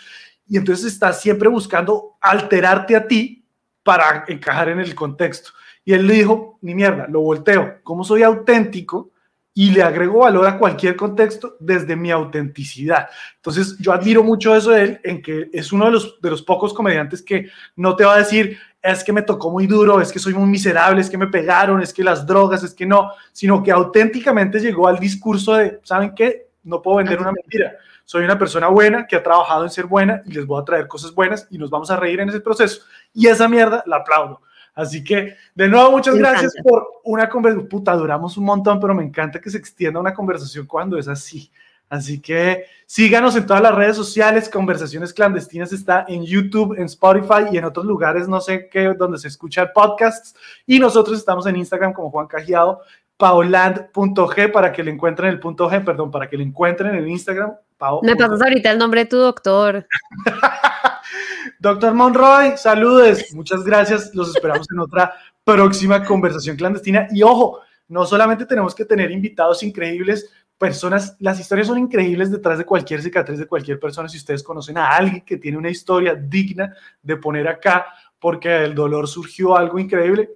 Y 0.48 0.56
entonces 0.56 0.90
estás 0.90 1.20
siempre 1.20 1.50
buscando 1.50 2.16
alterarte 2.20 2.96
a 2.96 3.06
ti 3.06 3.44
para 3.82 4.24
encajar 4.26 4.70
en 4.70 4.80
el 4.80 4.94
contexto. 4.94 5.50
Y 5.84 5.92
él 5.92 6.06
le 6.06 6.14
dijo, 6.14 6.58
ni 6.62 6.74
mierda, 6.74 7.06
lo 7.08 7.20
volteo, 7.20 7.80
como 7.82 8.04
soy 8.04 8.22
auténtico, 8.22 9.12
y 9.54 9.70
le 9.70 9.82
agrego 9.82 10.20
valor 10.20 10.46
a 10.46 10.58
cualquier 10.58 10.96
contexto 10.96 11.56
desde 11.60 11.94
mi 11.94 12.10
autenticidad. 12.10 13.08
Entonces, 13.36 13.76
yo 13.78 13.92
admiro 13.92 14.22
mucho 14.22 14.56
eso 14.56 14.70
de 14.70 14.82
él, 14.82 15.00
en 15.04 15.20
que 15.20 15.50
es 15.52 15.72
uno 15.72 15.86
de 15.86 15.90
los, 15.90 16.20
de 16.20 16.30
los 16.30 16.42
pocos 16.42 16.72
comediantes 16.72 17.22
que 17.22 17.48
no 17.76 17.94
te 17.94 18.04
va 18.04 18.14
a 18.14 18.18
decir, 18.18 18.58
es 18.82 19.04
que 19.04 19.12
me 19.12 19.22
tocó 19.22 19.50
muy 19.50 19.66
duro, 19.66 20.00
es 20.00 20.10
que 20.10 20.18
soy 20.18 20.34
muy 20.34 20.48
miserable, 20.48 21.00
es 21.00 21.10
que 21.10 21.18
me 21.18 21.26
pegaron, 21.26 21.82
es 21.82 21.92
que 21.92 22.02
las 22.02 22.26
drogas, 22.26 22.64
es 22.64 22.74
que 22.74 22.86
no, 22.86 23.12
sino 23.32 23.62
que 23.62 23.70
auténticamente 23.70 24.58
llegó 24.58 24.88
al 24.88 24.98
discurso 24.98 25.54
de, 25.54 25.80
¿saben 25.84 26.14
qué? 26.14 26.48
No 26.64 26.80
puedo 26.80 26.98
vender 26.98 27.20
una 27.20 27.32
mentira. 27.32 27.76
Soy 28.04 28.24
una 28.24 28.38
persona 28.38 28.68
buena 28.68 29.06
que 29.06 29.16
ha 29.16 29.22
trabajado 29.22 29.64
en 29.64 29.70
ser 29.70 29.86
buena 29.86 30.22
y 30.26 30.32
les 30.32 30.46
voy 30.46 30.60
a 30.60 30.64
traer 30.64 30.88
cosas 30.88 31.14
buenas 31.14 31.46
y 31.50 31.58
nos 31.58 31.70
vamos 31.70 31.90
a 31.90 31.96
reír 31.96 32.20
en 32.20 32.28
ese 32.28 32.40
proceso. 32.40 32.82
Y 33.14 33.26
esa 33.26 33.48
mierda 33.48 33.82
la 33.86 33.96
aplaudo. 33.96 34.40
Así 34.74 35.04
que, 35.04 35.36
de 35.54 35.68
nuevo, 35.68 35.90
muchas 35.90 36.14
gracias 36.14 36.54
por 36.62 36.86
una 37.04 37.28
conversación. 37.28 37.68
Puta, 37.68 37.94
duramos 37.94 38.36
un 38.36 38.44
montón, 38.44 38.80
pero 38.80 38.94
me 38.94 39.04
encanta 39.04 39.40
que 39.40 39.50
se 39.50 39.58
extienda 39.58 40.00
una 40.00 40.14
conversación 40.14 40.66
cuando 40.66 40.98
es 40.98 41.08
así. 41.08 41.50
Así 41.90 42.22
que 42.22 42.64
síganos 42.86 43.36
en 43.36 43.44
todas 43.44 43.62
las 43.62 43.74
redes 43.74 43.96
sociales. 43.96 44.48
Conversaciones 44.48 45.12
Clandestinas 45.12 45.74
está 45.74 46.06
en 46.08 46.24
YouTube, 46.24 46.74
en 46.78 46.84
Spotify 46.84 47.50
y 47.52 47.58
en 47.58 47.66
otros 47.66 47.84
lugares, 47.84 48.28
no 48.28 48.40
sé 48.40 48.70
qué, 48.70 48.94
donde 48.96 49.18
se 49.18 49.28
escucha 49.28 49.70
podcasts. 49.74 50.34
Y 50.66 50.78
nosotros 50.78 51.18
estamos 51.18 51.46
en 51.46 51.56
Instagram 51.56 51.92
como 51.92 52.10
Juan 52.10 52.28
Cajiado, 52.28 52.80
paoland.g 53.18 54.50
para 54.50 54.72
que 54.72 54.82
le 54.82 54.90
encuentren 54.90 55.28
el 55.28 55.38
punto 55.38 55.68
G, 55.70 55.84
perdón, 55.84 56.10
para 56.10 56.30
que 56.30 56.38
le 56.38 56.44
encuentren 56.44 56.94
en 56.94 57.08
Instagram. 57.08 57.52
Me 58.02 58.16
pasas 58.16 58.40
ahorita 58.40 58.70
el 58.70 58.78
nombre 58.78 59.00
de 59.00 59.10
tu 59.10 59.18
doctor. 59.18 59.86
Doctor 61.58 61.94
Monroy, 61.94 62.56
saludes. 62.56 63.34
Muchas 63.34 63.64
gracias. 63.64 64.14
Los 64.14 64.34
esperamos 64.34 64.66
en 64.70 64.80
otra 64.80 65.14
próxima 65.44 66.04
conversación 66.04 66.56
clandestina. 66.56 67.08
Y 67.10 67.22
ojo, 67.22 67.60
no 67.88 68.06
solamente 68.06 68.46
tenemos 68.46 68.74
que 68.74 68.84
tener 68.84 69.10
invitados 69.10 69.62
increíbles, 69.62 70.30
personas, 70.56 71.16
las 71.18 71.40
historias 71.40 71.66
son 71.66 71.78
increíbles 71.78 72.30
detrás 72.30 72.56
de 72.56 72.64
cualquier 72.64 73.02
cicatriz 73.02 73.38
de 73.38 73.46
cualquier 73.46 73.80
persona. 73.80 74.08
Si 74.08 74.16
ustedes 74.16 74.42
conocen 74.42 74.78
a 74.78 74.90
alguien 74.90 75.22
que 75.22 75.36
tiene 75.36 75.58
una 75.58 75.70
historia 75.70 76.14
digna 76.14 76.74
de 77.02 77.16
poner 77.16 77.48
acá 77.48 77.86
porque 78.18 78.64
el 78.64 78.74
dolor 78.74 79.08
surgió 79.08 79.56
algo 79.56 79.80
increíble, 79.80 80.30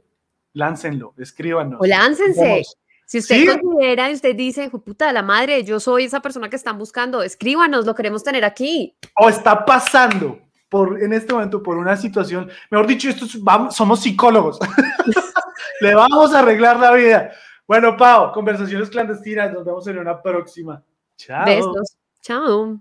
láncenlo, 0.52 1.14
escríbanos. 1.16 1.80
O 1.80 1.86
láncense. 1.86 2.64
Si 3.04 3.18
usted 3.18 3.60
considera 3.60 4.10
y 4.10 4.14
usted 4.14 4.34
dice, 4.34 4.68
puta, 4.68 5.12
la 5.12 5.22
madre, 5.22 5.62
yo 5.62 5.78
soy 5.78 6.04
esa 6.04 6.20
persona 6.20 6.50
que 6.50 6.56
están 6.56 6.76
buscando, 6.76 7.22
escríbanos, 7.22 7.86
lo 7.86 7.94
queremos 7.94 8.24
tener 8.24 8.44
aquí. 8.44 8.96
O 9.14 9.28
está 9.28 9.64
pasando 9.64 10.40
por, 10.68 11.02
en 11.02 11.12
este 11.12 11.32
momento 11.32 11.62
por 11.62 11.76
una 11.76 11.96
situación, 11.96 12.48
mejor 12.70 12.86
dicho, 12.86 13.08
esto 13.08 13.26
vamos, 13.40 13.74
somos 13.74 14.00
psicólogos. 14.00 14.58
Le 15.80 15.94
vamos 15.94 16.34
a 16.34 16.40
arreglar 16.40 16.78
la 16.78 16.92
vida. 16.92 17.32
Bueno, 17.66 17.96
Pau, 17.96 18.32
conversaciones 18.32 18.90
clandestinas, 18.90 19.52
nos 19.52 19.64
vemos 19.64 19.86
en 19.86 19.98
una 19.98 20.22
próxima. 20.22 20.82
Chao. 21.16 21.44
Besos. 21.44 21.96
Chao. 22.22 22.80